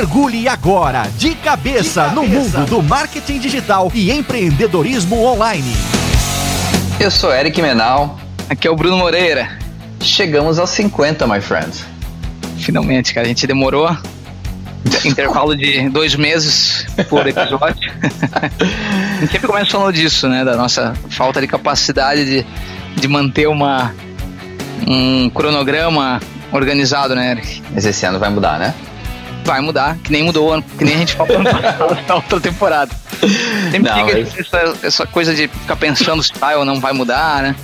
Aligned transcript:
Mergulhe 0.00 0.48
agora 0.48 1.02
de 1.18 1.34
cabeça, 1.34 2.08
de 2.08 2.08
cabeça, 2.08 2.08
no 2.12 2.26
mundo 2.26 2.64
do 2.64 2.82
marketing 2.82 3.38
digital 3.38 3.92
e 3.94 4.10
empreendedorismo 4.10 5.22
online. 5.22 5.76
Eu 6.98 7.10
sou 7.10 7.30
Eric 7.30 7.60
Menal. 7.60 8.18
Aqui 8.48 8.66
é 8.66 8.70
o 8.70 8.74
Bruno 8.74 8.96
Moreira. 8.96 9.58
Chegamos 10.00 10.58
aos 10.58 10.70
50, 10.70 11.26
my 11.26 11.38
friend. 11.42 11.84
Finalmente, 12.56 13.12
cara. 13.12 13.26
A 13.26 13.28
gente 13.28 13.46
demorou 13.46 13.94
intervalo 15.04 15.54
de 15.54 15.90
dois 15.90 16.14
meses 16.14 16.86
por 17.10 17.26
episódio. 17.26 17.92
a 18.00 19.20
gente 19.20 19.32
sempre 19.32 19.48
começa 19.48 19.70
falando 19.70 19.92
disso, 19.92 20.30
né? 20.30 20.46
Da 20.46 20.56
nossa 20.56 20.94
falta 21.10 21.42
de 21.42 21.46
capacidade 21.46 22.24
de, 22.24 22.46
de 22.98 23.06
manter 23.06 23.48
uma, 23.48 23.94
um 24.88 25.28
cronograma 25.28 26.22
organizado, 26.50 27.14
né, 27.14 27.32
Eric? 27.32 27.62
Mas 27.70 27.84
esse 27.84 28.06
ano 28.06 28.18
vai 28.18 28.30
mudar, 28.30 28.58
né? 28.58 28.74
Vai 29.44 29.60
mudar, 29.60 29.96
que 30.02 30.12
nem 30.12 30.22
mudou, 30.22 30.62
que 30.78 30.84
nem 30.84 30.94
a 30.94 30.98
gente 30.98 31.14
falou 31.14 31.38
na 31.42 32.14
outra 32.14 32.40
temporada. 32.40 32.94
Sempre 33.70 33.90
não, 33.90 34.06
fica 34.06 34.18
mas... 34.18 34.38
essa, 34.38 34.86
essa 34.86 35.06
coisa 35.06 35.34
de 35.34 35.48
ficar 35.48 35.76
pensando 35.76 36.22
se 36.22 36.32
vai 36.38 36.56
ou 36.56 36.64
não 36.64 36.80
vai 36.80 36.92
mudar, 36.92 37.42
né? 37.42 37.56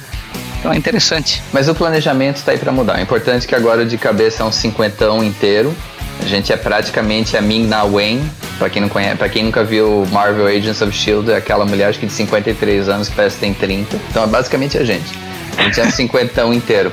Então 0.59 0.73
é 0.73 0.77
interessante. 0.77 1.43
Mas 1.53 1.69
o 1.69 1.75
planejamento 1.75 2.37
está 2.37 2.53
aí 2.53 2.59
para 2.59 2.73
mudar. 2.73 2.99
O 2.99 3.01
importante 3.01 3.45
é 3.45 3.49
que 3.49 3.55
agora 3.55 3.85
de 3.85 3.97
cabeça 3.97 4.43
é 4.43 4.47
um 4.47 4.53
cinquentão 4.53 5.23
inteiro 5.23 5.75
a 6.21 6.29
gente 6.29 6.53
é 6.53 6.57
praticamente 6.57 7.37
a 7.37 7.43
Ming-Na 7.43 7.85
Wen, 7.85 8.21
pra 8.59 8.69
quem 8.69 8.83
não 8.83 8.89
conhece, 8.89 9.17
para 9.17 9.29
quem 9.29 9.45
nunca 9.45 9.63
viu 9.63 10.07
Marvel 10.11 10.47
Agents 10.47 10.81
of 10.83 10.91
S.H.I.E.L.D., 10.91 11.33
é 11.33 11.37
aquela 11.37 11.65
mulher 11.65 11.89
acho 11.89 12.01
que 12.01 12.07
de 12.07 12.13
53 12.13 12.89
anos 12.89 13.09
parece 13.09 13.37
que 13.37 13.41
tem 13.41 13.55
30. 13.55 13.97
Então 14.11 14.25
é 14.25 14.27
basicamente 14.27 14.77
a 14.79 14.85
gente. 14.85 15.07
A 15.57 15.63
gente 15.63 15.81
é 15.81 15.87
50 15.91 16.43
inteiro. 16.47 16.93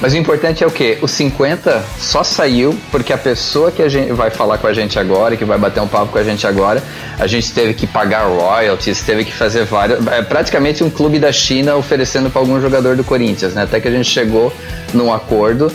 Mas 0.00 0.12
o 0.12 0.16
importante 0.16 0.62
é 0.62 0.66
o 0.66 0.70
que? 0.70 0.96
O 1.02 1.08
50 1.08 1.84
só 1.98 2.22
saiu 2.22 2.78
porque 2.90 3.12
a 3.12 3.18
pessoa 3.18 3.72
que 3.72 3.82
a 3.82 3.88
gente 3.88 4.12
vai 4.12 4.30
falar 4.30 4.58
com 4.58 4.68
a 4.68 4.72
gente 4.72 4.98
agora, 4.98 5.36
que 5.36 5.44
vai 5.44 5.58
bater 5.58 5.80
um 5.80 5.88
papo 5.88 6.12
com 6.12 6.18
a 6.18 6.22
gente 6.22 6.46
agora, 6.46 6.82
a 7.18 7.26
gente 7.26 7.52
teve 7.52 7.74
que 7.74 7.86
pagar 7.86 8.28
royalties, 8.28 9.02
teve 9.02 9.24
que 9.24 9.32
fazer 9.32 9.64
várias. 9.64 10.06
É 10.06 10.22
praticamente 10.22 10.84
um 10.84 10.90
clube 10.90 11.18
da 11.18 11.32
China 11.32 11.74
oferecendo 11.74 12.30
para 12.30 12.40
algum 12.40 12.60
jogador 12.60 12.96
do 12.96 13.02
Corinthians, 13.02 13.54
né? 13.54 13.62
Até 13.62 13.80
que 13.80 13.88
a 13.88 13.90
gente 13.90 14.08
chegou 14.08 14.52
num 14.94 15.12
acordo 15.12 15.72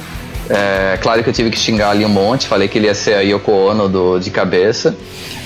é, 0.49 0.97
claro 1.01 1.23
que 1.23 1.29
eu 1.29 1.33
tive 1.33 1.49
que 1.49 1.57
xingar 1.57 1.91
ali 1.91 2.05
um 2.05 2.09
monte, 2.09 2.47
falei 2.47 2.67
que 2.67 2.77
ele 2.77 2.87
ia 2.87 2.93
ser 2.93 3.15
a 3.15 3.21
Yoko 3.21 3.51
Ono 3.51 3.87
do, 3.87 4.19
de 4.19 4.29
cabeça, 4.29 4.95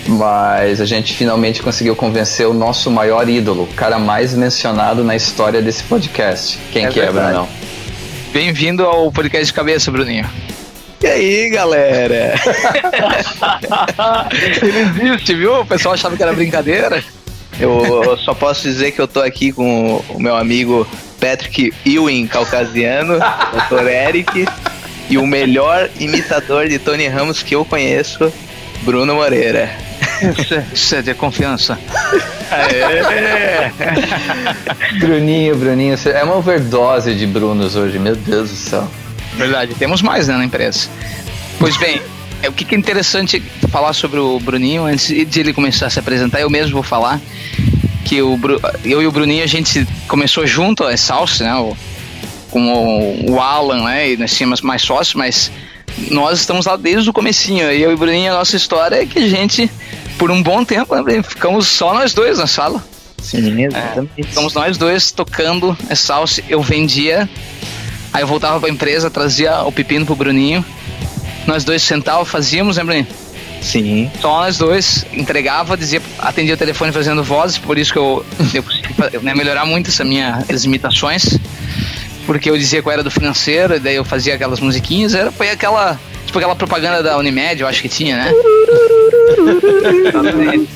mas 0.08 0.82
a 0.82 0.86
gente 0.86 1.14
finalmente 1.14 1.62
conseguiu 1.62 1.96
convencer 1.96 2.48
o 2.48 2.54
nosso 2.54 2.90
maior 2.90 3.28
ídolo, 3.30 3.64
o 3.64 3.74
cara 3.74 4.00
mais 4.00 4.34
mencionado 4.34 5.04
na 5.04 5.16
história 5.16 5.62
desse 5.62 5.84
podcast. 5.84 6.58
Quem 6.72 6.86
é 6.86 6.90
que 6.90 7.00
verdade. 7.00 7.28
é, 7.28 7.32
Brunão? 7.32 7.50
Bem-vindo 8.32 8.84
ao 8.84 9.12
podcast 9.12 9.48
de 9.48 9.54
cabeça, 9.54 9.92
Bruninho. 9.92 10.30
E 11.02 11.08
aí, 11.08 11.50
galera? 11.50 12.34
Ele 14.62 14.80
existe, 14.80 15.34
viu? 15.34 15.62
O 15.62 15.66
pessoal 15.66 15.94
achava 15.94 16.16
que 16.18 16.24
era 16.24 16.34
brincadeira. 16.34 17.04
Eu 17.60 18.18
só 18.18 18.34
posso 18.34 18.64
dizer 18.64 18.92
que 18.92 19.00
eu 19.00 19.08
tô 19.08 19.22
aqui 19.22 19.52
com 19.52 20.04
o 20.10 20.20
meu 20.20 20.36
amigo 20.36 20.88
Patrick 21.20 21.74
Ewing 21.86 22.28
Caucasiano, 22.28 23.18
Dr. 23.18 23.88
Eric 23.88 24.48
e 25.10 25.18
o 25.18 25.26
melhor 25.26 25.90
imitador 26.00 26.68
de 26.68 26.78
Tony 26.78 27.08
Ramos 27.08 27.42
que 27.42 27.56
eu 27.56 27.64
conheço, 27.66 28.32
Bruno 28.84 29.16
Moreira. 29.16 29.87
Isso 30.74 30.96
é, 30.96 31.02
de 31.02 31.14
confiança. 31.14 31.78
Bruninho, 35.00 35.56
Bruninho, 35.56 35.98
é 36.06 36.24
uma 36.24 36.36
overdose 36.36 37.14
de 37.14 37.28
Brunos 37.28 37.76
hoje, 37.76 38.00
meu 38.00 38.16
Deus 38.16 38.50
do 38.50 38.56
céu. 38.56 38.90
Verdade, 39.36 39.76
temos 39.76 40.02
mais 40.02 40.28
né, 40.28 40.38
na 40.38 40.46
empresa. 40.46 40.90
Pois 41.60 41.78
bem, 41.78 42.02
é, 42.42 42.50
o 42.50 42.54
que 42.54 42.74
é 42.74 42.78
interessante 42.78 43.42
falar 43.70 43.94
sobre 43.94 44.20
o 44.20 44.40
Bruninho, 44.40 44.86
antes 44.86 45.08
de 45.08 45.40
ele 45.40 45.54
começar 45.54 45.88
a 45.88 45.90
se 45.90 46.00
apresentar, 46.00 46.40
eu 46.40 46.50
mesmo 46.50 46.72
vou 46.72 46.84
falar 46.84 47.20
que 48.06 48.22
o, 48.22 48.40
eu 48.86 49.02
e 49.02 49.08
o 49.08 49.12
Bruninho 49.12 49.44
a 49.44 49.48
gente 49.48 49.86
começou 50.08 50.48
junto 50.48 50.84
a 50.84 50.96
Salsa, 50.96 51.44
né? 51.44 51.56
O, 51.56 51.76
com 52.50 53.26
o, 53.30 53.40
Alan, 53.40 53.84
né? 53.84 54.12
E 54.12 54.18
nós 54.18 54.34
tínhamos 54.34 54.62
mais 54.62 54.82
sócios, 54.82 55.16
mas 55.16 55.52
nós 56.10 56.40
estamos 56.40 56.66
lá 56.66 56.78
desde 56.78 57.10
o 57.10 57.14
comecinho. 57.14 57.66
Eu 57.66 57.92
e 57.92 57.94
o 57.94 57.98
Bruninho, 57.98 58.32
a 58.32 58.38
nossa 58.38 58.56
história 58.56 59.02
é 59.02 59.06
que 59.06 59.20
a 59.20 59.28
gente, 59.28 59.70
por 60.18 60.32
um 60.32 60.42
bom 60.42 60.64
tempo, 60.64 60.96
né, 60.96 61.22
ficamos 61.24 61.68
só 61.68 61.94
nós 61.94 62.14
dois 62.14 62.38
na 62.38 62.48
sala. 62.48 62.84
Sim, 63.22 63.62
exatamente. 63.64 64.12
É, 64.18 64.24
ficamos 64.24 64.54
nós 64.54 64.78
dois 64.78 65.12
tocando 65.12 65.78
essa 65.90 66.08
salsa. 66.08 66.44
Eu 66.48 66.62
vendia, 66.62 67.30
aí 68.14 68.22
eu 68.22 68.28
voltava 68.28 68.60
pra 68.60 68.70
empresa, 68.70 69.10
trazia 69.10 69.62
o 69.64 69.72
pepino 69.72 70.06
pro 70.06 70.16
Bruninho. 70.16 70.64
Nós 71.46 71.64
dois 71.64 71.82
sentávamos, 71.82 72.30
fazíamos, 72.30 72.78
né, 72.78 72.84
Bruninho? 72.84 73.08
Sim. 73.62 74.12
Só 74.22 74.42
nós 74.42 74.58
dois, 74.58 75.06
entregava, 75.12 75.76
dizia, 75.76 76.02
atendia 76.20 76.54
o 76.54 76.58
telefone 76.58 76.92
fazendo 76.92 77.24
vozes, 77.24 77.58
por 77.58 77.78
isso 77.78 77.92
que 77.92 78.00
eu, 78.00 78.26
eu 78.54 78.64
consegui 78.64 79.24
né, 79.24 79.34
melhorar 79.34 79.66
muito 79.66 79.90
essa 79.90 80.04
minha, 80.04 80.46
as 80.48 80.64
imitações 80.64 81.38
porque 82.28 82.50
eu 82.52 82.58
dizia 82.58 82.82
que 82.82 82.88
eu 82.88 82.92
era 82.92 83.02
do 83.02 83.10
financeiro, 83.10 83.78
e 83.78 83.80
daí 83.80 83.96
eu 83.96 84.04
fazia 84.04 84.36
aquelas 84.36 84.60
musiquinhas, 84.60 85.16
era, 85.16 85.32
foi 85.32 85.50
aquela. 85.50 85.98
Tipo 86.38 86.46
aquela 86.46 86.56
propaganda 86.56 87.02
da 87.02 87.18
Unimed, 87.18 87.62
eu 87.62 87.68
acho 87.68 87.82
que 87.82 87.90
tinha, 87.90 88.16
né? 88.16 88.32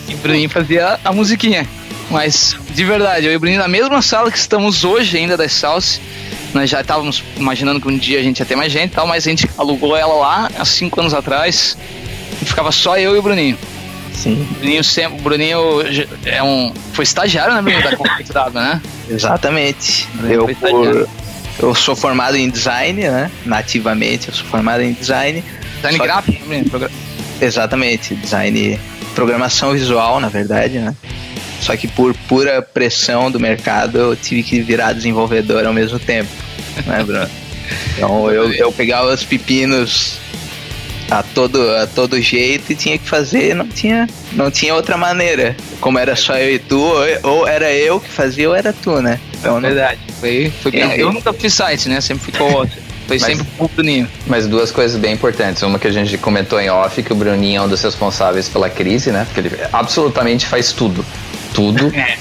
e 0.09 0.15
o 0.15 0.17
Bruninho 0.17 0.49
fazia 0.49 0.99
a 1.03 1.13
musiquinha. 1.13 1.67
Mas, 2.09 2.55
de 2.71 2.83
verdade, 2.83 3.27
eu 3.27 3.31
e 3.31 3.35
o 3.35 3.39
Bruninho 3.39 3.59
na 3.59 3.67
mesma 3.67 4.01
sala 4.01 4.31
que 4.31 4.37
estamos 4.37 4.83
hoje 4.83 5.17
ainda 5.17 5.37
das 5.37 5.51
Salsa. 5.53 5.99
Nós 6.53 6.69
já 6.69 6.81
estávamos 6.81 7.23
imaginando 7.37 7.79
que 7.79 7.87
um 7.87 7.95
dia 7.95 8.19
a 8.19 8.23
gente 8.23 8.39
ia 8.39 8.45
ter 8.45 8.55
mais 8.55 8.71
gente 8.71 8.91
e 8.91 8.95
tal, 8.95 9.05
mas 9.05 9.25
a 9.25 9.29
gente 9.29 9.47
alugou 9.57 9.95
ela 9.95 10.15
lá 10.15 10.49
há 10.57 10.65
cinco 10.65 10.99
anos 10.99 11.13
atrás. 11.13 11.77
E 12.41 12.45
ficava 12.45 12.71
só 12.71 12.97
eu 12.97 13.15
e 13.15 13.19
o 13.19 13.21
Bruninho. 13.21 13.57
Sim. 14.13 14.41
O 14.41 14.55
Bruninho, 14.55 14.83
sempre, 14.83 15.19
o 15.19 15.21
Bruninho 15.21 15.59
é 16.25 16.41
um, 16.41 16.73
foi 16.93 17.03
estagiário, 17.03 17.53
né, 17.53 17.61
Bruninho, 17.61 17.83
da 17.83 17.95
Conceito 17.95 18.33
W, 18.33 18.61
né? 18.61 18.81
Exatamente. 19.09 20.07
Eu, 20.27 20.47
por, 20.55 21.07
eu 21.59 21.75
sou 21.75 21.95
formado 21.95 22.35
em 22.35 22.49
design, 22.49 23.01
né? 23.01 23.31
Nativamente, 23.45 24.29
eu 24.29 24.33
sou 24.33 24.45
formado 24.45 24.81
em 24.81 24.93
design. 24.93 25.43
Design 25.75 25.99
gráfico 25.99 26.43
também? 26.43 26.65
Exatamente, 27.41 28.15
design 28.15 28.79
programação 29.15 29.73
visual, 29.73 30.19
na 30.19 30.29
verdade, 30.29 30.79
né? 30.79 30.95
Só 31.59 31.75
que 31.75 31.87
por 31.87 32.13
pura 32.27 32.61
pressão 32.61 33.29
do 33.29 33.39
mercado 33.39 33.97
eu 33.97 34.15
tive 34.15 34.41
que 34.41 34.61
virar 34.61 34.93
desenvolvedor 34.93 35.65
ao 35.65 35.73
mesmo 35.73 35.99
tempo, 35.99 36.29
né, 36.85 37.03
Bruno? 37.03 37.29
Então 37.95 38.29
eu, 38.29 38.51
eu 38.51 38.69
pegava 38.69 39.13
os 39.13 39.23
pepinos 39.23 40.19
a 41.09 41.23
todo, 41.23 41.73
a 41.75 41.87
todo 41.87 42.21
jeito 42.21 42.71
e 42.71 42.75
tinha 42.75 42.97
que 42.97 43.07
fazer, 43.07 43.53
não 43.53 43.67
tinha, 43.67 44.07
não 44.33 44.51
tinha 44.51 44.73
outra 44.73 44.97
maneira. 44.97 45.55
Como 45.79 45.97
era 45.97 46.15
só 46.15 46.37
eu 46.37 46.55
e 46.55 46.59
tu, 46.59 46.79
ou, 46.79 47.05
ou 47.23 47.47
era 47.47 47.71
eu 47.71 47.99
que 47.99 48.09
fazia 48.09 48.49
ou 48.49 48.55
era 48.55 48.73
tu, 48.73 49.01
né? 49.01 49.19
Então, 49.39 49.57
é 49.57 49.61
verdade. 49.61 49.99
Foi, 50.21 50.53
foi 50.61 50.71
bem. 50.71 50.97
Eu 50.97 51.11
nunca 51.11 51.33
fiz 51.33 51.53
site, 51.53 51.89
né? 51.89 51.99
Sempre 51.99 52.31
ficou. 52.31 52.67
Foi 53.07 53.17
mas, 53.17 53.23
sempre 53.23 53.45
o 53.57 53.67
Bruninho. 53.67 54.07
Mas 54.27 54.47
duas 54.47 54.71
coisas 54.71 54.97
bem 54.97 55.13
importantes. 55.13 55.61
Uma 55.63 55.79
que 55.79 55.87
a 55.87 55.91
gente 55.91 56.17
comentou 56.19 56.61
em 56.61 56.69
off, 56.69 57.01
que 57.01 57.11
o 57.11 57.15
Bruninho 57.15 57.59
é 57.59 57.65
um 57.65 57.67
dos 57.67 57.81
responsáveis 57.81 58.47
pela 58.47 58.69
crise, 58.69 59.11
né? 59.11 59.25
Porque 59.25 59.39
ele 59.41 59.57
absolutamente 59.73 60.45
faz 60.45 60.71
tudo 60.71 61.03
tudo. 61.53 61.93
É. 61.95 62.17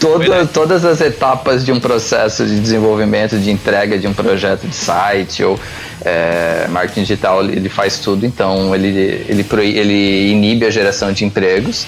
Toda, 0.00 0.46
todas 0.46 0.84
as 0.84 1.00
etapas 1.00 1.64
de 1.64 1.70
um 1.70 1.78
processo 1.78 2.44
de 2.44 2.58
desenvolvimento, 2.58 3.38
de 3.38 3.50
entrega 3.50 3.98
de 3.98 4.06
um 4.06 4.12
projeto 4.12 4.66
de 4.66 4.74
site 4.74 5.44
ou 5.44 5.58
é, 6.04 6.66
marketing 6.68 7.02
digital, 7.02 7.44
ele 7.44 7.68
faz 7.68 7.98
tudo, 7.98 8.26
então 8.26 8.74
ele, 8.74 9.24
ele, 9.28 9.46
ele 9.78 10.30
inibe 10.30 10.66
a 10.66 10.70
geração 10.70 11.12
de 11.12 11.24
empregos. 11.24 11.86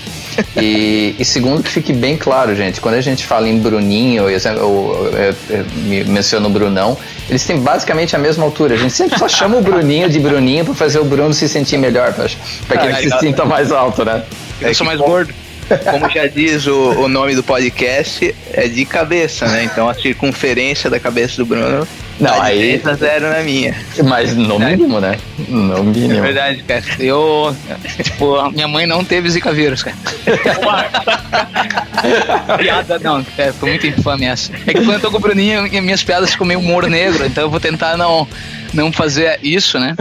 e, 0.56 1.16
e, 1.18 1.24
segundo, 1.24 1.62
que 1.62 1.70
fique 1.70 1.92
bem 1.92 2.16
claro, 2.16 2.54
gente, 2.54 2.80
quando 2.80 2.94
a 2.94 3.00
gente 3.00 3.26
fala 3.26 3.48
em 3.48 3.58
Bruninho, 3.58 4.28
eu, 4.28 4.38
eu, 4.38 5.14
eu, 5.50 5.64
eu 5.90 6.06
menciono 6.06 6.48
o 6.48 6.50
Brunão, 6.50 6.96
eles 7.28 7.44
têm 7.44 7.58
basicamente 7.58 8.14
a 8.14 8.18
mesma 8.18 8.44
altura. 8.44 8.74
A 8.74 8.78
gente 8.78 8.92
sempre 8.92 9.18
só 9.18 9.28
chama 9.28 9.56
o 9.56 9.62
Bruninho 9.62 10.08
de 10.08 10.20
Bruninho 10.20 10.64
para 10.64 10.74
fazer 10.74 11.00
o 11.00 11.04
Bruno 11.04 11.34
se 11.34 11.48
sentir 11.48 11.78
melhor, 11.78 12.14
para 12.14 12.78
que 12.78 12.86
ele 12.86 13.10
se 13.10 13.18
sinta 13.18 13.44
mais 13.44 13.72
alto, 13.72 14.04
né? 14.04 14.22
Eu 14.60 14.74
sou 14.74 14.86
mais 14.86 14.98
gordo. 14.98 15.43
Como 15.90 16.10
já 16.10 16.26
diz 16.26 16.66
o, 16.66 16.90
o, 17.00 17.08
nome 17.08 17.34
do 17.34 17.42
podcast, 17.42 18.34
é 18.52 18.68
de 18.68 18.84
cabeça, 18.84 19.46
né? 19.46 19.64
Então 19.64 19.88
a 19.88 19.94
circunferência 19.94 20.90
da 20.90 21.00
cabeça 21.00 21.36
do 21.36 21.46
Bruno 21.46 21.86
não, 22.18 22.30
tá 22.30 22.44
aí. 22.44 22.78
3 22.78 22.86
a 22.86 22.94
0 22.94 23.28
na 23.30 23.40
minha. 23.40 23.74
Mas 24.04 24.34
no 24.36 24.58
mínimo, 24.58 25.00
né? 25.00 25.18
No 25.48 25.82
mínimo. 25.82 26.14
É 26.14 26.20
verdade, 26.20 26.62
cara. 26.62 26.84
Eu. 26.98 27.56
Tipo, 28.02 28.50
minha 28.52 28.68
mãe 28.68 28.86
não 28.86 29.04
teve 29.04 29.28
Zika 29.30 29.52
vírus, 29.52 29.82
cara. 29.82 29.96
Piada, 32.58 32.98
não, 33.00 33.24
cara, 33.24 33.52
foi 33.52 33.70
muito 33.70 33.86
infame 33.86 34.26
essa. 34.26 34.52
É 34.66 34.74
que 34.74 34.84
quando 34.84 34.92
eu 34.92 35.00
tô 35.00 35.10
com 35.10 35.16
o 35.16 35.20
Bruninho, 35.20 35.62
minhas 35.82 36.04
piadas 36.04 36.30
ficam 36.30 36.46
meio 36.46 36.60
humor 36.60 36.88
negro, 36.88 37.26
então 37.26 37.44
eu 37.44 37.50
vou 37.50 37.58
tentar 37.58 37.96
não, 37.96 38.28
não 38.72 38.92
fazer 38.92 39.40
isso, 39.42 39.80
né? 39.80 39.96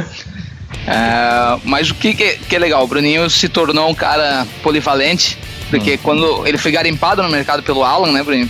Uh, 0.83 1.62
mas 1.63 1.89
o 1.89 1.95
que, 1.95 2.13
que, 2.13 2.56
é 2.56 2.59
legal? 2.59 2.83
O 2.83 2.88
Bruninho 2.88 3.30
se 3.30 3.48
tornou 3.48 3.89
um 3.89 3.95
cara 3.95 4.45
polivalente, 4.62 5.38
porque 5.69 5.95
hum. 5.95 6.00
quando 6.01 6.48
ele 6.48 6.57
foi 6.57 6.71
garimpado 6.71 7.21
no 7.24 7.30
mercado 7.30 7.63
pelo 7.63 7.83
Alan, 7.83 8.12
né, 8.12 8.24
Bruninho? 8.24 8.50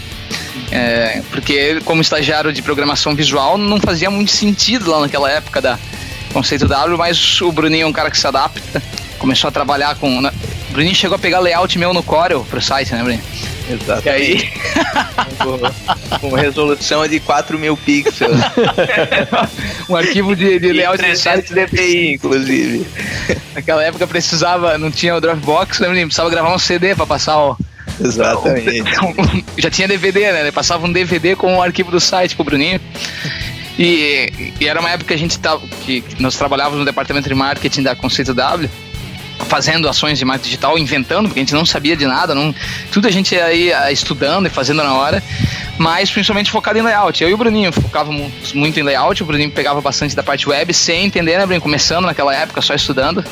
É, 0.71 1.21
porque 1.31 1.53
ele, 1.53 1.81
como 1.81 2.01
estagiário 2.01 2.51
de 2.51 2.61
programação 2.61 3.15
visual, 3.15 3.57
não 3.57 3.79
fazia 3.79 4.09
muito 4.09 4.31
sentido 4.31 4.89
lá 4.89 5.01
naquela 5.01 5.29
época 5.29 5.61
da 5.61 5.79
Conceito 6.31 6.67
W, 6.67 6.97
mas 6.97 7.41
o 7.41 7.51
Bruninho 7.51 7.83
é 7.83 7.87
um 7.87 7.93
cara 7.93 8.09
que 8.09 8.17
se 8.17 8.25
adapta, 8.25 8.81
começou 9.23 9.47
a 9.47 9.51
trabalhar 9.51 9.95
com. 9.95 10.21
Né? 10.21 10.29
O 10.69 10.73
Bruninho 10.73 10.93
chegou 10.93 11.15
a 11.15 11.19
pegar 11.19 11.39
layout 11.39 11.79
meu 11.79 11.93
no 11.93 12.03
Corel 12.03 12.45
pro 12.49 12.61
site, 12.61 12.93
né, 12.93 13.01
Bruninho? 13.01 13.23
Exato. 13.69 14.05
E 14.05 14.09
aí? 14.09 14.49
com, 16.19 16.35
resolução 16.35 17.07
de 17.07 17.21
4 17.21 17.57
mil 17.57 17.77
pixels. 17.77 18.37
um 19.87 19.95
arquivo 19.95 20.35
de, 20.35 20.59
de 20.59 20.73
layout 20.73 21.01
de 21.01 21.17
site 21.17 21.53
DPI, 21.53 22.15
inclusive. 22.15 22.85
Naquela 23.55 23.81
época 23.85 24.05
precisava, 24.05 24.77
não 24.77 24.91
tinha 24.91 25.15
o 25.15 25.21
Dropbox, 25.21 25.79
né, 25.79 25.87
Bruninho? 25.87 26.07
Precisava 26.07 26.29
gravar 26.29 26.53
um 26.53 26.59
CD 26.59 26.93
pra 26.93 27.05
passar 27.05 27.37
o. 27.37 27.57
Exatamente. 28.03 28.83
Já 29.57 29.71
tinha 29.71 29.87
DVD, 29.87 30.33
né? 30.33 30.51
Passava 30.51 30.85
um 30.85 30.91
DVD 30.91 31.33
com 31.33 31.55
o 31.57 31.61
arquivo 31.61 31.91
do 31.91 31.99
site 32.01 32.35
pro 32.35 32.43
Bruninho. 32.43 32.81
E, 33.79 34.53
e, 34.59 34.67
era 34.67 34.79
uma 34.79 34.89
época 34.89 35.07
que 35.07 35.13
a 35.13 35.17
gente 35.17 35.39
tava, 35.39 35.65
que, 35.67 36.01
que 36.01 36.21
nós 36.21 36.35
trabalhávamos 36.35 36.79
no 36.79 36.85
departamento 36.85 37.27
de 37.27 37.33
marketing 37.33 37.81
da 37.81 37.95
Conceito 37.95 38.33
W, 38.33 38.69
fazendo 39.53 39.87
ações 39.87 40.17
de 40.17 40.25
marketing 40.25 40.49
digital, 40.49 40.79
inventando, 40.79 41.27
porque 41.27 41.39
a 41.39 41.43
gente 41.43 41.53
não 41.53 41.63
sabia 41.63 41.95
de 41.95 42.07
nada, 42.07 42.33
não, 42.33 42.55
tudo 42.91 43.07
a 43.07 43.11
gente 43.11 43.35
ia 43.35 43.45
aí 43.45 43.71
ah, 43.71 43.91
estudando 43.91 44.47
e 44.47 44.49
fazendo 44.49 44.83
na 44.83 44.95
hora, 44.95 45.21
mas 45.77 46.09
principalmente 46.09 46.49
focado 46.49 46.79
em 46.79 46.81
layout. 46.81 47.21
Eu 47.21 47.29
e 47.29 47.35
o 47.35 47.37
Bruninho 47.37 47.71
focávamos 47.71 48.51
muito 48.55 48.79
em 48.79 48.81
layout, 48.81 49.21
o 49.21 49.25
Bruninho 49.27 49.51
pegava 49.51 49.79
bastante 49.79 50.15
da 50.15 50.23
parte 50.23 50.49
web, 50.49 50.73
sem 50.73 51.05
entender, 51.05 51.37
né, 51.37 51.45
Bruninho? 51.45 51.61
Começando 51.61 52.05
naquela 52.05 52.33
época, 52.35 52.63
só 52.63 52.73
estudando. 52.73 53.23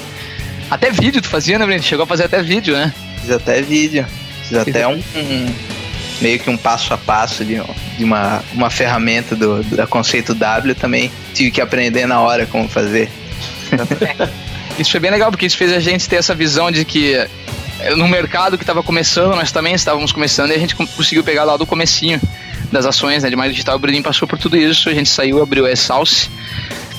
Até 0.70 0.92
vídeo 0.92 1.24
tu 1.24 1.28
fazia, 1.28 1.58
né, 1.58 1.66
Bruninho? 1.66 1.82
Chegou 1.82 2.04
a 2.04 2.08
fazer 2.08 2.26
até 2.26 2.40
vídeo, 2.44 2.76
né? 2.76 2.94
Fiz 3.20 3.32
até 3.32 3.60
vídeo. 3.64 4.06
Fiz 4.48 4.60
até 4.60 4.88
um, 4.88 5.02
um 5.16 5.56
meio 6.22 6.40
que 6.40 6.52
um 6.52 6.58
passo 6.58 6.94
a 6.94 7.00
passo 7.00 7.44
de, 7.44 7.60
de 7.98 8.04
uma, 8.04 8.44
uma 8.54 8.70
ferramenta 8.70 9.36
do, 9.36 9.64
da 9.64 9.88
Conceito 9.88 10.36
W 10.36 10.76
também. 10.76 11.12
Tive 11.34 11.50
que 11.50 11.62
aprender 11.62 12.06
na 12.06 12.22
hora 12.22 12.46
como 12.46 12.70
fazer. 12.70 13.10
isso 14.82 14.92
foi 14.92 15.00
bem 15.00 15.12
legal, 15.12 15.32
porque 15.32 15.46
isso 15.46 15.58
fez 15.58 15.72
a 15.72 15.80
gente 15.80 16.08
ter 16.10 16.18
essa 16.18 16.36
visão 16.36 16.72
de 16.72 16.84
que 16.84 17.14
eh, 17.14 17.96
no 17.96 18.08
mercado 18.08 18.58
que 18.58 18.64
estava 18.64 18.84
começando, 18.84 19.36
nós 19.36 19.52
também 19.52 19.74
estávamos 19.74 20.12
começando 20.12 20.52
e 20.52 20.56
a 20.56 20.60
gente 20.60 20.76
conseguiu 20.76 21.24
pegar 21.24 21.44
lá 21.44 21.58
do 21.58 21.66
comecinho 21.66 22.22
das 22.72 22.86
ações 22.86 23.24
né, 23.24 23.30
de 23.30 23.36
marketing 23.36 23.56
digital. 23.56 23.76
O 23.76 23.80
Bruninho 23.80 24.04
passou 24.04 24.28
por 24.28 24.38
tudo 24.40 24.58
isso, 24.58 24.90
a 24.90 24.94
gente 24.94 25.10
saiu, 25.10 25.42
abriu 25.42 25.66
a 25.66 25.76
Salse 25.76 26.30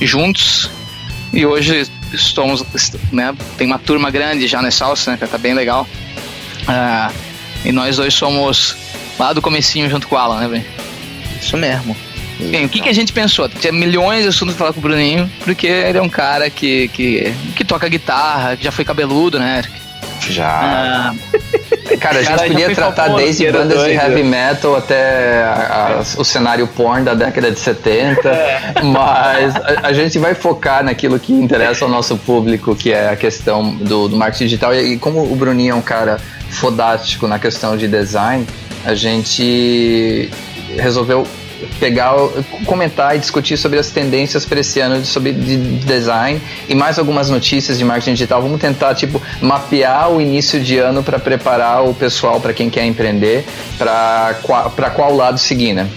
juntos 0.00 0.70
e 1.32 1.46
hoje 1.46 1.87
estamos, 2.12 2.64
né, 3.11 3.34
tem 3.56 3.67
uma 3.67 3.79
turma 3.79 4.11
grande 4.11 4.46
já 4.46 4.61
na 4.61 4.70
Salse, 4.70 5.08
né, 5.08 5.17
que 5.17 5.26
tá 5.26 5.38
bem 5.38 5.55
legal. 5.55 5.87
Uh, 6.62 7.14
e 7.64 7.73
nós 7.73 7.96
dois 7.96 8.14
somos 8.14 8.76
Lá 9.19 9.32
do 9.32 9.43
comecinho 9.43 9.88
junto 9.88 10.08
com 10.08 10.17
o 10.17 10.19
Alan, 10.19 10.40
né, 10.40 10.49
velho? 10.49 10.64
Isso 11.40 11.56
mesmo. 11.56 11.96
Bem, 12.50 12.65
o 12.65 12.69
que, 12.69 12.81
que 12.81 12.89
a 12.89 12.93
gente 12.93 13.12
pensou? 13.12 13.49
Tinha 13.49 13.73
milhões 13.73 14.23
de 14.23 14.29
assuntos 14.29 14.55
pra 14.55 14.67
falar 14.67 14.73
com 14.73 14.81
o 14.81 14.83
Bruninho, 14.83 15.31
porque 15.44 15.67
ele 15.67 15.99
é 15.99 16.03
um 16.03 16.09
cara 16.09 16.50
que, 16.50 16.89
que, 16.89 17.33
que 17.56 17.65
toca 17.65 17.89
guitarra, 17.89 18.56
que 18.56 18.65
já 18.65 18.73
foi 18.73 18.85
cabeludo, 18.85 19.39
né, 19.39 19.62
Já. 20.29 20.49
Ah. 20.49 21.15
Cara, 22.00 22.19
a 22.19 22.23
gente 22.23 22.37
cara, 22.37 22.49
podia 22.49 22.75
tratar 22.75 23.09
desde 23.09 23.50
bandas 23.50 23.79
doido. 23.79 23.91
de 23.91 23.97
heavy 23.97 24.23
metal 24.23 24.77
até 24.77 25.43
a, 25.43 25.99
a, 25.99 26.21
o 26.21 26.25
cenário 26.25 26.67
porn 26.67 27.05
da 27.05 27.15
década 27.15 27.50
de 27.50 27.59
70, 27.59 28.29
é. 28.29 28.83
mas 28.83 29.55
a, 29.56 29.88
a, 29.88 29.93
gente 29.93 30.19
vai 30.19 30.35
focar 30.35 30.83
naquilo 30.83 31.19
que 31.19 31.33
interessa 31.33 31.85
ao 31.85 31.91
nosso 31.91 32.17
público, 32.17 32.75
que 32.75 32.93
é 32.93 33.11
a 33.11 33.17
questão 33.17 33.75
do, 33.77 34.09
do 34.09 34.17
marketing 34.17 34.45
digital. 34.45 34.75
E, 34.75 34.95
e 34.95 34.99
como 34.99 35.21
o 35.21 35.37
Bruninho 35.37 35.73
é 35.73 35.75
um 35.75 35.83
cara 35.83 36.19
fodástico 36.50 37.27
na 37.27 37.38
questão 37.38 37.77
de 37.77 37.87
design, 37.88 38.47
a 38.85 38.95
gente 38.95 40.31
resolveu 40.77 41.27
pegar, 41.79 42.14
comentar 42.67 43.17
e 43.17 43.19
discutir 43.19 43.56
sobre 43.56 43.79
as 43.79 43.91
tendências 43.91 44.44
para 44.44 44.61
esse 44.61 44.81
ano 44.81 45.00
de, 45.00 45.06
sobre 45.06 45.32
de 45.32 45.56
design 45.85 46.41
e 46.69 46.75
mais 46.75 46.99
algumas 46.99 47.31
notícias 47.31 47.79
de 47.79 47.85
marketing 47.85 48.12
digital. 48.12 48.43
Vamos 48.43 48.61
tentar 48.61 48.94
tipo 48.94 49.20
mapear 49.41 50.11
o 50.11 50.20
início 50.20 50.61
de 50.61 50.79
ano 50.79 51.03
para 51.03 51.19
preparar 51.19 51.85
o 51.85 51.94
pessoal 51.94 52.41
para 52.41 52.53
quem 52.53 52.70
quer 52.70 52.85
empreender 52.85 53.44
para 53.79 54.37
para 54.75 54.91
qual 54.91 55.14
lado 55.14 55.38
seguir, 55.38 55.73
né? 55.73 55.88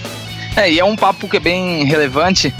É, 0.56 0.72
e 0.72 0.80
é 0.80 0.86
um 0.86 0.96
papo 0.96 1.28
que 1.28 1.38
é 1.38 1.40
bem 1.40 1.84
relevante 1.84 2.54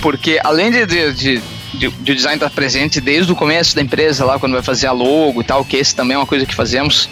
porque 0.00 0.38
além 0.42 0.70
de, 0.70 0.86
de, 0.86 1.12
de 1.14 1.42
de, 1.74 1.88
de 1.88 2.14
design 2.14 2.36
estar 2.36 2.50
presente 2.50 3.00
desde 3.00 3.32
o 3.32 3.34
começo 3.34 3.74
da 3.74 3.82
empresa, 3.82 4.24
lá 4.24 4.38
quando 4.38 4.52
vai 4.52 4.62
fazer 4.62 4.86
a 4.86 4.92
logo 4.92 5.40
e 5.40 5.44
tal, 5.44 5.64
que 5.64 5.76
esse 5.76 5.94
também 5.94 6.14
é 6.14 6.18
uma 6.18 6.26
coisa 6.26 6.46
que 6.46 6.54
fazemos 6.54 7.08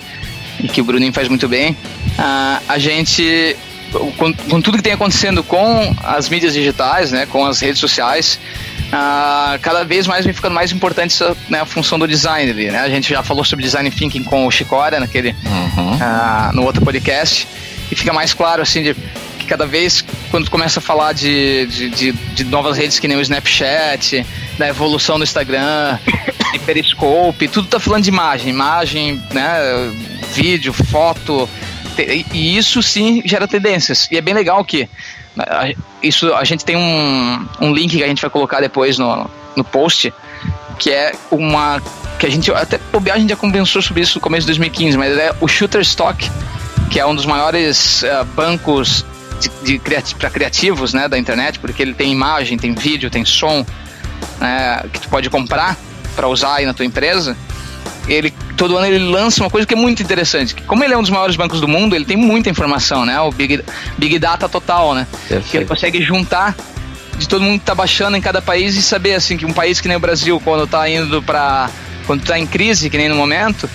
e 0.61 0.69
que 0.69 0.81
o 0.81 0.85
Bruninho 0.85 1.13
faz 1.13 1.29
muito 1.29 1.49
bem, 1.49 1.73
uh, 1.73 2.63
a 2.69 2.79
gente, 2.79 3.57
com, 3.93 4.33
com, 4.33 4.61
tudo 4.61 4.77
que 4.77 4.83
tem 4.83 4.93
acontecendo 4.93 5.43
com 5.43 5.95
as 6.03 6.29
mídias 6.29 6.55
digitais, 6.55 7.13
né, 7.13 7.27
com 7.27 7.45
as 7.45 7.61
redes 7.61 7.81
sociais, 7.81 8.39
uh, 8.89 9.59
cada 9.61 9.85
vez 9.85 10.07
mais 10.07 10.25
vem 10.25 10.35
ficando 10.35 10.55
mais 10.55 10.73
importante 10.73 11.13
essa, 11.13 11.37
né, 11.49 11.61
a 11.61 11.67
função 11.67 11.99
do 11.99 12.09
design 12.09 12.51
ali, 12.51 12.71
né? 12.71 12.81
A 12.81 12.89
gente 12.89 13.11
já 13.11 13.23
falou 13.23 13.45
sobre 13.45 13.65
design 13.65 13.91
thinking 13.91 14.25
com 14.25 14.47
o 14.47 14.51
Chicória 14.51 14.99
naquele, 14.99 15.35
uhum. 15.45 15.95
uh, 15.95 16.53
no 16.55 16.65
outro 16.65 16.85
podcast, 16.85 17.47
e 17.91 17.95
fica 17.95 18.13
mais 18.13 18.33
claro 18.33 18.63
assim 18.63 18.83
de 18.83 18.97
que 19.39 19.47
cada 19.47 19.67
vez 19.67 20.05
quando 20.31 20.51
começa 20.51 20.79
a 20.79 20.83
falar 20.83 21.13
de, 21.13 21.67
de, 21.67 21.91
de, 21.91 22.13
de 22.13 22.45
novas 22.45 22.77
redes 22.77 22.99
que 22.99 23.07
nem 23.07 23.17
o 23.17 23.21
Snapchat, 23.21 24.25
da 24.59 24.69
evolução 24.69 25.19
do 25.19 25.25
Instagram, 25.25 25.99
de 26.53 26.59
Periscope, 26.61 27.49
tudo 27.49 27.69
tá 27.69 27.79
falando 27.81 28.05
de 28.05 28.11
imagem, 28.11 28.49
imagem, 28.49 29.23
né, 29.33 29.93
vídeo, 30.33 30.73
foto, 30.73 31.49
e 32.33 32.57
isso 32.57 32.83
sim 32.83 33.23
gera 33.25 33.47
tendências. 33.49 34.09
E 34.11 34.17
é 34.17 34.21
bem 34.21 34.35
legal 34.35 34.65
que 34.65 34.89
isso 36.03 36.33
a 36.35 36.45
gente 36.45 36.65
tem 36.65 36.77
um, 36.77 37.47
um 37.61 37.73
link 37.73 37.97
que 37.97 38.05
a 38.05 38.09
gente 38.09 38.21
vai 38.21 38.31
colocar 38.31 38.61
depois 38.61 38.99
no, 38.99 39.31
no 39.57 39.65
post, 39.65 40.13
que 40.79 40.91
é 40.91 41.15
uma 41.31 41.81
que 42.19 42.27
a 42.27 42.31
gente 42.31 42.53
até 42.53 42.79
a 43.13 43.19
gente 43.19 43.31
já 43.31 43.37
conversou 43.37 43.83
sobre 43.83 44.03
isso 44.03 44.17
no 44.17 44.21
começo 44.21 44.43
de 44.43 44.49
2015, 44.49 44.97
mas 44.97 45.17
é 45.17 45.35
o 45.41 45.49
Shutterstock, 45.49 46.31
que 46.91 47.01
é 47.01 47.07
um 47.07 47.15
dos 47.15 47.27
maiores 47.27 48.03
uh, 48.03 48.25
bancos 48.37 49.05
de, 49.41 49.79
de 49.79 50.15
para 50.15 50.31
criativos, 50.31 50.95
né, 50.95 51.09
da 51.09 51.19
internet, 51.19 51.59
porque 51.59 51.83
ele 51.83 51.95
tem 51.95 52.13
imagem, 52.13 52.57
tem 52.57 52.75
vídeo, 52.75 53.11
tem 53.11 53.25
som, 53.25 53.67
né, 54.39 54.85
que 54.93 55.01
tu 55.01 55.09
pode 55.09 55.29
comprar 55.31 55.77
para 56.15 56.29
usar 56.29 56.57
aí 56.57 56.67
na 56.67 56.75
tua 56.75 56.85
empresa 56.85 57.37
ele 58.09 58.33
todo 58.57 58.77
ano 58.77 58.87
ele 58.87 58.99
lança 58.99 59.43
uma 59.43 59.51
coisa 59.51 59.67
que 59.67 59.75
é 59.75 59.77
muito 59.77 60.03
interessante. 60.03 60.55
Como 60.55 60.83
ele 60.85 60.95
é 60.95 60.99
um 60.99 61.03
dos 61.03 61.11
maiores 61.11 61.37
bancos 61.37 61.61
do 61.61 61.69
mundo, 61.69 61.95
ele 61.95 62.05
tem 62.05 62.17
muita 62.17 62.51
informação, 62.51 63.05
né? 63.05 63.21
O 63.21 63.31
Big, 63.31 63.63
Big 63.99 64.19
Data 64.19 64.49
total, 64.49 64.95
né? 64.95 65.07
Perfeito. 65.29 65.51
Que 65.51 65.57
ele 65.57 65.67
consegue 65.67 66.03
juntar 66.03 66.55
de 67.19 67.29
todo 67.29 67.43
mundo 67.43 67.61
que 67.61 67.67
tá 67.67 67.75
baixando 67.75 68.17
em 68.17 68.21
cada 68.21 68.41
país 68.41 68.77
e 68.77 68.83
saber 68.83 69.15
assim 69.15 69.37
que 69.37 69.45
um 69.45 69.53
país 69.53 69.81
que 69.81 69.89
nem 69.89 69.97
o 69.97 70.01
Brasil, 70.01 70.41
quando 70.41 70.67
tá 70.67 70.89
indo 70.89 71.23
para 71.23 71.71
quando 72.07 72.25
tá 72.25 72.39
em 72.39 72.47
crise, 72.47 72.91
que 72.91 72.99
nem 72.99 73.09
no 73.09 73.15
momento, 73.15 73.71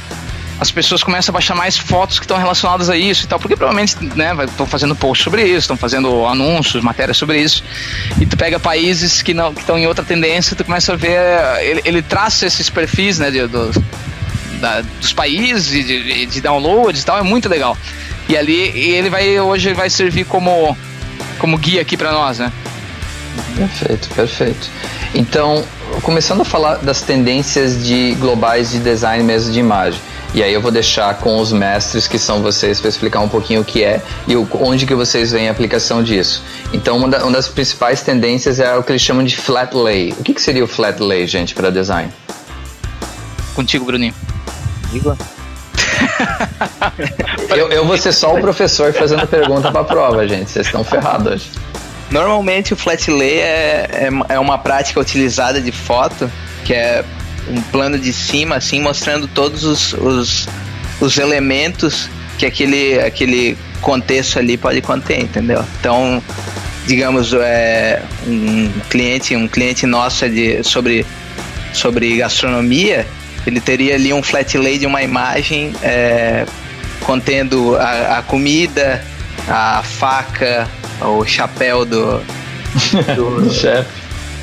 as 0.60 0.72
pessoas 0.72 1.04
começam 1.04 1.32
a 1.32 1.34
baixar 1.34 1.56
mais 1.56 1.78
fotos 1.78 2.20
que 2.20 2.26
estão 2.26 2.38
relacionadas 2.38 2.90
a 2.90 2.98
isso 2.98 3.26
e 3.26 3.28
tal, 3.28 3.40
porque 3.40 3.56
provavelmente, 3.56 3.96
né, 4.16 4.36
estão 4.44 4.66
fazendo 4.66 4.96
posts 4.96 5.24
sobre 5.24 5.44
isso, 5.44 5.60
estão 5.60 5.78
fazendo 5.78 6.26
anúncios, 6.26 6.84
matérias 6.84 7.18
sobre 7.18 7.40
isso, 7.40 7.64
e 8.20 8.26
tu 8.26 8.36
pega 8.36 8.60
países 8.60 9.22
que 9.22 9.34
não 9.34 9.52
estão 9.52 9.78
em 9.78 9.86
outra 9.86 10.04
tendência, 10.04 10.56
tu 10.56 10.66
começa 10.66 10.94
a 10.94 10.96
ver, 10.96 11.20
ele, 11.62 11.82
ele 11.86 12.02
traça 12.02 12.46
esses 12.46 12.70
perfis, 12.70 13.20
né, 13.20 13.30
de, 13.30 13.48
do, 13.48 13.72
da, 14.58 14.82
dos 14.82 15.14
países, 15.14 15.86
de, 15.86 16.26
de 16.26 16.42
downloads 16.42 17.02
e 17.02 17.06
tal, 17.06 17.18
é 17.18 17.24
muito 17.24 17.48
legal. 17.50 17.78
E 18.30 18.36
ali 18.36 18.72
e 18.76 18.92
ele 18.92 19.10
vai 19.10 19.40
hoje 19.40 19.74
vai 19.74 19.90
servir 19.90 20.26
como, 20.26 20.76
como 21.40 21.58
guia 21.58 21.82
aqui 21.82 21.96
para 21.96 22.12
nós, 22.12 22.40
né? 22.40 22.52
Perfeito, 23.56 24.10
perfeito. 24.10 24.70
Então, 25.14 25.64
começando 26.02 26.42
a 26.42 26.46
falar 26.46 26.78
das 26.78 27.02
tendências 27.02 27.84
de 27.86 28.16
globais 28.16 28.72
de 28.72 28.80
design 28.80 29.24
mesmo 29.24 29.52
de 29.52 29.60
imagem. 29.60 30.00
E 30.34 30.44
aí 30.44 30.54
eu 30.54 30.62
vou 30.62 30.72
deixar 30.72 31.16
com 31.16 31.40
os 31.40 31.52
mestres 31.52 32.08
que 32.08 32.20
são 32.20 32.42
vocês 32.42 32.80
para 32.80 32.90
explicar 32.90 33.22
um 33.22 33.30
pouquinho 33.30 33.62
o 33.62 33.66
que 33.66 33.84
é 33.84 34.02
e 34.28 34.36
o, 34.36 34.48
onde 34.62 34.86
que 34.86 34.94
vocês 34.94 35.32
veem 35.32 35.48
a 35.48 35.52
aplicação 35.52 36.04
disso. 36.04 36.44
Então 36.74 36.98
uma, 36.98 37.08
da, 37.08 37.24
uma, 37.24 37.32
das 37.32 37.48
principais 37.48 38.02
tendências 38.02 38.60
é 38.60 38.76
o 38.76 38.84
que 38.84 38.92
eles 38.92 39.02
chamam 39.02 39.24
de 39.24 39.38
flat 39.38 39.74
lay. 39.76 40.14
O 40.20 40.24
que, 40.24 40.34
que 40.34 40.42
seria 40.42 40.64
o 40.64 40.68
flat 40.68 41.02
lay, 41.02 41.26
gente, 41.26 41.56
para 41.56 41.70
design? 41.70 42.12
Contigo, 43.56 43.86
Bruninho. 43.86 44.14
Eu, 47.50 47.72
eu 47.72 47.86
vou 47.86 47.98
ser 47.98 48.12
só 48.12 48.36
o 48.36 48.42
professor 48.42 48.94
fazendo 48.94 49.26
pergunta 49.28 49.72
para 49.72 49.82
a 49.82 49.84
prova, 49.84 50.28
gente. 50.28 50.52
Vocês 50.52 50.66
estão 50.66 50.84
ferrados 50.84 51.34
hoje. 51.34 51.50
Normalmente 52.10 52.74
o 52.74 52.78
flat 52.78 53.10
lay 53.10 53.40
é, 53.40 53.90
é, 53.92 54.10
é, 54.30 54.40
uma 54.40 54.58
prática 54.58 55.00
utilizada 55.00 55.60
de 55.60 55.72
foto, 55.72 56.32
que 56.64 56.74
é 56.74 57.04
um 57.50 57.62
plano 57.64 57.98
de 57.98 58.14
cima, 58.14 58.56
assim, 58.56 58.80
mostrando 58.82 59.28
todos 59.28 59.64
os, 59.64 59.94
os, 59.94 60.48
os 61.00 61.18
elementos 61.18 62.10
que 62.38 62.46
aquele, 62.46 63.00
aquele 63.00 63.58
contexto 63.82 64.40
ali 64.40 64.58
pode 64.58 64.82
conter, 64.82 65.20
entendeu? 65.20 65.64
Então, 65.80 66.22
digamos, 66.86 67.34
é, 67.34 68.02
um 68.26 68.72
cliente, 68.90 69.36
um 69.36 69.48
cliente 69.48 69.86
nosso 69.86 70.26
é 70.26 70.30
de, 70.30 70.64
sobre, 70.64 71.06
sobre 71.74 72.18
gastronomia, 72.18 73.06
ele 73.48 73.62
teria 73.62 73.96
ali 73.96 74.14
um 74.14 74.22
flat 74.22 74.58
lay 74.58 74.78
de 74.78 74.86
uma 74.86 75.02
imagem 75.02 75.74
é, 75.82 76.46
contendo 77.02 77.78
a, 77.78 78.18
a, 78.18 78.22
comida, 78.22 79.02
a 79.48 79.82
faca, 79.82 80.68
o 81.00 81.26
chapéu 81.26 81.86
do, 81.86 82.22
do 83.16 83.54
chefe. 83.54 83.90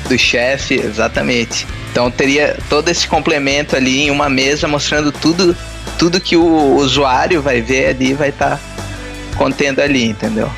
Do 0.09 0.17
chefe, 0.17 0.73
exatamente. 0.75 1.67
Então 1.91 2.09
teria 2.09 2.57
todo 2.67 2.89
esse 2.89 3.07
complemento 3.07 3.75
ali 3.75 4.01
em 4.01 4.11
uma 4.11 4.27
mesa 4.27 4.67
mostrando 4.67 5.11
tudo, 5.11 5.55
tudo 5.99 6.19
que 6.19 6.35
o 6.35 6.75
usuário 6.75 7.43
vai 7.43 7.61
ver 7.61 7.89
ali 7.89 8.13
vai 8.13 8.29
estar 8.29 8.57
tá 8.57 8.59
contendo 9.37 9.81
ali, 9.81 10.05
entendeu? 10.05 10.51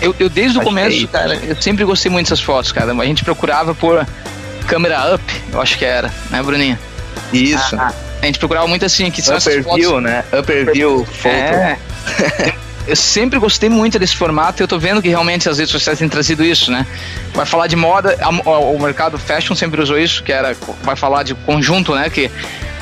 Eu, 0.00 0.14
eu 0.20 0.28
desde 0.28 0.58
o 0.58 0.62
começo, 0.62 1.04
é 1.04 1.06
cara, 1.08 1.34
eu 1.34 1.60
sempre 1.60 1.84
gostei 1.84 2.10
muito 2.10 2.26
dessas 2.26 2.40
fotos, 2.40 2.70
cara. 2.70 2.92
A 2.92 3.04
gente 3.04 3.24
procurava 3.24 3.74
por 3.74 4.06
câmera 4.68 5.14
up, 5.16 5.24
eu 5.52 5.60
acho 5.60 5.76
que 5.76 5.84
era, 5.84 6.12
né, 6.30 6.40
Bruninha? 6.42 6.78
Isso. 7.32 7.76
Ah, 7.76 7.92
a 8.22 8.26
gente 8.26 8.38
procurava 8.38 8.66
muito 8.66 8.84
assim, 8.84 9.10
que 9.10 9.22
são 9.22 9.36
Upper 9.36 9.62
view, 9.62 9.90
fotos... 9.90 10.02
né? 10.02 10.24
Upper 10.32 10.72
view 10.72 11.04
photo. 11.04 11.34
É. 11.34 11.78
eu 12.88 12.96
sempre 12.96 13.38
gostei 13.38 13.68
muito 13.68 13.98
desse 13.98 14.16
formato 14.16 14.60
e 14.60 14.64
eu 14.64 14.68
tô 14.68 14.78
vendo 14.78 15.02
que 15.02 15.08
realmente 15.08 15.48
as 15.48 15.58
redes 15.58 15.70
sociais 15.70 15.98
têm 15.98 16.08
trazido 16.08 16.44
isso, 16.44 16.70
né? 16.70 16.86
Vai 17.34 17.46
falar 17.46 17.66
de 17.66 17.76
moda, 17.76 18.16
o 18.44 18.78
mercado 18.78 19.18
fashion 19.18 19.54
sempre 19.54 19.80
usou 19.80 19.98
isso, 19.98 20.22
que 20.22 20.32
era, 20.32 20.56
vai 20.82 20.96
falar 20.96 21.22
de 21.22 21.34
conjunto, 21.34 21.94
né? 21.94 22.08
Que 22.08 22.30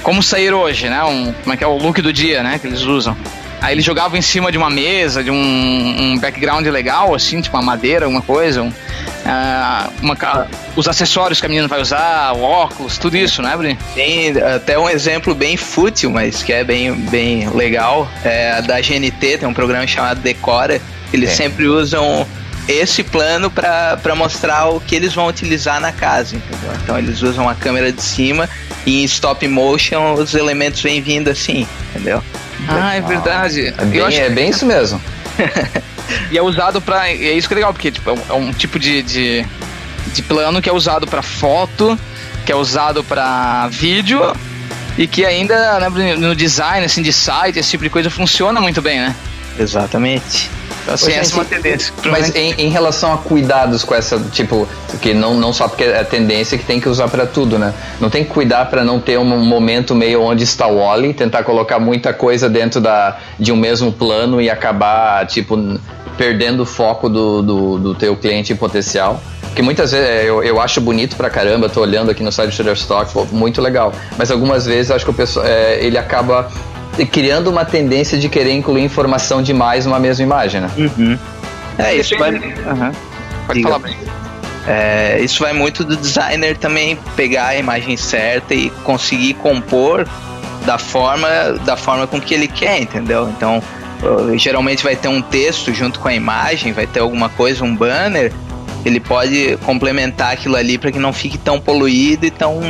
como 0.02 0.22
sair 0.22 0.52
hoje, 0.52 0.88
né? 0.88 1.02
Um, 1.02 1.32
como 1.32 1.52
é 1.52 1.56
que 1.56 1.64
é 1.64 1.66
o 1.66 1.76
look 1.76 2.00
do 2.00 2.12
dia, 2.12 2.42
né? 2.42 2.58
Que 2.58 2.68
eles 2.68 2.82
usam. 2.82 3.16
Aí 3.60 3.74
eles 3.74 3.84
jogavam 3.84 4.16
em 4.18 4.22
cima 4.22 4.52
de 4.52 4.58
uma 4.58 4.70
mesa, 4.70 5.24
de 5.24 5.30
um, 5.30 5.34
um 5.34 6.18
background 6.18 6.66
legal, 6.66 7.14
assim, 7.14 7.40
tipo 7.40 7.56
uma 7.56 7.62
madeira, 7.62 8.04
alguma 8.04 8.22
coisa. 8.22 8.62
Um, 8.62 8.68
uh, 8.68 9.92
uma, 10.02 10.48
os 10.76 10.86
acessórios 10.86 11.40
que 11.40 11.46
a 11.46 11.48
menina 11.48 11.66
vai 11.66 11.80
usar, 11.80 12.32
óculos, 12.34 12.98
tudo 12.98 13.16
isso, 13.16 13.42
né, 13.42 13.56
Bruno? 13.56 13.76
Tem 13.94 14.36
até 14.38 14.78
um 14.78 14.88
exemplo 14.88 15.34
bem 15.34 15.56
fútil, 15.56 16.10
mas 16.10 16.42
que 16.42 16.52
é 16.52 16.62
bem, 16.62 16.92
bem 16.92 17.48
legal. 17.50 18.08
É 18.24 18.60
da 18.62 18.80
GNT, 18.80 19.38
tem 19.38 19.48
um 19.48 19.54
programa 19.54 19.86
chamado 19.86 20.20
Decora. 20.20 20.80
Eles 21.12 21.30
é. 21.30 21.34
sempre 21.34 21.66
usam 21.66 22.26
esse 22.68 23.02
plano 23.02 23.50
para 23.50 24.14
mostrar 24.16 24.66
o 24.66 24.80
que 24.80 24.94
eles 24.94 25.14
vão 25.14 25.28
utilizar 25.28 25.80
na 25.80 25.92
casa, 25.92 26.36
entendeu? 26.36 26.70
Então 26.82 26.98
eles 26.98 27.22
usam 27.22 27.48
a 27.48 27.54
câmera 27.54 27.92
de 27.92 28.02
cima 28.02 28.48
e 28.86 29.02
em 29.02 29.04
stop 29.04 29.46
motion 29.48 30.14
os 30.14 30.34
elementos 30.34 30.80
vêm 30.80 31.02
vindo 31.02 31.28
assim, 31.28 31.66
entendeu? 31.90 32.22
Ah, 32.68 32.94
é 32.94 33.00
verdade. 33.00 33.74
É 33.76 33.84
bem, 33.84 34.00
acho... 34.00 34.20
é 34.20 34.30
bem 34.30 34.50
isso 34.50 34.64
mesmo. 34.64 35.02
e 36.30 36.38
é 36.38 36.42
usado 36.42 36.80
para 36.80 37.08
é 37.10 37.32
isso 37.32 37.48
que 37.48 37.54
é 37.54 37.56
legal, 37.56 37.72
porque 37.72 37.90
tipo, 37.90 38.08
é 38.10 38.32
um 38.32 38.50
é 38.50 38.52
tipo 38.52 38.78
de, 38.78 39.02
de, 39.02 39.46
de 40.14 40.22
plano 40.22 40.62
que 40.62 40.68
é 40.68 40.72
usado 40.72 41.06
para 41.06 41.20
foto, 41.20 41.98
que 42.46 42.52
é 42.52 42.56
usado 42.56 43.02
para 43.02 43.68
vídeo 43.68 44.32
e 44.96 45.06
que 45.06 45.26
ainda 45.26 45.78
né, 45.90 46.14
no 46.16 46.34
design 46.34 46.86
assim 46.86 47.02
de 47.02 47.12
site, 47.12 47.58
esse 47.58 47.70
tipo 47.70 47.84
de 47.84 47.90
coisa 47.90 48.08
funciona 48.08 48.60
muito 48.60 48.80
bem, 48.80 49.00
né? 49.00 49.14
Exatamente. 49.58 50.50
Então, 50.82 50.94
assim, 50.94 51.12
essa 51.12 51.32
é 51.32 51.34
uma 51.34 51.44
tendência. 51.44 51.92
Mas 52.04 52.34
em, 52.34 52.52
em, 52.52 52.68
relação 52.68 53.12
a 53.12 53.18
cuidados 53.18 53.82
com 53.82 53.94
essa, 53.94 54.20
tipo, 54.30 54.68
que 55.00 55.12
não, 55.12 55.34
não 55.34 55.52
só 55.52 55.66
porque 55.66 55.82
é 55.82 56.00
a 56.00 56.04
tendência 56.04 56.56
que 56.56 56.64
tem 56.64 56.80
que 56.80 56.88
usar 56.88 57.08
para 57.08 57.26
tudo, 57.26 57.58
né? 57.58 57.74
Não 58.00 58.08
tem 58.08 58.22
que 58.22 58.30
cuidar 58.30 58.66
para 58.66 58.84
não 58.84 59.00
ter 59.00 59.18
um 59.18 59.24
momento 59.24 59.94
meio 59.96 60.22
onde 60.22 60.44
está 60.44 60.68
o 60.68 60.76
Wally, 60.76 61.12
tentar 61.12 61.42
colocar 61.42 61.80
muita 61.80 62.12
coisa 62.12 62.48
dentro 62.48 62.80
da, 62.80 63.18
de 63.38 63.50
um 63.50 63.56
mesmo 63.56 63.90
plano 63.90 64.40
e 64.40 64.48
acabar, 64.48 65.26
tipo, 65.26 65.56
perdendo 66.16 66.62
o 66.62 66.66
foco 66.66 67.08
do, 67.08 67.42
do, 67.42 67.78
do 67.78 67.94
teu 67.94 68.16
cliente 68.16 68.54
potencial. 68.54 69.20
Porque 69.42 69.62
muitas 69.62 69.90
vezes 69.90 70.06
é, 70.06 70.24
eu, 70.24 70.42
eu 70.44 70.60
acho 70.60 70.80
bonito 70.80 71.16
pra 71.16 71.30
caramba, 71.30 71.68
tô 71.68 71.80
olhando 71.80 72.10
aqui 72.10 72.22
no 72.22 72.30
site 72.30 72.50
do 72.50 72.54
Shutterstock, 72.54 73.10
muito 73.32 73.60
legal. 73.60 73.92
Mas 74.16 74.30
algumas 74.30 74.66
vezes 74.66 74.90
eu 74.90 74.96
acho 74.96 75.04
que 75.04 75.10
o 75.10 75.14
pessoal, 75.14 75.46
é, 75.46 75.82
ele 75.82 75.96
acaba 75.98 76.48
criando 77.04 77.48
uma 77.48 77.64
tendência 77.64 78.16
de 78.16 78.28
querer 78.28 78.52
incluir 78.52 78.82
informação 78.82 79.42
demais 79.42 79.84
numa 79.84 79.98
mesma 79.98 80.24
imagem, 80.24 80.60
né? 80.62 80.70
Uhum. 80.78 81.18
É, 81.78 81.94
isso 81.94 82.16
vai. 82.16 82.30
Uhum. 82.30 82.92
Pode 83.46 83.58
Diga. 83.58 83.68
falar 83.68 83.78
bem. 83.80 83.96
É, 84.66 85.20
isso 85.20 85.42
vai 85.42 85.52
muito 85.52 85.84
do 85.84 85.96
designer 85.96 86.56
também 86.56 86.98
pegar 87.14 87.48
a 87.48 87.56
imagem 87.56 87.96
certa 87.96 88.54
e 88.54 88.70
conseguir 88.82 89.34
compor 89.34 90.06
da 90.64 90.78
forma, 90.78 91.28
da 91.64 91.76
forma 91.76 92.06
com 92.06 92.20
que 92.20 92.34
ele 92.34 92.48
quer, 92.48 92.80
entendeu? 92.80 93.28
Então, 93.28 93.62
geralmente 94.36 94.82
vai 94.82 94.96
ter 94.96 95.06
um 95.06 95.22
texto 95.22 95.72
junto 95.72 96.00
com 96.00 96.08
a 96.08 96.14
imagem, 96.14 96.72
vai 96.72 96.86
ter 96.86 97.00
alguma 97.00 97.28
coisa, 97.28 97.64
um 97.64 97.74
banner. 97.74 98.32
Ele 98.84 98.98
pode 98.98 99.56
complementar 99.64 100.32
aquilo 100.32 100.56
ali 100.56 100.78
para 100.78 100.90
que 100.90 100.98
não 100.98 101.12
fique 101.12 101.38
tão 101.38 101.60
poluído 101.60 102.26
e 102.26 102.30
tão 102.30 102.60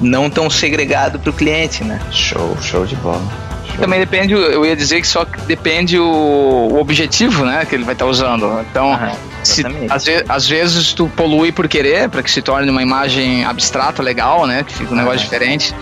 não 0.00 0.28
tão 0.28 0.48
segregado 0.50 1.18
para 1.18 1.30
o 1.30 1.32
cliente, 1.32 1.84
né? 1.84 2.00
Show, 2.10 2.56
show 2.60 2.86
de 2.86 2.96
bola. 2.96 3.22
Show. 3.66 3.78
Também 3.78 3.98
depende, 3.98 4.32
eu 4.32 4.64
ia 4.64 4.76
dizer 4.76 5.00
que 5.00 5.06
só 5.06 5.24
depende 5.46 5.98
o, 5.98 6.04
o 6.04 6.80
objetivo, 6.80 7.44
né, 7.44 7.64
que 7.64 7.74
ele 7.74 7.84
vai 7.84 7.94
estar 7.94 8.04
tá 8.04 8.10
usando. 8.10 8.64
Então, 8.70 8.98
se, 9.42 9.62
às, 9.90 10.04
ve 10.04 10.24
às, 10.28 10.48
vezes 10.48 10.92
tu 10.92 11.10
polui 11.16 11.52
por 11.52 11.68
querer, 11.68 12.08
para 12.08 12.22
que 12.22 12.30
se 12.30 12.40
torne 12.40 12.70
uma 12.70 12.82
imagem 12.82 13.44
abstrata, 13.44 14.02
legal, 14.02 14.46
né, 14.46 14.64
que 14.64 14.74
fica 14.74 14.92
um 14.92 14.96
negócio 14.96 15.20
diferente. 15.20 15.74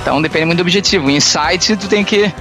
Então, 0.00 0.20
depende 0.20 0.46
muito 0.46 0.58
do 0.58 0.62
objetivo. 0.62 1.10
Em 1.10 1.20
site, 1.20 1.76
tu 1.76 1.88
tem 1.88 2.04
que 2.04 2.32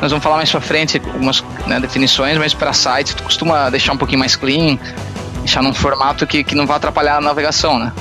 nós 0.00 0.10
vamos 0.10 0.24
falar 0.24 0.36
mais 0.36 0.50
pra 0.50 0.62
frente 0.62 1.00
algumas 1.04 1.44
né, 1.66 1.78
definições, 1.78 2.38
mas 2.38 2.54
para 2.54 2.72
site 2.72 3.14
tu 3.14 3.22
costuma 3.22 3.68
deixar 3.68 3.92
um 3.92 3.98
pouquinho 3.98 4.18
mais 4.18 4.34
clean, 4.34 4.78
deixar 5.40 5.62
num 5.62 5.74
formato 5.74 6.26
que, 6.26 6.42
que 6.42 6.54
não 6.54 6.66
vai 6.66 6.78
atrapalhar 6.78 7.18
a 7.18 7.20
navegação, 7.20 7.78
né? 7.78 7.92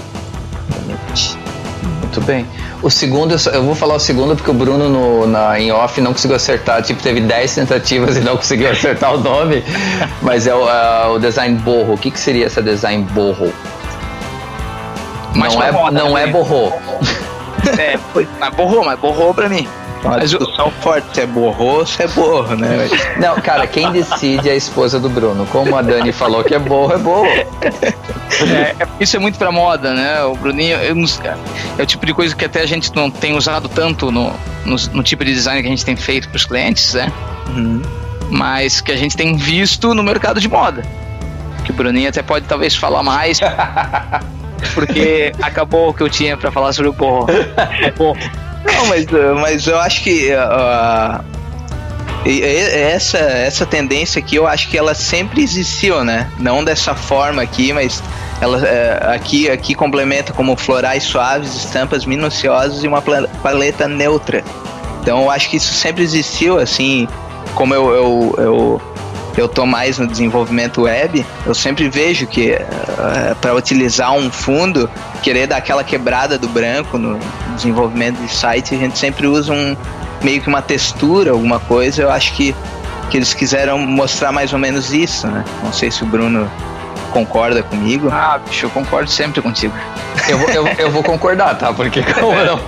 Muito 2.01 2.21
bem. 2.21 2.48
O 2.81 2.89
segundo, 2.89 3.36
eu 3.51 3.63
vou 3.63 3.75
falar 3.75 3.95
o 3.95 4.00
segundo 4.00 4.36
porque 4.36 4.50
o 4.50 4.53
Bruno 4.53 4.88
no, 4.88 5.27
na, 5.27 5.59
em 5.59 5.69
off 5.71 6.00
não 6.00 6.13
conseguiu 6.13 6.38
acertar. 6.38 6.81
Tipo, 6.81 7.03
teve 7.03 7.19
10 7.19 7.55
tentativas 7.55 8.15
e 8.15 8.21
não 8.21 8.38
conseguiu 8.38 8.69
acertar 8.71 9.13
o 9.13 9.17
nome. 9.19 9.63
Mas 10.21 10.48
é 10.48 10.55
o, 10.55 10.63
uh, 10.63 11.13
o 11.15 11.19
design 11.19 11.57
borro. 11.59 11.93
O 11.93 11.98
que, 11.98 12.09
que 12.09 12.19
seria 12.19 12.45
esse 12.45 12.62
design 12.62 13.03
borro? 13.12 13.51
Mas 15.36 15.53
não, 15.53 15.63
é, 15.63 15.91
não 15.91 16.17
é 16.17 16.27
borro. 16.27 16.74
É, 17.77 17.98
foi, 18.13 18.27
mas 18.39 18.55
borrou, 18.55 18.86
mas 18.86 18.98
borrou 18.98 19.33
pra 19.33 19.50
mim. 19.50 19.67
Uma 20.03 20.17
Mas 20.17 20.29
discussão 20.29 20.67
o... 20.67 20.71
forte, 20.71 21.13
se 21.13 21.21
é 21.21 21.25
borro 21.25 21.65
ou 21.65 21.85
se 21.85 22.01
é 22.01 22.07
borro, 22.07 22.55
né? 22.55 22.87
Não, 23.17 23.35
cara, 23.41 23.67
quem 23.67 23.91
decide 23.91 24.47
é 24.47 24.53
a 24.53 24.55
esposa 24.55 24.99
do 24.99 25.09
Bruno. 25.09 25.45
Como 25.47 25.75
a 25.75 25.81
Dani 25.81 26.11
falou 26.13 26.43
que 26.43 26.55
é 26.55 26.59
borro, 26.59 26.93
é 26.93 26.97
borro. 26.97 27.27
É, 27.27 28.75
é, 28.79 28.87
isso 28.99 29.17
é 29.17 29.19
muito 29.19 29.37
pra 29.37 29.51
moda, 29.51 29.93
né? 29.93 30.23
O 30.23 30.35
Bruninho 30.35 30.77
eu, 30.77 30.95
é 31.77 31.83
o 31.83 31.85
tipo 31.85 32.05
de 32.05 32.13
coisa 32.13 32.33
que 32.33 32.45
até 32.45 32.61
a 32.61 32.65
gente 32.65 32.95
não 32.95 33.11
tem 33.11 33.35
usado 33.35 33.67
tanto 33.67 34.11
no, 34.11 34.31
no, 34.65 34.75
no 34.93 35.03
tipo 35.03 35.25
de 35.25 35.33
design 35.33 35.61
que 35.61 35.67
a 35.67 35.71
gente 35.71 35.83
tem 35.83 35.97
feito 35.97 36.29
pros 36.29 36.45
clientes, 36.45 36.93
né? 36.93 37.11
Uhum. 37.49 37.81
Mas 38.29 38.79
que 38.79 38.91
a 38.91 38.95
gente 38.95 39.17
tem 39.17 39.35
visto 39.35 39.93
no 39.93 40.03
mercado 40.03 40.39
de 40.39 40.47
moda. 40.47 40.83
Que 41.65 41.71
o 41.71 41.73
Bruninho 41.73 42.07
até 42.07 42.21
pode 42.21 42.45
talvez 42.45 42.73
falar 42.73 43.03
mais. 43.03 43.39
porque 44.73 45.33
acabou 45.41 45.89
o 45.89 45.93
que 45.93 46.03
eu 46.03 46.09
tinha 46.09 46.37
para 46.37 46.51
falar 46.51 46.71
sobre 46.71 46.89
o 46.89 46.93
borro. 46.93 47.27
É 47.81 47.91
borro. 47.91 48.17
Não, 48.63 48.85
mas, 48.87 49.05
uh, 49.05 49.35
mas 49.39 49.67
eu 49.67 49.79
acho 49.79 50.03
que 50.03 50.31
uh, 50.33 51.23
essa, 52.25 53.17
essa 53.17 53.65
tendência 53.65 54.19
aqui, 54.19 54.35
eu 54.35 54.45
acho 54.45 54.69
que 54.69 54.77
ela 54.77 54.93
sempre 54.93 55.41
existiu, 55.41 56.03
né? 56.03 56.29
Não 56.37 56.63
dessa 56.63 56.93
forma 56.93 57.41
aqui, 57.41 57.71
mas 57.71 58.03
ela 58.41 58.57
uh, 58.57 59.13
aqui, 59.13 59.49
aqui 59.49 59.73
complementa 59.73 60.33
como 60.33 60.55
florais 60.55 61.03
suaves, 61.03 61.55
estampas 61.55 62.05
minuciosas 62.05 62.83
e 62.83 62.87
uma 62.87 63.01
paleta 63.01 63.87
neutra. 63.87 64.43
Então 65.01 65.23
eu 65.23 65.31
acho 65.31 65.49
que 65.49 65.57
isso 65.57 65.73
sempre 65.73 66.03
existiu, 66.03 66.59
assim, 66.59 67.07
como 67.55 67.73
eu, 67.73 67.89
eu, 67.91 68.35
eu 68.37 68.81
eu 69.37 69.47
tô 69.47 69.65
mais 69.65 69.97
no 69.97 70.05
desenvolvimento 70.05 70.81
web, 70.81 71.25
eu 71.45 71.53
sempre 71.53 71.87
vejo 71.87 72.27
que 72.27 72.51
uh, 72.51 73.35
para 73.39 73.55
utilizar 73.55 74.11
um 74.11 74.29
fundo, 74.29 74.89
querer 75.23 75.47
dar 75.47 75.57
aquela 75.57 75.83
quebrada 75.83 76.37
do 76.37 76.49
branco 76.49 76.97
no 76.97 77.17
desenvolvimento 77.59 78.17
de 78.17 78.33
site, 78.33 78.75
a 78.75 78.77
gente 78.77 78.97
sempre 78.97 79.27
usa 79.27 79.53
um 79.53 79.75
meio 80.21 80.41
que 80.41 80.47
uma 80.47 80.61
textura, 80.61 81.31
alguma 81.31 81.59
coisa. 81.59 82.01
Eu 82.01 82.11
acho 82.11 82.33
que 82.33 82.55
que 83.09 83.17
eles 83.17 83.33
quiseram 83.33 83.79
mostrar 83.79 84.31
mais 84.31 84.53
ou 84.53 84.59
menos 84.59 84.93
isso, 84.93 85.27
né? 85.27 85.43
Não 85.63 85.73
sei 85.73 85.89
se 85.89 86.03
o 86.03 86.05
Bruno 86.05 86.49
concorda 87.11 87.63
comigo? 87.63 88.09
Ah, 88.11 88.39
bicho, 88.47 88.67
eu 88.67 88.69
concordo 88.69 89.09
sempre 89.09 89.41
contigo. 89.41 89.73
Eu 90.27 90.37
vou, 90.37 90.49
eu, 90.49 90.67
eu 90.77 90.91
vou 90.91 91.03
concordar, 91.03 91.57
tá? 91.57 91.73
Porque 91.73 92.03
como 92.13 92.35
não, 92.35 92.59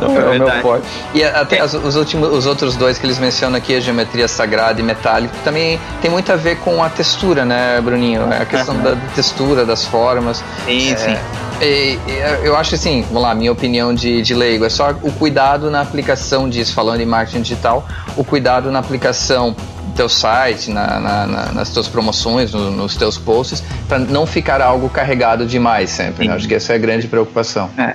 não 0.00 0.20
é, 0.20 0.36
é 0.36 0.36
o 0.36 0.38
meu 0.38 0.60
forte. 0.60 0.86
E 1.14 1.22
até 1.22 1.62
os, 1.64 1.74
os, 1.74 1.96
últimos, 1.96 2.28
os 2.30 2.46
outros 2.46 2.76
dois 2.76 2.98
que 2.98 3.06
eles 3.06 3.18
mencionam 3.18 3.56
aqui, 3.56 3.74
a 3.74 3.80
geometria 3.80 4.26
sagrada 4.26 4.80
e 4.80 4.82
metálico, 4.82 5.34
também 5.44 5.80
tem 6.02 6.10
muito 6.10 6.32
a 6.32 6.36
ver 6.36 6.56
com 6.58 6.82
a 6.82 6.90
textura, 6.90 7.44
né, 7.44 7.80
Bruninho? 7.80 8.32
É 8.32 8.42
a 8.42 8.44
questão 8.44 8.74
uhum. 8.74 8.82
da 8.82 8.96
textura, 9.14 9.64
das 9.64 9.84
formas. 9.84 10.42
Sim, 10.64 10.92
é, 10.92 10.96
sim. 10.96 11.16
E, 11.60 11.98
eu 12.42 12.56
acho 12.56 12.74
assim, 12.74 13.02
vamos 13.02 13.22
lá, 13.22 13.34
minha 13.34 13.50
opinião 13.50 13.94
de, 13.94 14.20
de 14.22 14.34
leigo, 14.34 14.64
é 14.64 14.68
só 14.68 14.90
o 15.02 15.12
cuidado 15.12 15.70
na 15.70 15.80
aplicação 15.80 16.48
disso, 16.48 16.74
falando 16.74 17.00
em 17.00 17.06
marketing 17.06 17.42
digital, 17.42 17.86
o 18.16 18.24
cuidado 18.24 18.70
na 18.70 18.78
aplicação 18.78 19.54
teu 19.96 20.08
site, 20.08 20.70
na, 20.70 21.00
na, 21.00 21.26
na, 21.26 21.52
nas 21.52 21.70
tuas 21.70 21.88
promoções, 21.88 22.52
no, 22.52 22.70
nos 22.70 22.94
teus 22.96 23.16
posts, 23.16 23.64
para 23.88 23.98
não 23.98 24.26
ficar 24.26 24.60
algo 24.60 24.88
carregado 24.88 25.46
demais 25.46 25.90
sempre. 25.90 26.28
Né? 26.28 26.34
Acho 26.34 26.46
que 26.46 26.54
essa 26.54 26.74
é 26.74 26.76
a 26.76 26.78
grande 26.78 27.08
preocupação. 27.08 27.70
É. 27.78 27.94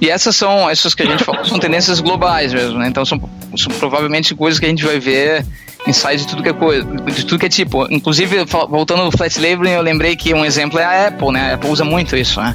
E 0.00 0.08
essas 0.08 0.34
são, 0.34 0.70
essas 0.70 0.94
que 0.94 1.02
a 1.02 1.06
gente 1.06 1.24
falou, 1.24 1.44
são 1.44 1.58
tendências 1.58 2.00
globais 2.00 2.54
mesmo, 2.54 2.78
né? 2.78 2.88
Então 2.88 3.04
são, 3.04 3.20
são 3.54 3.70
provavelmente 3.78 4.34
coisas 4.34 4.58
que 4.58 4.64
a 4.64 4.68
gente 4.68 4.82
vai 4.82 4.98
ver 4.98 5.44
em 5.86 5.92
sites 5.92 6.22
de 6.22 6.28
tudo 6.28 6.42
que 6.42 6.48
é 6.48 6.54
coisa, 6.54 6.84
de 6.84 7.26
tudo 7.26 7.38
que 7.38 7.44
é 7.44 7.48
tipo. 7.50 7.86
Inclusive, 7.92 8.46
voltando 8.70 9.04
no 9.04 9.10
flat 9.10 9.38
labeling, 9.38 9.72
eu 9.72 9.82
lembrei 9.82 10.16
que 10.16 10.32
um 10.32 10.42
exemplo 10.42 10.78
é 10.78 10.84
a 10.84 11.08
Apple, 11.08 11.32
né? 11.32 11.50
A 11.50 11.54
Apple 11.56 11.68
usa 11.68 11.84
muito 11.84 12.16
isso, 12.16 12.40
né? 12.40 12.54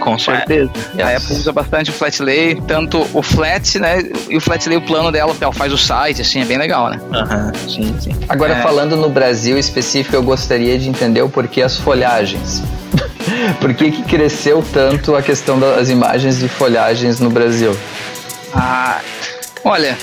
Com 0.00 0.18
certeza. 0.18 0.70
A, 0.98 1.02
a 1.02 1.16
Apple 1.16 1.36
usa 1.36 1.52
bastante 1.52 1.90
o 1.90 1.92
flat 1.92 2.22
lay, 2.22 2.60
tanto 2.66 3.06
o 3.12 3.22
flat, 3.22 3.78
né? 3.78 4.02
E 4.28 4.36
o 4.36 4.40
flat 4.40 4.68
lay, 4.68 4.78
o 4.78 4.82
plano 4.82 5.10
dela, 5.10 5.34
ela 5.40 5.52
faz 5.52 5.72
o 5.72 5.78
site, 5.78 6.22
assim, 6.22 6.40
é 6.40 6.44
bem 6.44 6.58
legal, 6.58 6.90
né? 6.90 7.00
Aham, 7.12 7.52
uhum, 7.54 7.68
sim, 7.68 7.96
sim. 8.00 8.10
Agora, 8.28 8.54
é. 8.54 8.62
falando 8.62 8.96
no 8.96 9.08
Brasil 9.08 9.58
específico, 9.58 10.14
eu 10.14 10.22
gostaria 10.22 10.78
de 10.78 10.88
entender 10.88 11.22
o 11.22 11.28
porquê 11.28 11.62
as 11.62 11.78
folhagens. 11.78 12.62
Por 13.60 13.74
que, 13.74 13.90
que 13.90 14.02
cresceu 14.02 14.64
tanto 14.72 15.14
a 15.14 15.22
questão 15.22 15.58
das 15.58 15.90
imagens 15.90 16.38
de 16.38 16.48
folhagens 16.48 17.20
no 17.20 17.30
Brasil? 17.30 17.76
Ah, 18.54 19.00
olha, 19.64 19.96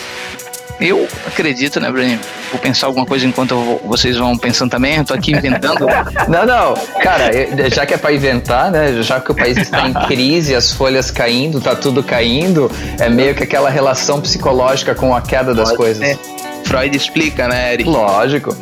eu 0.80 1.08
acredito, 1.26 1.80
né, 1.80 1.92
Bruninho? 1.92 2.20
Vou 2.54 2.62
pensar 2.62 2.86
alguma 2.86 3.04
coisa 3.04 3.26
enquanto 3.26 3.56
vou, 3.56 3.82
vocês 3.84 4.16
vão 4.16 4.38
pensando 4.38 4.70
também. 4.70 4.98
Eu 4.98 5.04
tô 5.04 5.16
aqui 5.16 5.32
inventando. 5.32 5.88
não, 6.30 6.46
não. 6.46 6.76
Cara, 7.02 7.32
já 7.74 7.84
que 7.84 7.96
é 7.96 7.98
para 7.98 8.14
inventar, 8.14 8.70
né? 8.70 9.02
Já 9.02 9.20
que 9.20 9.32
o 9.32 9.36
país 9.36 9.58
está 9.58 9.88
em 9.88 9.94
crise, 10.06 10.54
as 10.54 10.72
folhas 10.72 11.10
caindo, 11.10 11.60
tá 11.60 11.76
tudo 11.76 12.04
caindo, 12.04 12.72
é 13.00 13.10
meio 13.10 13.34
que 13.34 13.42
aquela 13.42 13.72
relação 13.72 14.22
psicológica 14.22 14.94
com 14.94 15.16
a 15.16 15.22
queda 15.22 15.56
das 15.56 15.70
Pode 15.70 15.78
coisas. 15.78 16.08
Ser. 16.08 16.20
Freud 16.64 16.96
explica, 16.96 17.48
né, 17.48 17.74
Eric? 17.74 17.90
Lógico. 17.90 18.56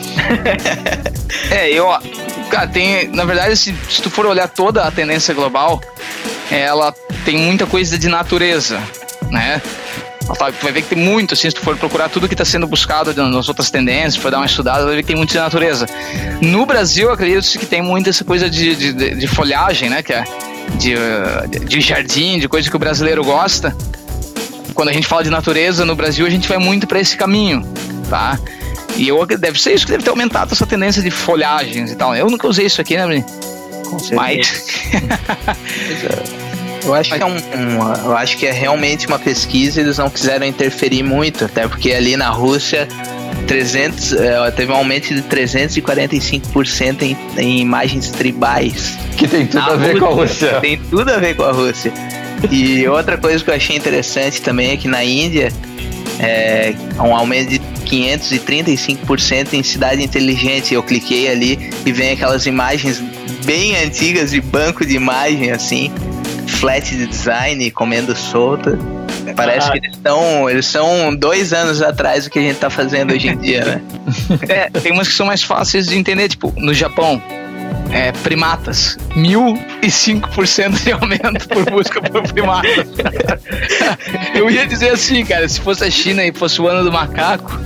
é, 1.52 1.70
eu. 1.70 1.88
Cara, 2.50 2.68
tem. 2.68 3.10
Na 3.10 3.26
verdade, 3.26 3.58
se, 3.58 3.76
se 3.90 4.02
tu 4.02 4.10
for 4.10 4.26
olhar 4.26 4.48
toda 4.48 4.84
a 4.86 4.92
tendência 4.92 5.34
global, 5.34 5.82
ela 6.50 6.94
tem 7.26 7.38
muita 7.38 7.66
coisa 7.66 8.00
de 8.00 8.08
natureza, 8.08 8.82
né? 9.30 9.62
Tu 10.34 10.64
vai 10.64 10.72
ver 10.72 10.82
que 10.82 10.96
tem 10.96 11.04
muito, 11.04 11.34
assim, 11.34 11.50
se 11.50 11.56
tu 11.56 11.62
for 11.62 11.78
procurar 11.78 12.10
tudo 12.10 12.28
que 12.28 12.34
está 12.34 12.46
sendo 12.46 12.68
buscado 12.68 13.14
nas 13.14 13.48
outras 13.48 13.70
tendências, 13.70 14.16
for 14.16 14.32
dar 14.32 14.38
uma 14.38 14.46
estudada, 14.46 14.86
vai 14.86 14.96
ver 14.96 15.02
que 15.02 15.08
tem 15.08 15.16
muito 15.16 15.32
de 15.32 15.38
natureza. 15.38 15.86
No 16.42 16.66
Brasil, 16.66 17.12
acredito 17.12 17.60
que 17.60 17.66
tem 17.66 17.82
muito 17.82 18.10
essa 18.10 18.24
coisa 18.24 18.50
de, 18.50 18.76
de, 18.76 19.16
de 19.16 19.28
folhagem, 19.28 19.90
né? 19.90 20.02
Que 20.02 20.14
é 20.14 20.24
de, 20.78 20.96
de 21.66 21.82
jardim, 21.82 22.40
de 22.40 22.48
coisa 22.48 22.70
que 22.70 22.76
o 22.76 22.80
brasileiro 22.80 23.24
gosta. 23.24 23.76
Quando 24.74 24.90
a 24.90 24.94
gente 24.94 25.08
fala 25.08 25.24
de 25.24 25.30
natureza 25.30 25.86
no 25.86 25.96
Brasil, 25.96 26.26
a 26.26 26.30
gente 26.30 26.48
vai 26.48 26.58
muito 26.58 26.88
para 26.88 27.00
esse 27.00 27.18
caminho, 27.18 27.62
tá? 28.10 28.40
E 28.96 29.08
eu, 29.08 29.26
deve 29.26 29.62
ser 29.62 29.74
isso 29.74 29.86
que 29.86 29.92
deve 29.92 30.04
ter 30.04 30.10
aumentado 30.10 30.54
essa 30.54 30.66
tendência 30.66 31.02
de 31.02 31.12
folhagens 31.12 31.92
e 31.92 31.96
tal. 31.96 32.16
Eu 32.16 32.30
nunca 32.30 32.48
usei 32.48 32.66
isso 32.66 32.82
aqui, 32.82 32.96
né, 32.96 33.06
Bruno? 33.06 33.24
Com 33.90 34.00
certeza. 34.00 34.16
Mas... 34.16 34.64
Eu 36.84 36.94
acho 36.94 37.14
que 37.14 37.22
é 37.22 37.26
um, 37.26 37.36
um, 37.36 37.94
eu 38.06 38.18
acho 38.18 38.38
que 38.38 38.46
é 38.46 38.52
realmente 38.52 39.08
uma 39.08 39.20
pesquisa 39.20 39.80
e 39.80 39.84
eles 39.84 39.98
não 39.98 40.10
quiseram 40.10 40.46
interferir 40.46 41.04
muito, 41.04 41.46
até 41.46 41.68
porque 41.68 41.92
ali 41.92 42.16
na 42.18 42.30
Rússia 42.30 42.88
300, 43.48 44.14
é, 44.14 44.52
teve 44.52 44.72
um 44.72 44.76
aumento 44.76 45.14
de 45.14 45.22
345% 45.24 47.02
em, 47.02 47.18
em 47.38 47.60
imagens 47.60 48.10
tribais. 48.10 48.98
Que 49.18 49.28
tem 49.28 49.46
tudo 49.46 49.72
a 49.72 49.76
ver 49.76 49.98
Rússia, 49.98 50.00
com 50.00 50.06
a 50.06 50.10
Rússia. 50.10 50.60
Tem 50.62 50.78
tudo 50.78 51.12
a 51.12 51.18
ver 51.18 51.36
com 51.36 51.44
a 51.44 51.52
Rússia. 51.52 51.94
E 52.50 52.88
outra 52.88 53.18
coisa 53.18 53.44
que 53.44 53.50
eu 53.50 53.54
achei 53.54 53.76
interessante 53.76 54.42
também 54.42 54.72
é 54.72 54.78
que 54.78 54.88
na 54.88 55.04
Índia 55.04 55.52
é 56.20 56.74
um 56.98 57.16
aumento 57.16 57.50
de 57.50 57.60
535% 57.86 59.54
em 59.54 59.64
cidade 59.64 60.04
inteligente. 60.04 60.74
Eu 60.74 60.82
cliquei 60.82 61.30
ali 61.30 61.72
e 61.86 61.92
vem 61.92 62.12
aquelas 62.12 62.46
imagens 62.46 63.04
bem 63.46 63.76
antigas 63.84 64.32
de 64.32 64.42
banco 64.42 64.86
de 64.86 64.96
imagem 64.96 65.52
assim 65.52 65.92
flat 66.52 66.96
de 66.96 67.08
design, 67.08 67.72
comendo 67.72 68.16
solta. 68.16 68.78
Parece 69.36 69.68
ah. 69.68 69.72
que 69.72 69.78
eles 69.80 69.96
estão. 69.96 70.50
Eles 70.50 70.66
são 70.66 71.16
dois 71.16 71.54
anos 71.54 71.82
atrás 71.82 72.26
do 72.26 72.30
que 72.30 72.40
a 72.40 72.42
gente 72.42 72.58
tá 72.58 72.70
fazendo 72.70 73.14
hoje 73.14 73.28
em 73.28 73.38
dia, 73.38 73.66
né? 73.66 73.82
é, 74.48 74.70
tem 74.70 74.92
umas 74.92 75.08
que 75.08 75.14
são 75.14 75.26
mais 75.26 75.44
fáceis 75.44 75.88
de 75.88 75.98
entender, 75.98 76.28
tipo, 76.30 76.54
no 76.58 76.74
Japão. 76.74 77.22
É, 77.92 78.12
primatas, 78.24 78.98
1005% 79.16 80.84
de 80.84 80.92
aumento 80.94 81.48
por 81.50 81.70
busca 81.70 82.02
por 82.02 82.22
primatas. 82.24 82.88
eu 84.34 84.50
ia 84.50 84.66
dizer 84.66 84.92
assim, 84.92 85.26
cara, 85.26 85.48
se 85.48 85.60
fosse 85.60 85.84
a 85.84 85.92
China 85.92 86.24
e 86.24 86.32
fosse 86.32 86.62
o 86.62 86.68
ano 86.68 86.84
do 86.84 86.92
macaco, 86.92 87.60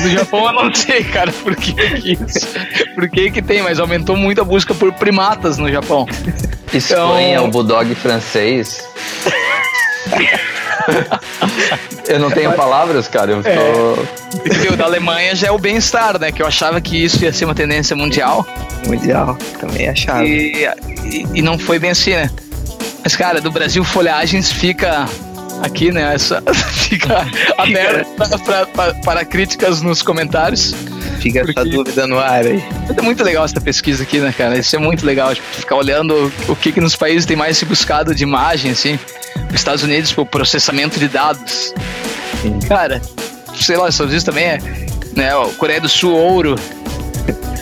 no 0.00 0.10
Japão 0.10 0.46
eu 0.46 0.52
não 0.52 0.74
sei, 0.74 1.02
cara, 1.04 1.32
por 1.32 1.56
que, 1.56 1.72
que 1.72 2.12
isso. 2.12 2.46
Por 2.94 3.08
que 3.08 3.30
que 3.30 3.42
tem, 3.42 3.62
mas 3.62 3.80
aumentou 3.80 4.16
muito 4.16 4.40
a 4.40 4.44
busca 4.44 4.74
por 4.74 4.92
primatas 4.92 5.58
no 5.58 5.70
Japão. 5.70 6.06
Espanha, 6.72 7.34
então... 7.34 7.46
o 7.46 7.50
bulldog 7.50 7.94
francês. 7.96 8.88
eu 12.08 12.18
não 12.18 12.30
tenho 12.30 12.52
palavras, 12.52 13.08
cara. 13.08 13.32
Eu 13.32 13.42
tô... 13.42 13.48
É. 13.48 14.72
O 14.72 14.76
da 14.76 14.84
Alemanha 14.84 15.34
já 15.34 15.48
é 15.48 15.50
o 15.50 15.58
bem-estar, 15.58 16.18
né? 16.18 16.32
Que 16.32 16.42
eu 16.42 16.46
achava 16.46 16.80
que 16.80 17.02
isso 17.02 17.22
ia 17.24 17.32
ser 17.32 17.44
uma 17.44 17.54
tendência 17.54 17.96
mundial. 17.96 18.46
Mundial, 18.86 19.36
também 19.60 19.88
achava. 19.88 20.24
E, 20.24 20.66
e, 21.04 21.26
e 21.34 21.42
não 21.42 21.58
foi 21.58 21.78
bem 21.78 21.90
assim, 21.90 22.14
né? 22.14 22.30
Mas, 23.02 23.14
cara, 23.16 23.40
do 23.40 23.50
Brasil, 23.50 23.84
folhagens 23.84 24.50
fica 24.50 25.06
aqui, 25.62 25.92
né? 25.92 26.14
Essa, 26.14 26.42
fica 26.88 27.26
aberta 27.58 28.38
para 29.04 29.24
críticas 29.24 29.82
nos 29.82 30.02
comentários. 30.02 30.74
Fica 31.24 31.42
porque... 31.42 31.58
essa 31.58 31.68
dúvida 31.70 32.06
no 32.06 32.18
ar 32.18 32.44
aí. 32.44 32.62
É 32.94 33.00
muito 33.00 33.24
legal 33.24 33.46
essa 33.46 33.58
pesquisa 33.58 34.02
aqui, 34.02 34.18
né, 34.18 34.30
cara? 34.36 34.58
Isso 34.58 34.76
é 34.76 34.78
muito 34.78 35.06
legal, 35.06 35.34
tipo, 35.34 35.46
ficar 35.54 35.76
olhando 35.76 36.30
o 36.46 36.54
que, 36.54 36.70
que 36.70 36.82
nos 36.82 36.94
países 36.94 37.24
tem 37.24 37.34
mais 37.34 37.56
se 37.56 37.64
buscado 37.64 38.14
de 38.14 38.22
imagem, 38.22 38.72
assim. 38.72 38.98
Os 39.48 39.54
Estados 39.54 39.82
Unidos, 39.82 40.12
o 40.18 40.26
processamento 40.26 40.98
de 40.98 41.08
dados. 41.08 41.72
Sim. 42.42 42.58
Cara, 42.68 43.00
sei 43.54 43.74
lá, 43.74 43.88
Estados 43.88 44.12
Unidos 44.12 44.24
também 44.24 44.44
é, 44.44 44.58
né? 45.16 45.30
Coreia 45.56 45.80
do 45.80 45.88
Sul, 45.88 46.12
ouro. 46.12 46.56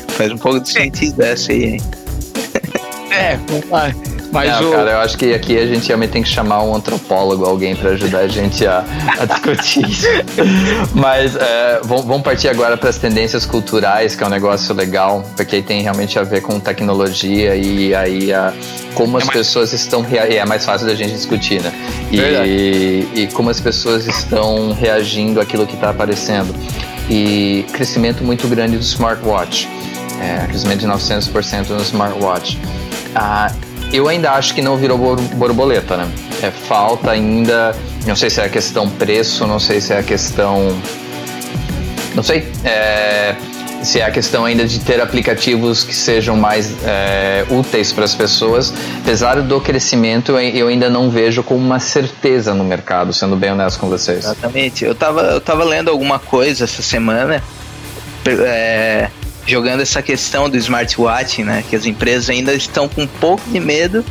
Faz 0.08 0.32
um 0.32 0.38
pouco 0.38 0.58
de 0.58 0.68
sentido 0.68 1.22
essa 1.22 1.52
aí, 1.52 1.64
hein? 1.64 1.80
É, 3.12 3.36
vamos 3.46 3.70
lá. 3.70 3.94
Mas 4.32 4.50
não, 4.60 4.70
o... 4.70 4.72
cara, 4.72 4.92
eu 4.92 4.98
acho 5.00 5.18
que 5.18 5.34
aqui 5.34 5.58
a 5.58 5.66
gente 5.66 5.86
realmente 5.86 6.10
tem 6.10 6.22
que 6.22 6.28
chamar 6.28 6.62
um 6.62 6.74
antropólogo, 6.74 7.44
alguém 7.44 7.76
para 7.76 7.90
ajudar 7.90 8.20
a 8.20 8.28
gente 8.28 8.66
a, 8.66 8.82
a 9.20 9.26
discutir 9.26 9.86
isso. 9.86 10.06
Mas 10.94 11.36
é, 11.36 11.80
vamos 11.84 12.22
partir 12.22 12.48
agora 12.48 12.78
para 12.78 12.88
as 12.88 12.96
tendências 12.96 13.44
culturais, 13.44 14.16
que 14.16 14.24
é 14.24 14.26
um 14.26 14.30
negócio 14.30 14.74
legal, 14.74 15.22
porque 15.36 15.56
aí 15.56 15.62
tem 15.62 15.82
realmente 15.82 16.18
a 16.18 16.22
ver 16.22 16.40
com 16.40 16.58
tecnologia 16.58 17.54
e 17.54 17.94
aí 17.94 18.32
a, 18.32 18.54
como 18.94 19.18
as 19.18 19.24
é 19.24 19.26
mais... 19.26 19.38
pessoas 19.38 19.72
estão 19.74 20.04
e 20.10 20.16
é 20.16 20.44
mais 20.46 20.64
fácil 20.64 20.86
da 20.86 20.94
gente 20.94 21.12
discutir, 21.12 21.60
né? 21.60 21.70
E, 22.10 23.06
e 23.14 23.26
como 23.34 23.50
as 23.50 23.60
pessoas 23.60 24.06
estão 24.06 24.72
reagindo 24.72 25.40
àquilo 25.42 25.66
que 25.66 25.74
está 25.74 25.90
aparecendo. 25.90 26.54
E 27.10 27.66
crescimento 27.72 28.24
muito 28.24 28.48
grande 28.48 28.78
do 28.78 28.82
smartwatch. 28.82 29.68
É, 30.20 30.46
crescimento 30.46 30.80
de 30.80 30.86
900% 30.86 31.68
no 31.68 31.82
smartwatch. 31.82 32.58
Ah, 33.14 33.52
eu 33.92 34.08
ainda 34.08 34.32
acho 34.32 34.54
que 34.54 34.62
não 34.62 34.76
virou 34.76 35.16
borboleta, 35.34 35.96
né? 35.96 36.10
É 36.42 36.50
falta 36.50 37.10
ainda. 37.10 37.76
Não 38.06 38.16
sei 38.16 38.30
se 38.30 38.40
é 38.40 38.44
a 38.44 38.48
questão 38.48 38.88
preço, 38.88 39.46
não 39.46 39.60
sei 39.60 39.80
se 39.80 39.92
é 39.92 39.98
a 39.98 40.02
questão. 40.02 40.76
Não 42.14 42.22
sei. 42.22 42.48
É, 42.64 43.36
se 43.82 44.00
é 44.00 44.04
a 44.04 44.10
questão 44.10 44.44
ainda 44.44 44.64
de 44.64 44.78
ter 44.78 45.00
aplicativos 45.00 45.82
que 45.82 45.94
sejam 45.94 46.36
mais 46.36 46.72
é, 46.84 47.44
úteis 47.50 47.92
para 47.92 48.04
as 48.04 48.14
pessoas. 48.14 48.72
Apesar 49.02 49.40
do 49.42 49.60
crescimento, 49.60 50.38
eu 50.38 50.68
ainda 50.68 50.88
não 50.88 51.10
vejo 51.10 51.42
como 51.42 51.60
uma 51.60 51.80
certeza 51.80 52.54
no 52.54 52.64
mercado, 52.64 53.12
sendo 53.12 53.36
bem 53.36 53.52
honesto 53.52 53.78
com 53.78 53.88
vocês. 53.88 54.18
Exatamente. 54.18 54.84
Eu 54.84 54.92
estava 54.92 55.22
eu 55.22 55.40
tava 55.40 55.64
lendo 55.64 55.90
alguma 55.90 56.18
coisa 56.18 56.64
essa 56.64 56.82
semana. 56.82 57.42
É, 58.26 59.10
jogando 59.46 59.80
essa 59.80 60.02
questão 60.02 60.48
do 60.48 60.56
smartwatch, 60.56 61.42
né? 61.42 61.64
Que 61.68 61.76
as 61.76 61.86
empresas 61.86 62.30
ainda 62.30 62.54
estão 62.54 62.88
com 62.88 63.02
um 63.02 63.06
pouco 63.06 63.42
de 63.50 63.60
medo 63.60 64.04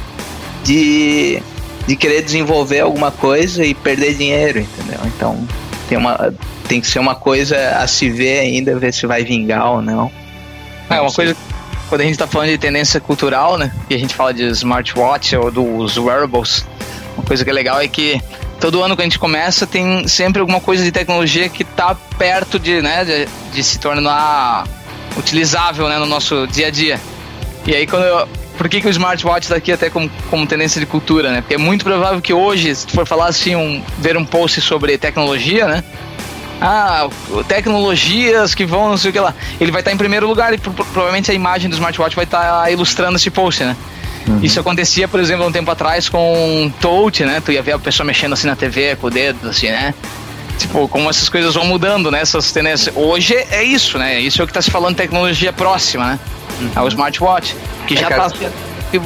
de, 0.63 1.41
de 1.88 1.96
querer 1.96 2.22
desenvolver 2.22 2.82
alguma 2.82 3.12
coisa 3.12 3.65
e 3.65 3.74
perder 3.74 4.15
dinheiro, 4.15 4.60
entendeu? 4.60 5.00
Então 5.06 5.48
tem, 5.88 5.98
uma, 5.98 6.34
tem 6.67 6.82
que 6.82 6.88
ser 6.88 7.00
uma 7.00 7.15
coisa 7.15 7.78
a 7.78 7.88
se 7.88 8.10
ver 8.10 8.39
ainda, 8.39 8.78
ver 8.78 8.94
se 8.94 9.06
vai 9.06 9.24
vingar 9.24 9.72
ou 9.72 9.82
não. 9.82 10.12
É, 10.89 11.00
uma 11.00 11.12
coisa 11.12 11.36
quando 11.88 12.02
a 12.02 12.04
gente 12.06 12.13
está 12.13 12.28
falando 12.28 12.50
de 12.50 12.58
tendência 12.58 13.02
cultural, 13.02 13.58
né? 13.58 13.70
E 13.89 13.96
a 13.96 13.98
gente 13.98 14.15
fala 14.15 14.34
de 14.34 14.44
smartwatch 14.44 15.36
ou 15.36 15.52
dos 15.52 15.98
wearables, 15.98 16.65
uma 17.17 17.26
coisa 17.26 17.44
que 17.44 17.50
é 17.50 17.54
legal 17.54 17.82
é 17.82 17.88
que 17.88 18.22
todo 18.62 18.82
ano 18.82 18.96
que 18.96 19.02
a 19.02 19.06
gente 19.06 19.20
começa 19.20 19.67
tem 19.67 20.08
sempre 20.08 20.39
alguma 20.39 20.62
coisa 20.62 20.84
de 20.84 20.91
tecnologia 20.91 21.50
que 21.50 21.63
está 21.63 21.96
perto 22.17 22.58
de, 22.60 22.82
né, 22.82 23.04
de, 23.04 23.28
de 23.54 23.63
se 23.63 23.80
tornar 23.80 24.65
utilizável 25.17 25.88
né, 25.88 25.97
no 25.97 26.06
nosso 26.06 26.47
dia 26.47 26.67
a 26.67 26.71
dia. 26.71 27.00
E 27.65 27.76
aí 27.76 27.86
quando 27.86 28.04
eu, 28.04 28.28
por 28.58 28.69
que, 28.69 28.82
que 28.82 28.88
o 28.88 28.89
smartwatch 28.89 29.45
está 29.45 29.56
aqui 29.56 29.71
até 29.71 29.89
como, 29.89 30.10
como 30.30 30.45
tendência 30.45 30.80
de 30.80 30.86
cultura, 30.86 31.32
né? 31.32 31.41
Porque 31.41 31.56
é 31.56 31.58
muito 31.58 31.84
provável 31.84 32.21
que 32.21 32.34
hoje, 32.34 32.74
se 32.76 32.88
tu 32.88 32.93
for 32.93 33.08
falar 33.08 33.28
assim, 33.28 33.56
um, 33.56 33.84
ver 33.97 34.17
um 34.17 34.26
post 34.26 34.62
sobre 34.62 34.97
tecnologia, 34.97 35.67
né? 35.67 35.84
Ah, 36.62 37.10
tecnologias 37.47 38.54
que 38.54 38.65
vão, 38.65 38.89
não 38.89 38.97
sei 38.97 39.10
o 39.10 39.13
que 39.13 39.19
lá. 39.19 39.34
Ele 39.60 39.71
vai 39.71 39.82
estar 39.82 39.89
tá 39.89 39.95
em 39.95 39.97
primeiro 39.97 40.28
lugar 40.28 40.54
e 40.54 40.60
provavelmente 40.60 41.32
a 41.32 41.34
imagem 41.34 41.69
do 41.69 41.74
smartwatch 41.74 42.15
vai 42.15 42.26
estar 42.26 42.63
tá 42.63 42.69
ilustrando 42.69 43.15
esse 43.15 43.32
post, 43.32 43.63
né? 43.63 43.76
Uhum. 44.28 44.39
Isso 44.43 44.60
acontecia, 44.60 45.08
por 45.08 45.19
exemplo, 45.19 45.45
um 45.47 45.52
tempo 45.52 45.71
atrás 45.71 46.08
com 46.08 46.71
touch, 46.80 47.26
né? 47.26 47.41
Tu 47.43 47.54
ia 47.54 47.63
ver 47.63 47.71
a 47.71 47.80
pessoa 47.80 48.06
mexendo 48.06 48.34
assim 48.34 48.45
na 48.45 48.56
TV 48.56 48.95
com 48.95 49.08
o 49.08 49.10
dedo, 49.10 49.50
assim, 49.50 49.69
né? 49.69 49.93
Tipo, 50.57 50.87
como 50.87 51.09
essas 51.09 51.29
coisas 51.29 51.55
vão 51.55 51.65
mudando, 51.65 52.11
né? 52.11 52.21
Essas 52.21 52.51
tendências. 52.51 52.95
Hoje 52.95 53.33
é 53.33 53.63
isso, 53.63 53.97
né? 53.97 54.19
Isso 54.19 54.41
é 54.41 54.43
o 54.43 54.47
que 54.47 54.51
está 54.51 54.61
se 54.61 54.71
falando 54.71 54.95
tecnologia 54.95 55.51
próxima, 55.51 56.05
né? 56.05 56.19
Uhum. 56.59 56.71
É 56.75 56.81
o 56.81 56.87
smartwatch. 56.87 57.55
Que 57.87 57.95
é, 57.95 57.97
já 57.97 58.09
está 58.09 58.31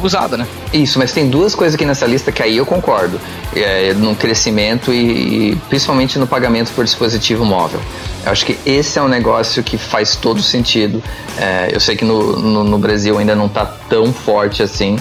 usada, 0.01 0.35
né? 0.35 0.47
Isso, 0.73 0.97
mas 0.97 1.11
tem 1.11 1.29
duas 1.29 1.53
coisas 1.53 1.75
aqui 1.75 1.85
nessa 1.85 2.05
lista 2.05 2.31
que 2.31 2.41
aí 2.41 2.57
eu 2.57 2.65
concordo. 2.65 3.19
É, 3.55 3.93
no 3.93 4.15
crescimento 4.15 4.91
e, 4.91 5.51
e 5.51 5.55
principalmente 5.69 6.19
no 6.19 6.27
pagamento 6.27 6.73
por 6.73 6.83
dispositivo 6.83 7.45
móvel. 7.45 7.79
Eu 8.25 8.31
acho 8.31 8.45
que 8.45 8.57
esse 8.65 8.99
é 8.99 9.01
um 9.01 9.07
negócio 9.07 9.63
que 9.63 9.77
faz 9.77 10.15
todo 10.15 10.41
sentido. 10.41 11.01
É, 11.37 11.69
eu 11.71 11.79
sei 11.79 11.95
que 11.95 12.03
no, 12.03 12.35
no, 12.37 12.63
no 12.65 12.77
Brasil 12.77 13.17
ainda 13.17 13.33
não 13.33 13.45
está 13.45 13.65
tão 13.65 14.11
forte 14.11 14.61
assim, 14.61 14.97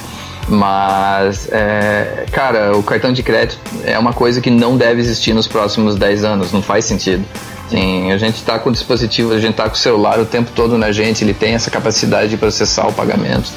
mas, 0.49 1.49
é, 1.51 2.27
cara, 2.31 2.77
o 2.77 2.83
cartão 2.83 3.13
de 3.13 3.23
crédito 3.23 3.59
é 3.85 3.99
uma 3.99 4.13
coisa 4.13 4.41
que 4.41 4.51
não 4.51 4.77
deve 4.77 5.01
existir 5.01 5.33
nos 5.33 5.47
próximos 5.47 5.97
10 5.97 6.25
anos, 6.25 6.53
não 6.53 6.63
faz 6.63 6.85
sentido. 6.85 7.25
Sim, 7.71 8.13
a 8.13 8.19
gente 8.19 8.37
está 8.37 8.59
com 8.59 8.69
o 8.69 8.73
dispositivo, 8.73 9.33
a 9.33 9.39
gente 9.41 9.53
está 9.53 9.69
com 9.69 9.75
o 9.75 9.79
celular 9.79 10.21
o 10.21 10.27
tempo 10.27 10.51
todo 10.55 10.77
na 10.77 10.93
gente, 10.93 11.25
ele 11.25 11.33
tem 11.33 11.55
essa 11.55 11.71
capacidade 11.71 12.29
de 12.29 12.37
processar 12.37 12.87
o 12.87 12.93
pagamento. 12.93 13.51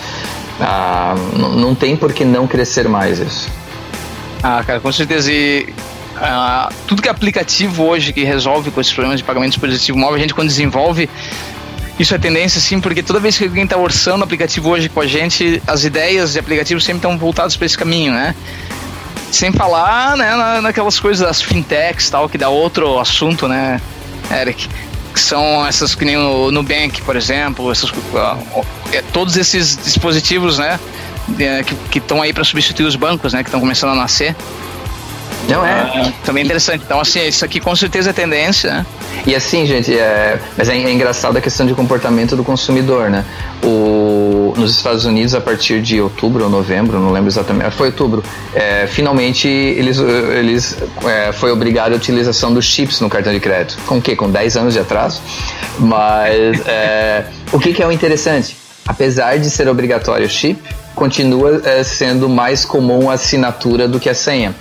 Ah, 0.60 1.14
não 1.56 1.76
tem 1.76 1.96
por 1.96 2.14
que 2.14 2.24
não 2.24 2.48
crescer 2.48 2.88
mais 2.88 3.20
isso. 3.20 3.50
Ah, 4.42 4.64
cara, 4.66 4.80
com 4.80 4.92
certeza. 4.92 5.32
E 5.32 5.74
ah, 6.16 6.70
tudo 6.88 7.02
que 7.02 7.08
é 7.08 7.12
aplicativo 7.12 7.84
hoje 7.84 8.14
que 8.14 8.24
resolve 8.24 8.72
com 8.72 8.82
esses 8.82 8.94
problemas 8.94 9.20
de 9.20 9.24
pagamento 9.24 9.52
dispositivo 9.52 9.98
móvel, 9.98 10.16
a 10.16 10.20
gente 10.20 10.34
quando 10.34 10.48
desenvolve 10.48 11.10
isso 12.00 12.14
é 12.14 12.18
tendência, 12.18 12.62
sim, 12.62 12.80
porque 12.80 13.02
toda 13.02 13.20
vez 13.20 13.38
que 13.38 13.46
alguém 13.46 13.64
está 13.64 13.76
orçando 13.76 14.24
aplicativo 14.24 14.70
hoje 14.70 14.88
com 14.88 15.02
a 15.02 15.08
gente, 15.08 15.62
as 15.66 15.84
ideias 15.84 16.34
de 16.34 16.40
aplicativo 16.40 16.80
sempre 16.80 16.98
estão 16.98 17.18
voltadas 17.18 17.58
para 17.58 17.66
esse 17.66 17.78
caminho, 17.78 18.14
né? 18.14 18.36
Sem 19.32 19.52
falar 19.52 20.16
né, 20.16 20.62
naquelas 20.62 21.00
coisas 21.00 21.26
das 21.26 21.42
fintechs 21.42 22.10
tal, 22.10 22.30
que 22.30 22.38
dá 22.38 22.50
outro 22.50 23.00
assunto, 23.00 23.48
né, 23.48 23.82
Eric? 24.32 24.70
Que 25.12 25.20
são 25.20 25.66
essas 25.66 25.96
que 25.96 26.06
nem 26.06 26.18
o 26.18 26.52
Nubank, 26.52 27.02
por 27.02 27.16
exemplo, 27.16 27.72
essas, 27.72 27.90
uh, 27.90 28.66
todos 29.12 29.36
esses 29.36 29.76
dispositivos, 29.76 30.60
né, 30.60 30.80
que 31.90 31.98
estão 31.98 32.22
aí 32.22 32.32
para 32.32 32.44
substituir 32.44 32.86
os 32.86 32.96
bancos, 32.96 33.34
né, 33.34 33.42
que 33.42 33.50
estão 33.50 33.60
começando 33.60 33.92
a 33.92 33.96
nascer. 33.96 34.36
Não 35.50 35.66
é? 35.66 36.14
também 36.26 36.44
é 36.44 36.46
interessante. 36.46 36.84
Então, 36.86 37.00
assim, 37.00 37.26
isso 37.26 37.44
aqui 37.44 37.60
com 37.60 37.76
certeza 37.76 38.12
é 38.12 38.14
tendência, 38.14 38.72
né? 38.72 38.86
E 39.26 39.36
assim, 39.36 39.66
gente, 39.66 39.98
é, 39.98 40.40
mas 40.58 40.70
é, 40.70 40.78
é 40.78 40.92
engraçado 40.92 41.38
a 41.38 41.42
questão 41.42 41.66
de 41.66 41.74
comportamento 41.74 42.36
do 42.36 42.44
consumidor, 42.44 43.10
né? 43.10 43.26
O, 43.64 44.54
nos 44.58 44.76
Estados 44.76 45.06
Unidos, 45.06 45.34
a 45.34 45.42
partir 45.42 45.82
de 45.82 46.00
outubro 46.00 46.44
ou 46.44 46.50
novembro, 46.50 47.00
não 47.00 47.12
lembro 47.12 47.30
exatamente, 47.30 47.72
foi 47.72 47.88
outubro, 47.88 48.24
é, 48.54 48.88
finalmente 48.88 49.48
eles, 49.48 49.98
eles 50.00 50.78
é, 51.06 51.32
foi 51.32 51.52
obrigado 51.52 51.94
a 51.94 51.96
utilização 51.96 52.54
dos 52.54 52.66
chips 52.66 53.02
no 53.02 53.10
cartão 53.10 53.34
de 53.34 53.40
crédito. 53.40 53.78
Com 53.86 53.98
o 53.98 54.02
quê? 54.02 54.16
Com 54.16 54.30
10 54.30 54.58
anos 54.58 54.74
de 54.74 54.80
atraso? 54.80 55.22
Mas 55.80 56.66
é, 56.66 57.26
o 57.52 57.60
que, 57.60 57.74
que 57.74 57.82
é 57.82 57.88
o 57.88 57.92
interessante? 57.92 58.56
Apesar 58.88 59.38
de 59.38 59.50
ser 59.50 59.68
obrigatório 59.68 60.26
o 60.26 60.30
chip, 60.30 60.62
continua 60.96 61.62
é, 61.64 61.84
sendo 61.84 62.30
mais 62.30 62.64
comum 62.64 63.10
a 63.10 63.14
assinatura 63.14 63.88
do 63.88 64.00
que 64.00 64.10
a 64.10 64.16
senha 64.16 64.56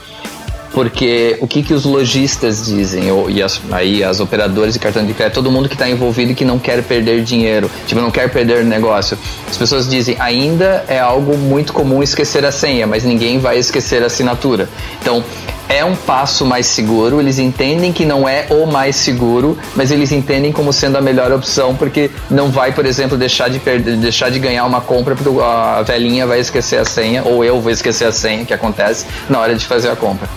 porque 0.76 1.38
o 1.40 1.46
que, 1.46 1.62
que 1.62 1.72
os 1.72 1.86
lojistas 1.86 2.66
dizem, 2.66 3.10
ou, 3.10 3.30
e 3.30 3.42
as, 3.42 3.58
aí 3.72 4.04
as 4.04 4.20
operadoras 4.20 4.74
de 4.74 4.78
cartão 4.78 5.06
de 5.06 5.14
crédito, 5.14 5.36
todo 5.36 5.50
mundo 5.50 5.70
que 5.70 5.74
está 5.74 5.88
envolvido 5.88 6.32
e 6.32 6.34
que 6.34 6.44
não 6.44 6.58
quer 6.58 6.82
perder 6.82 7.24
dinheiro, 7.24 7.70
tipo, 7.86 7.98
não 7.98 8.10
quer 8.10 8.30
perder 8.30 8.62
negócio. 8.62 9.16
As 9.48 9.56
pessoas 9.56 9.88
dizem, 9.88 10.16
ainda 10.18 10.84
é 10.86 11.00
algo 11.00 11.34
muito 11.38 11.72
comum 11.72 12.02
esquecer 12.02 12.44
a 12.44 12.52
senha, 12.52 12.86
mas 12.86 13.04
ninguém 13.04 13.38
vai 13.38 13.56
esquecer 13.56 14.02
a 14.02 14.06
assinatura. 14.06 14.68
Então, 15.00 15.24
é 15.66 15.82
um 15.82 15.96
passo 15.96 16.44
mais 16.44 16.66
seguro, 16.66 17.20
eles 17.20 17.38
entendem 17.38 17.90
que 17.90 18.04
não 18.04 18.28
é 18.28 18.46
o 18.50 18.66
mais 18.66 18.96
seguro, 18.96 19.56
mas 19.74 19.90
eles 19.90 20.12
entendem 20.12 20.52
como 20.52 20.74
sendo 20.74 20.98
a 20.98 21.00
melhor 21.00 21.32
opção, 21.32 21.74
porque 21.74 22.10
não 22.30 22.50
vai, 22.50 22.72
por 22.72 22.84
exemplo, 22.84 23.16
deixar 23.16 23.48
de, 23.48 23.58
perder, 23.58 23.96
deixar 23.96 24.30
de 24.30 24.38
ganhar 24.38 24.66
uma 24.66 24.82
compra 24.82 25.16
porque 25.16 25.40
a 25.40 25.80
velhinha 25.80 26.26
vai 26.26 26.38
esquecer 26.38 26.78
a 26.78 26.84
senha, 26.84 27.22
ou 27.24 27.42
eu 27.42 27.62
vou 27.62 27.72
esquecer 27.72 28.04
a 28.04 28.12
senha, 28.12 28.44
que 28.44 28.52
acontece 28.52 29.06
na 29.26 29.40
hora 29.40 29.54
de 29.54 29.64
fazer 29.64 29.88
a 29.88 29.96
compra. 29.96 30.28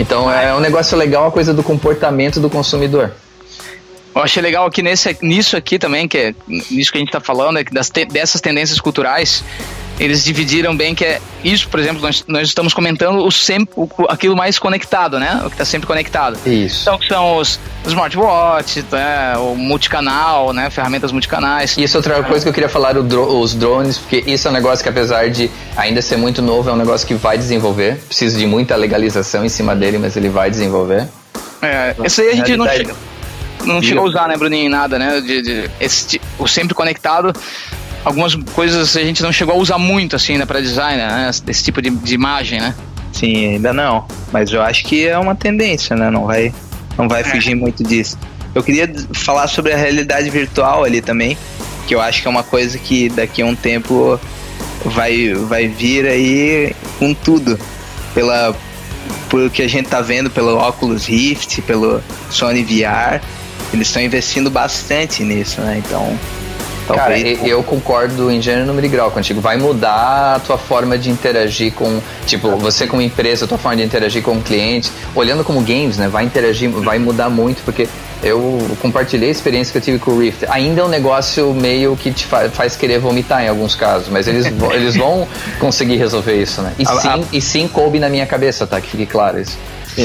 Então 0.00 0.32
é 0.32 0.54
um 0.54 0.60
negócio 0.60 0.96
legal 0.96 1.26
a 1.26 1.30
coisa 1.30 1.52
do 1.52 1.62
comportamento 1.62 2.40
do 2.40 2.48
consumidor. 2.48 3.12
Eu 4.14 4.22
achei 4.22 4.42
legal 4.42 4.66
aqui 4.66 4.82
nesse, 4.82 5.14
nisso 5.20 5.58
aqui 5.58 5.78
também, 5.78 6.08
que 6.08 6.16
é 6.16 6.34
nisso 6.48 6.90
que 6.90 6.96
a 6.96 7.00
gente 7.00 7.10
está 7.10 7.20
falando, 7.20 7.58
é 7.58 7.64
que 7.64 7.72
das 7.72 7.90
te, 7.90 8.06
dessas 8.06 8.40
tendências 8.40 8.80
culturais, 8.80 9.44
eles 10.00 10.24
dividiram 10.24 10.74
bem 10.74 10.94
que 10.94 11.04
é 11.04 11.20
isso, 11.44 11.68
por 11.68 11.78
exemplo, 11.78 12.00
nós, 12.00 12.24
nós 12.26 12.48
estamos 12.48 12.72
comentando 12.72 13.18
o 13.18 13.30
sempre, 13.30 13.74
o, 13.76 13.86
aquilo 14.08 14.34
mais 14.34 14.58
conectado, 14.58 15.20
né? 15.20 15.42
O 15.44 15.48
que 15.48 15.54
está 15.54 15.64
sempre 15.64 15.86
conectado. 15.86 16.38
Isso. 16.46 16.82
Então, 16.82 16.98
que 16.98 17.06
são 17.06 17.36
os, 17.36 17.60
smartwatches, 17.86 18.84
né? 18.90 19.36
o 19.36 19.54
multicanal, 19.54 20.54
né? 20.54 20.70
Ferramentas 20.70 21.12
multicanais. 21.12 21.76
Isso 21.76 21.96
é 21.96 21.98
outra 21.98 22.22
coisa 22.22 22.42
que 22.42 22.48
eu 22.48 22.52
queria 22.52 22.68
falar, 22.68 22.94
dro 22.94 23.40
os 23.40 23.54
drones, 23.54 23.98
porque 23.98 24.24
isso 24.26 24.48
é 24.48 24.50
um 24.50 24.54
negócio 24.54 24.82
que 24.82 24.88
apesar 24.88 25.28
de 25.28 25.50
ainda 25.76 26.00
ser 26.00 26.16
muito 26.16 26.40
novo, 26.40 26.70
é 26.70 26.72
um 26.72 26.76
negócio 26.76 27.06
que 27.06 27.14
vai 27.14 27.36
desenvolver. 27.36 27.96
Precisa 28.06 28.38
de 28.38 28.46
muita 28.46 28.76
legalização 28.76 29.44
em 29.44 29.50
cima 29.50 29.76
dele, 29.76 29.98
mas 29.98 30.16
ele 30.16 30.30
vai 30.30 30.50
desenvolver. 30.50 31.06
É, 31.60 31.94
esse 32.04 32.22
aí 32.22 32.30
a 32.30 32.34
gente 32.36 32.56
não 32.56 32.66
chega, 32.66 32.94
não 33.66 33.82
chegou 33.82 34.04
a 34.04 34.08
usar, 34.08 34.28
né, 34.28 34.36
Bruninho, 34.38 34.70
nada, 34.70 34.98
né? 34.98 35.20
De, 35.20 35.42
de, 35.42 35.70
esse, 35.78 36.18
o 36.38 36.48
sempre 36.48 36.74
conectado 36.74 37.34
algumas 38.04 38.34
coisas 38.34 38.96
a 38.96 39.00
gente 39.00 39.22
não 39.22 39.32
chegou 39.32 39.54
a 39.54 39.58
usar 39.58 39.78
muito 39.78 40.16
assim 40.16 40.38
né, 40.38 40.46
para 40.46 40.60
design, 40.60 40.98
né? 40.98 41.30
Esse 41.46 41.64
tipo 41.64 41.80
de, 41.82 41.90
de, 41.90 42.14
imagem, 42.14 42.60
né? 42.60 42.74
Sim, 43.12 43.54
ainda 43.54 43.72
não. 43.72 44.04
Mas 44.32 44.52
eu 44.52 44.62
acho 44.62 44.84
que 44.84 45.06
é 45.06 45.18
uma 45.18 45.34
tendência, 45.34 45.96
né? 45.96 46.10
Não 46.10 46.26
vai, 46.26 46.52
não 46.96 47.08
vai 47.08 47.22
é. 47.22 47.24
fugir 47.24 47.54
muito 47.54 47.82
disso. 47.82 48.18
Eu 48.54 48.62
queria 48.62 48.92
falar 49.12 49.46
sobre 49.46 49.72
a 49.72 49.76
realidade 49.76 50.28
virtual 50.30 50.84
ali 50.84 51.00
também, 51.00 51.36
que 51.86 51.94
eu 51.94 52.00
acho 52.00 52.22
que 52.22 52.28
é 52.28 52.30
uma 52.30 52.42
coisa 52.42 52.78
que 52.78 53.08
daqui 53.08 53.42
a 53.42 53.46
um 53.46 53.54
tempo 53.54 54.18
vai, 54.84 55.34
vai 55.34 55.68
vir 55.68 56.06
aí 56.06 56.74
com 56.98 57.14
tudo. 57.14 57.58
Pela, 58.14 58.56
por 59.28 59.48
que 59.50 59.62
a 59.62 59.68
gente 59.68 59.88
tá 59.88 60.00
vendo 60.00 60.30
pelo 60.30 60.58
Oculus 60.58 61.06
Rift, 61.06 61.62
pelo 61.62 62.02
Sony 62.28 62.64
VR, 62.64 63.20
eles 63.72 63.86
estão 63.86 64.02
investindo 64.02 64.50
bastante 64.50 65.22
nisso, 65.22 65.60
né? 65.60 65.80
Então 65.84 66.18
Cara, 66.94 67.18
eu 67.18 67.62
concordo 67.62 68.30
em 68.30 68.40
gênero, 68.40 68.66
número 68.66 68.86
e 68.86 68.88
grau 68.88 69.10
contigo. 69.10 69.40
Vai 69.40 69.56
mudar 69.56 70.36
a 70.36 70.40
tua 70.40 70.58
forma 70.58 70.98
de 70.98 71.10
interagir 71.10 71.72
com, 71.72 72.00
tipo, 72.26 72.56
você 72.56 72.86
como 72.86 73.02
empresa, 73.02 73.44
a 73.44 73.48
tua 73.48 73.58
forma 73.58 73.76
de 73.76 73.82
interagir 73.82 74.22
com 74.22 74.36
o 74.36 74.42
cliente, 74.42 74.90
olhando 75.14 75.44
como 75.44 75.60
games, 75.60 75.96
né? 75.98 76.08
Vai 76.08 76.24
interagir, 76.24 76.70
vai 76.70 76.98
mudar 76.98 77.28
muito, 77.28 77.62
porque 77.64 77.88
eu 78.22 78.58
compartilhei 78.80 79.28
a 79.28 79.32
experiência 79.32 79.72
que 79.72 79.78
eu 79.78 79.82
tive 79.82 79.98
com 79.98 80.10
o 80.10 80.18
Rift. 80.18 80.44
Ainda 80.48 80.82
é 80.82 80.84
um 80.84 80.88
negócio 80.88 81.54
meio 81.54 81.96
que 81.96 82.10
te 82.10 82.26
faz 82.26 82.76
querer 82.76 82.98
vomitar 82.98 83.42
em 83.42 83.48
alguns 83.48 83.74
casos, 83.74 84.08
mas 84.08 84.28
eles, 84.28 84.46
eles 84.72 84.96
vão 84.96 85.26
conseguir 85.58 85.96
resolver 85.96 86.34
isso, 86.34 86.60
né? 86.60 86.72
E 86.78 86.86
sim, 86.86 87.24
e 87.32 87.40
sim 87.40 87.68
coube 87.68 87.98
na 87.98 88.08
minha 88.08 88.26
cabeça, 88.26 88.66
tá? 88.66 88.80
Que 88.80 88.90
fique 88.90 89.06
claro 89.06 89.40
isso. 89.40 89.56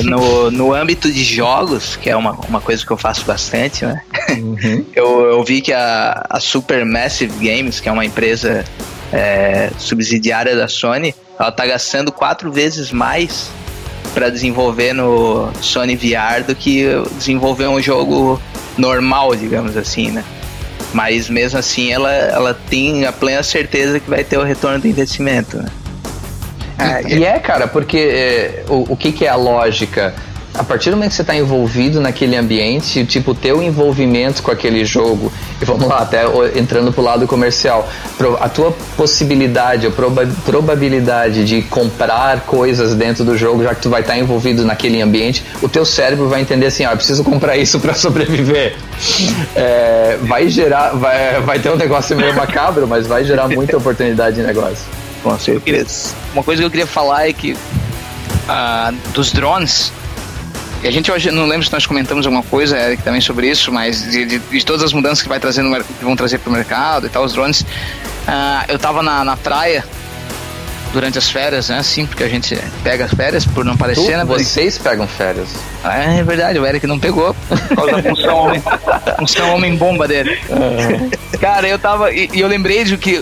No, 0.03 0.51
no 0.51 0.73
âmbito 0.73 1.11
de 1.11 1.23
jogos, 1.23 1.95
que 1.95 2.09
é 2.09 2.15
uma, 2.15 2.31
uma 2.31 2.59
coisa 2.59 2.85
que 2.85 2.91
eu 2.91 2.97
faço 2.97 3.25
bastante, 3.25 3.85
né? 3.85 4.01
Uhum. 4.31 4.85
Eu, 4.95 5.21
eu 5.31 5.43
vi 5.43 5.61
que 5.61 5.73
a, 5.73 6.25
a 6.29 6.39
Supermassive 6.39 7.33
Games, 7.45 7.79
que 7.79 7.87
é 7.87 7.91
uma 7.91 8.05
empresa 8.05 8.63
é, 9.11 9.69
subsidiária 9.77 10.55
da 10.55 10.67
Sony, 10.67 11.13
ela 11.39 11.51
tá 11.51 11.65
gastando 11.65 12.11
quatro 12.11 12.51
vezes 12.51 12.91
mais 12.91 13.49
para 14.13 14.29
desenvolver 14.29 14.93
no 14.93 15.51
Sony 15.61 15.95
VR 15.95 16.43
do 16.45 16.55
que 16.55 16.85
desenvolver 17.17 17.67
um 17.67 17.81
jogo 17.81 18.41
normal, 18.77 19.35
digamos 19.35 19.75
assim, 19.75 20.11
né? 20.11 20.23
Mas 20.93 21.29
mesmo 21.29 21.59
assim 21.59 21.91
ela, 21.91 22.11
ela 22.11 22.53
tem 22.53 23.05
a 23.05 23.11
plena 23.11 23.43
certeza 23.43 23.99
que 23.99 24.09
vai 24.09 24.23
ter 24.23 24.37
o 24.37 24.43
retorno 24.43 24.79
do 24.79 24.87
investimento, 24.87 25.57
né? 25.57 25.65
É, 26.77 27.15
e 27.15 27.23
é, 27.23 27.39
cara, 27.39 27.67
porque 27.67 27.97
é, 27.97 28.63
o, 28.67 28.93
o 28.93 28.97
que, 28.97 29.11
que 29.11 29.25
é 29.25 29.29
a 29.29 29.35
lógica? 29.35 30.13
a 30.57 30.63
partir 30.63 30.89
do 30.89 30.95
momento 30.95 31.09
que 31.09 31.15
você 31.15 31.21
está 31.21 31.35
envolvido 31.35 31.99
naquele 31.99 32.35
ambiente, 32.35 33.05
tipo, 33.05 33.31
o 33.31 33.35
teu 33.35 33.61
envolvimento 33.61 34.41
com 34.41 34.51
aquele 34.51 34.85
jogo, 34.85 35.31
e 35.61 35.65
vamos 35.65 35.87
lá, 35.87 35.99
até 35.99 36.23
entrando 36.55 36.93
pro 36.93 37.03
lado 37.03 37.27
comercial, 37.27 37.87
a 38.39 38.49
tua 38.49 38.73
possibilidade, 38.95 39.87
a 39.87 39.91
proba 39.91 40.25
probabilidade 40.45 41.43
de 41.43 41.61
comprar 41.63 42.41
coisas 42.41 42.95
dentro 42.95 43.25
do 43.25 43.37
jogo, 43.37 43.63
já 43.63 43.75
que 43.75 43.81
tu 43.81 43.89
vai 43.89 44.01
estar 44.01 44.13
tá 44.13 44.19
envolvido 44.19 44.63
naquele 44.65 45.01
ambiente, 45.01 45.43
o 45.61 45.67
teu 45.67 45.85
cérebro 45.85 46.29
vai 46.29 46.41
entender 46.41 46.67
assim, 46.67 46.85
ó, 46.85 46.91
eu 46.91 46.97
preciso 46.97 47.23
comprar 47.23 47.57
isso 47.57 47.79
para 47.79 47.93
sobreviver. 47.93 48.77
É, 49.55 50.17
vai 50.21 50.47
gerar, 50.47 50.91
vai, 50.91 51.41
vai 51.41 51.59
ter 51.59 51.69
um 51.69 51.75
negócio 51.75 52.15
meio 52.15 52.33
macabro, 52.33 52.87
mas 52.87 53.05
vai 53.05 53.25
gerar 53.25 53.47
muita 53.49 53.75
oportunidade 53.77 54.37
de 54.37 54.43
negócio. 54.43 54.85
Uma 56.33 56.43
coisa 56.43 56.61
que 56.61 56.65
eu 56.65 56.71
queria 56.71 56.87
falar 56.87 57.27
é 57.27 57.33
que 57.33 57.53
uh, 57.53 58.95
dos 59.13 59.31
drones, 59.31 59.91
e 60.83 60.87
a 60.87 60.91
gente 60.91 61.11
hoje 61.11 61.31
não 61.31 61.47
lembro 61.47 61.65
se 61.65 61.73
nós 61.73 61.85
comentamos 61.85 62.25
alguma 62.25 62.43
coisa, 62.43 62.77
Eric, 62.77 63.03
também 63.03 63.21
sobre 63.21 63.49
isso, 63.49 63.71
mas 63.71 64.03
de, 64.03 64.25
de, 64.25 64.39
de 64.39 64.65
todas 64.65 64.83
as 64.83 64.93
mudanças 64.93 65.21
que 65.21 65.29
vai 65.29 65.39
trazer 65.39 65.61
no, 65.61 65.83
que 65.83 66.03
vão 66.03 66.15
trazer 66.15 66.37
para 66.39 66.49
o 66.49 66.53
mercado 66.53 67.07
e 67.07 67.09
tal, 67.09 67.23
os 67.23 67.33
drones. 67.33 67.61
Uh, 67.61 68.65
eu 68.67 68.75
estava 68.75 69.01
na, 69.01 69.23
na 69.23 69.37
praia 69.37 69.83
durante 70.95 71.17
as 71.17 71.29
férias, 71.29 71.67
né? 71.67 71.83
Sim, 71.83 72.05
porque 72.05 72.23
a 72.23 72.29
gente 72.29 72.57
pega 72.81 73.03
as 73.03 73.13
férias 73.13 73.45
por 73.45 73.65
não 73.65 73.75
parecer, 73.75 74.13
tu, 74.13 74.17
né? 74.17 74.23
Vocês 74.23 74.77
pegam 74.77 75.05
férias. 75.05 75.49
É, 75.83 76.19
é 76.19 76.23
verdade, 76.23 76.57
o 76.57 76.65
Eric 76.65 76.87
não 76.87 76.97
pegou 76.97 77.35
por 77.49 77.75
causa 77.75 77.91
da 77.91 78.03
função 78.03 78.37
homem, 78.37 78.63
função 79.19 79.55
homem 79.55 79.75
bomba 79.75 80.07
dele. 80.07 80.39
Uhum. 80.49 81.09
Cara, 81.39 81.67
eu 81.67 81.77
tava. 81.77 82.13
E, 82.13 82.29
e, 82.31 82.39
eu 82.39 82.47
lembrei 82.47 82.85
de 82.85 82.97
que 82.97 83.21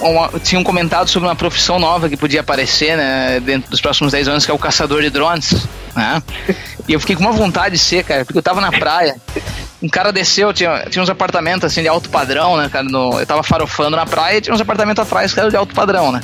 uma, 0.00 0.40
tinham 0.40 0.62
comentado 0.62 1.08
sobre 1.08 1.28
uma 1.28 1.36
profissão 1.36 1.78
nova 1.78 2.08
que 2.08 2.16
podia 2.16 2.40
aparecer, 2.40 2.96
né, 2.96 3.40
dentro 3.40 3.70
dos 3.70 3.80
próximos 3.80 4.12
10 4.12 4.28
anos, 4.28 4.44
que 4.44 4.50
é 4.50 4.54
o 4.54 4.58
caçador 4.58 5.02
de 5.02 5.10
drones, 5.10 5.66
né? 5.94 6.22
E 6.88 6.92
eu 6.92 7.00
fiquei 7.00 7.16
com 7.16 7.22
uma 7.22 7.32
vontade 7.32 7.74
de 7.74 7.80
ser, 7.80 8.04
cara, 8.04 8.24
porque 8.24 8.38
eu 8.38 8.42
tava 8.42 8.60
na 8.60 8.70
praia, 8.70 9.16
um 9.82 9.88
cara 9.88 10.12
desceu, 10.12 10.52
tinha, 10.52 10.86
tinha 10.90 11.02
uns 11.02 11.10
apartamentos 11.10 11.64
assim 11.64 11.82
de 11.82 11.88
alto 11.88 12.08
padrão, 12.08 12.56
né, 12.56 12.68
cara, 12.70 12.84
no, 12.84 13.18
eu 13.18 13.26
tava 13.26 13.42
farofando 13.42 13.96
na 13.96 14.06
praia 14.06 14.38
e 14.38 14.40
tinha 14.40 14.54
uns 14.54 14.60
apartamentos 14.60 15.02
atrás 15.02 15.32
que 15.32 15.40
eram 15.40 15.50
de 15.50 15.56
alto 15.56 15.74
padrão, 15.74 16.12
né? 16.12 16.20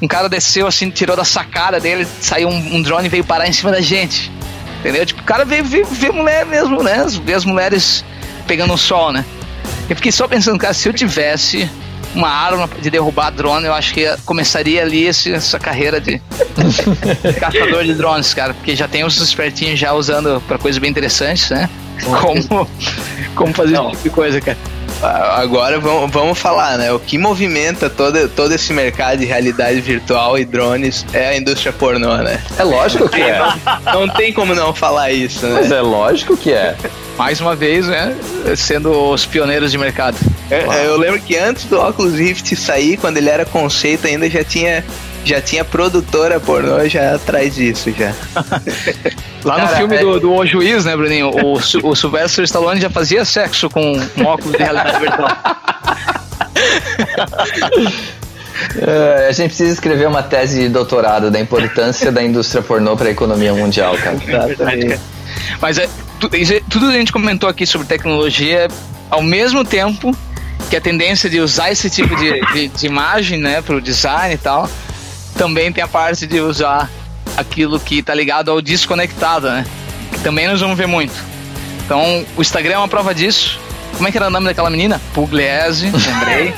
Um 0.00 0.06
cara 0.06 0.28
desceu 0.28 0.66
assim, 0.66 0.90
tirou 0.90 1.16
da 1.16 1.24
sacada 1.24 1.80
dele, 1.80 2.06
saiu 2.20 2.48
um, 2.48 2.76
um 2.76 2.82
drone 2.82 3.06
e 3.06 3.08
veio 3.08 3.24
parar 3.24 3.48
em 3.48 3.52
cima 3.52 3.70
da 3.72 3.80
gente. 3.80 4.30
Entendeu? 4.80 5.06
Tipo, 5.06 5.22
o 5.22 5.24
cara 5.24 5.44
veio 5.44 5.64
ver 5.64 6.12
mulher 6.12 6.44
mesmo, 6.44 6.82
né? 6.82 7.04
Ver 7.24 7.32
as 7.32 7.46
mulheres 7.46 8.04
pegando 8.46 8.74
o 8.74 8.78
sol, 8.78 9.10
né? 9.10 9.24
Eu 9.88 9.96
fiquei 9.96 10.12
só 10.12 10.28
pensando, 10.28 10.58
cara, 10.58 10.74
se 10.74 10.88
eu 10.88 10.92
tivesse 10.92 11.68
uma 12.16 12.28
arma 12.28 12.68
de 12.80 12.90
derrubar 12.90 13.30
drone, 13.30 13.66
eu 13.66 13.74
acho 13.74 13.92
que 13.92 14.06
começaria 14.24 14.82
ali 14.82 15.04
esse, 15.04 15.32
essa 15.32 15.58
carreira 15.58 16.00
de 16.00 16.20
caçador 17.38 17.84
de 17.84 17.94
drones, 17.94 18.32
cara, 18.32 18.54
porque 18.54 18.74
já 18.74 18.88
tem 18.88 19.04
os 19.04 19.20
espertinhos 19.20 19.78
já 19.78 19.92
usando 19.92 20.42
para 20.48 20.58
coisas 20.58 20.78
bem 20.78 20.90
interessantes, 20.90 21.50
né? 21.50 21.68
Como, 22.20 22.68
como 23.34 23.54
fazer 23.54 23.72
Não. 23.72 23.86
esse 23.86 23.92
tipo 23.92 24.02
de 24.02 24.10
coisa, 24.10 24.38
cara. 24.38 24.58
Agora 25.02 25.78
vamos, 25.80 26.10
vamos 26.10 26.38
falar, 26.38 26.76
né? 26.76 26.92
O 26.92 26.98
que 26.98 27.16
movimenta 27.16 27.88
todo, 27.88 28.28
todo 28.28 28.52
esse 28.52 28.70
mercado 28.72 29.18
de 29.18 29.24
realidade 29.24 29.80
virtual 29.80 30.38
e 30.38 30.44
drones 30.44 31.06
é 31.14 31.28
a 31.28 31.36
indústria 31.36 31.72
pornô, 31.72 32.16
né? 32.18 32.38
É 32.58 32.62
lógico 32.64 33.08
que 33.08 33.20
é. 33.20 33.40
Não 33.94 34.08
tem 34.08 34.30
como 34.32 34.54
não 34.54 34.74
falar 34.74 35.10
isso, 35.10 35.46
né? 35.46 35.54
Mas 35.54 35.72
é 35.72 35.80
lógico 35.80 36.36
que 36.36 36.52
é. 36.52 36.76
Mais 37.16 37.40
uma 37.40 37.56
vez, 37.56 37.86
né? 37.86 38.14
Sendo 38.56 38.90
os 39.10 39.24
pioneiros 39.24 39.70
de 39.70 39.78
mercado. 39.78 40.16
É, 40.50 40.86
eu 40.86 40.98
lembro 40.98 41.20
que 41.20 41.36
antes 41.36 41.64
do 41.64 41.80
Oculus 41.80 42.14
Rift 42.14 42.54
sair, 42.56 42.96
quando 42.96 43.16
ele 43.16 43.30
era 43.30 43.44
conceito, 43.44 44.06
ainda 44.06 44.28
já 44.28 44.44
tinha 44.44 44.84
já 45.24 45.40
tinha 45.40 45.64
produtora 45.64 46.38
pornô 46.38 46.88
já 46.88 47.16
atrás 47.16 47.56
disso 47.56 47.92
já. 47.98 48.14
Lá 49.44 49.58
no 49.58 49.68
filme 49.76 49.96
é... 49.96 50.00
do, 50.00 50.20
do 50.20 50.32
O 50.32 50.46
Juiz, 50.46 50.84
né, 50.84 50.96
Bruninho? 50.96 51.30
O, 51.30 51.54
o 51.54 51.96
Sylvester 51.96 52.44
Stallone 52.44 52.80
já 52.80 52.88
fazia 52.88 53.24
sexo 53.24 53.68
com 53.68 53.98
um 54.16 54.24
óculos 54.24 54.52
de 54.52 54.62
realidade 54.62 55.00
virtual. 55.00 55.28
Uh, 58.76 59.26
a 59.28 59.32
gente 59.32 59.48
precisa 59.48 59.72
escrever 59.72 60.06
uma 60.06 60.22
tese 60.22 60.60
de 60.60 60.68
doutorado 60.68 61.28
da 61.28 61.40
importância 61.40 62.12
da 62.12 62.22
indústria 62.22 62.62
pornô 62.62 62.96
para 62.96 63.08
a 63.08 63.10
economia 63.10 63.52
mundial, 63.52 63.96
cara. 63.98 64.16
Exatamente. 64.24 65.00
Mas 65.60 65.78
é, 65.78 65.88
tudo 66.18 66.30
que 66.90 66.94
a 66.94 66.98
gente 66.98 67.12
comentou 67.12 67.48
aqui 67.48 67.66
sobre 67.66 67.86
tecnologia, 67.86 68.68
ao 69.10 69.22
mesmo 69.22 69.64
tempo 69.64 70.16
que 70.68 70.76
a 70.76 70.80
tendência 70.80 71.30
de 71.30 71.40
usar 71.40 71.70
esse 71.70 71.88
tipo 71.88 72.14
de, 72.16 72.40
de, 72.52 72.68
de 72.68 72.86
imagem, 72.86 73.38
né, 73.38 73.62
para 73.62 73.76
o 73.76 73.80
design 73.80 74.34
e 74.34 74.38
tal, 74.38 74.68
também 75.36 75.72
tem 75.72 75.84
a 75.84 75.88
parte 75.88 76.26
de 76.26 76.40
usar 76.40 76.90
aquilo 77.36 77.78
que 77.78 77.98
está 77.98 78.14
ligado 78.14 78.50
ao 78.50 78.60
desconectado, 78.60 79.48
né? 79.48 79.66
Que 80.12 80.20
também 80.20 80.48
nós 80.48 80.60
vamos 80.60 80.76
ver 80.76 80.86
muito. 80.86 81.14
Então, 81.84 82.24
o 82.36 82.42
Instagram 82.42 82.74
é 82.74 82.78
uma 82.78 82.88
prova 82.88 83.14
disso. 83.14 83.60
Como 83.94 84.08
é 84.08 84.10
que 84.10 84.18
era 84.18 84.26
o 84.26 84.30
nome 84.30 84.46
daquela 84.46 84.68
menina? 84.68 85.00
Pugliese, 85.14 85.90
lembrei. 85.90 86.54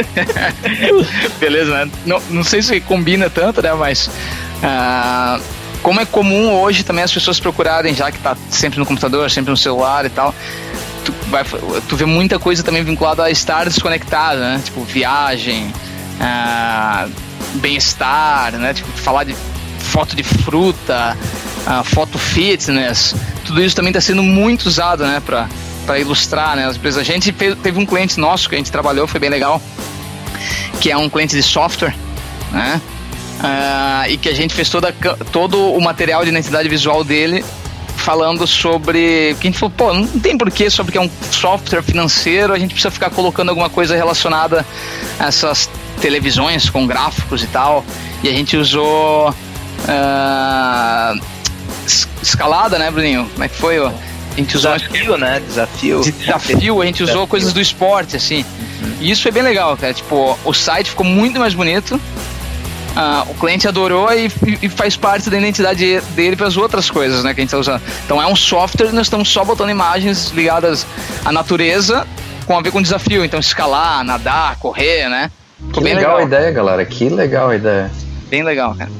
Beleza, 1.40 1.84
né? 1.84 1.90
Não, 2.06 2.22
não 2.30 2.44
sei 2.44 2.62
se 2.62 2.80
combina 2.80 3.28
tanto, 3.28 3.60
né? 3.60 3.72
Mas. 3.74 4.06
Uh, 4.06 5.42
como 5.82 6.00
é 6.00 6.04
comum 6.04 6.52
hoje 6.54 6.84
também 6.84 7.04
as 7.04 7.12
pessoas 7.12 7.38
procurarem, 7.40 7.94
já 7.94 8.10
que 8.10 8.18
tá 8.18 8.36
sempre 8.50 8.78
no 8.78 8.86
computador, 8.86 9.30
sempre 9.30 9.50
no 9.50 9.56
celular 9.56 10.04
e 10.04 10.10
tal, 10.10 10.34
tu, 11.04 11.12
vai, 11.28 11.44
tu 11.88 11.96
vê 11.96 12.04
muita 12.04 12.38
coisa 12.38 12.62
também 12.62 12.82
vinculada 12.82 13.24
a 13.24 13.30
estar 13.30 13.64
desconectado, 13.64 14.40
né? 14.40 14.60
Tipo, 14.64 14.82
viagem, 14.82 15.72
uh, 16.20 17.10
bem-estar, 17.54 18.52
né? 18.52 18.74
Tipo, 18.74 18.90
falar 18.92 19.24
de 19.24 19.34
foto 19.78 20.14
de 20.14 20.22
fruta, 20.22 21.16
uh, 21.66 21.84
foto 21.84 22.18
fitness, 22.18 23.14
tudo 23.44 23.62
isso 23.62 23.74
também 23.74 23.90
está 23.90 24.00
sendo 24.00 24.22
muito 24.22 24.66
usado, 24.66 25.04
né? 25.06 25.20
Para 25.24 25.48
para 25.88 25.98
ilustrar, 25.98 26.54
né? 26.54 26.66
As 26.66 26.76
empresas. 26.76 27.00
A 27.00 27.02
gente 27.02 27.32
teve 27.32 27.80
um 27.80 27.86
cliente 27.86 28.20
nosso 28.20 28.46
que 28.46 28.54
a 28.54 28.58
gente 28.58 28.70
trabalhou, 28.70 29.06
foi 29.06 29.18
bem 29.18 29.30
legal, 29.30 29.58
que 30.82 30.90
é 30.90 30.96
um 30.98 31.08
cliente 31.08 31.34
de 31.34 31.42
software, 31.42 31.94
né? 32.52 32.78
Uh, 33.38 34.10
e 34.10 34.16
que 34.16 34.28
a 34.28 34.34
gente 34.34 34.54
fez 34.54 34.68
toda, 34.68 34.92
todo 35.30 35.72
o 35.72 35.80
material 35.80 36.24
de 36.24 36.30
identidade 36.30 36.68
visual 36.68 37.04
dele 37.04 37.44
falando 37.96 38.46
sobre. 38.46 39.36
Que 39.40 39.46
a 39.46 39.50
gente 39.50 39.58
falou, 39.58 39.74
pô, 39.76 39.92
não 39.92 40.06
tem 40.06 40.36
porquê, 40.36 40.68
só 40.68 40.82
porque 40.82 40.98
é 40.98 41.00
um 41.00 41.10
software 41.30 41.82
financeiro, 41.82 42.52
a 42.52 42.58
gente 42.58 42.72
precisa 42.72 42.90
ficar 42.90 43.10
colocando 43.10 43.50
alguma 43.50 43.70
coisa 43.70 43.94
relacionada 43.94 44.66
a 45.18 45.26
essas 45.26 45.70
televisões 46.00 46.68
com 46.68 46.86
gráficos 46.86 47.42
e 47.42 47.46
tal. 47.46 47.84
E 48.22 48.28
a 48.28 48.32
gente 48.32 48.56
usou. 48.56 49.30
Uh, 49.84 51.38
escalada, 52.22 52.78
né, 52.78 52.90
Bruninho? 52.90 53.28
Como 53.32 53.44
é 53.44 53.48
que 53.48 53.56
foi? 53.56 53.78
A 53.78 53.92
gente 54.36 54.56
usou 54.56 54.76
desafio, 54.76 55.16
né? 55.16 55.40
Desafio. 55.40 56.00
Desafio, 56.00 56.82
a 56.82 56.86
gente 56.86 57.02
usou 57.02 57.26
coisas 57.26 57.52
do 57.52 57.60
esporte, 57.60 58.16
assim. 58.16 58.44
Uhum. 58.82 58.96
E 59.00 59.10
isso 59.10 59.22
foi 59.22 59.32
bem 59.32 59.42
legal, 59.42 59.76
cara. 59.76 59.92
Tipo, 59.92 60.38
o 60.44 60.52
site 60.52 60.90
ficou 60.90 61.04
muito 61.04 61.40
mais 61.40 61.54
bonito. 61.54 62.00
Uh, 62.98 63.30
o 63.30 63.34
cliente 63.34 63.68
adorou 63.68 64.12
e, 64.12 64.28
e, 64.60 64.68
faz 64.68 64.96
parte 64.96 65.30
da 65.30 65.38
identidade 65.38 66.00
dele 66.16 66.34
para 66.34 66.48
as 66.48 66.56
outras 66.56 66.90
coisas 66.90 67.22
né, 67.22 67.32
que 67.32 67.40
a 67.40 67.42
gente 67.42 67.54
está 67.54 67.58
usando. 67.58 67.80
Então 68.04 68.20
é 68.20 68.26
um 68.26 68.34
software, 68.34 68.90
nós 68.92 69.06
estamos 69.06 69.28
só 69.28 69.44
botando 69.44 69.70
imagens 69.70 70.30
ligadas 70.30 70.84
à 71.24 71.30
natureza 71.30 72.04
com 72.44 72.58
a 72.58 72.60
ver 72.60 72.72
com 72.72 72.82
desafio. 72.82 73.24
Então 73.24 73.38
escalar, 73.38 74.02
nadar, 74.02 74.56
correr, 74.56 75.08
né? 75.08 75.30
Que 75.72 75.78
legal, 75.78 76.00
legal 76.00 76.16
a 76.16 76.22
ideia, 76.24 76.50
galera. 76.50 76.84
Que 76.84 77.08
legal 77.08 77.50
a 77.50 77.56
ideia. 77.56 77.90
Bem 78.28 78.42
legal, 78.42 78.74
cara. 78.74 78.90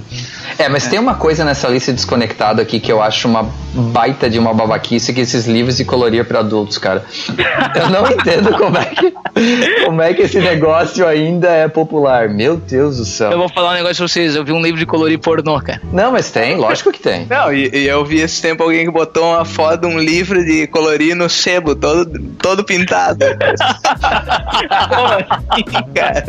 É, 0.58 0.68
mas 0.68 0.86
é. 0.86 0.90
tem 0.90 0.98
uma 0.98 1.14
coisa 1.14 1.44
nessa 1.44 1.68
lista 1.68 1.92
desconectada 1.92 2.60
aqui 2.60 2.80
que 2.80 2.90
eu 2.90 3.00
acho 3.00 3.28
uma 3.28 3.48
baita 3.72 4.28
de 4.28 4.38
uma 4.38 4.52
babaquice 4.52 5.12
que 5.12 5.20
esses 5.20 5.46
livros 5.46 5.76
de 5.76 5.84
colorir 5.84 6.24
para 6.24 6.40
adultos, 6.40 6.78
cara. 6.78 7.04
Eu 7.74 7.88
não 7.90 8.10
entendo 8.10 8.50
como 8.56 8.76
é 8.76 8.84
que 8.86 9.14
como 9.84 10.02
é 10.02 10.12
que 10.12 10.22
esse 10.22 10.40
negócio 10.40 11.06
ainda 11.06 11.48
é 11.48 11.68
popular. 11.68 12.28
Meu 12.28 12.56
Deus 12.56 12.96
do 12.96 13.04
céu. 13.04 13.30
Eu 13.30 13.38
vou 13.38 13.48
falar 13.48 13.70
um 13.70 13.74
negócio 13.74 13.96
pra 13.96 14.08
vocês. 14.08 14.34
Eu 14.34 14.44
vi 14.44 14.52
um 14.52 14.60
livro 14.60 14.78
de 14.78 14.86
colorir 14.86 15.18
pornô, 15.18 15.60
cara. 15.60 15.80
Não, 15.92 16.12
mas 16.12 16.30
tem, 16.30 16.56
lógico 16.56 16.92
que 16.92 17.00
tem. 17.00 17.26
Não, 17.26 17.52
e, 17.52 17.70
e 17.72 17.86
eu 17.86 18.04
vi 18.04 18.20
esse 18.20 18.42
tempo 18.42 18.62
alguém 18.62 18.84
que 18.84 18.90
botou 18.90 19.32
uma 19.32 19.44
foto 19.44 19.82
de 19.82 19.86
um 19.86 19.98
livro 19.98 20.44
de 20.44 20.66
colorir 20.66 21.14
no 21.14 21.28
sebo, 21.28 21.76
todo, 21.76 22.18
todo 22.40 22.64
pintado. 22.64 23.24
assim, 25.58 25.92
cara? 25.94 26.24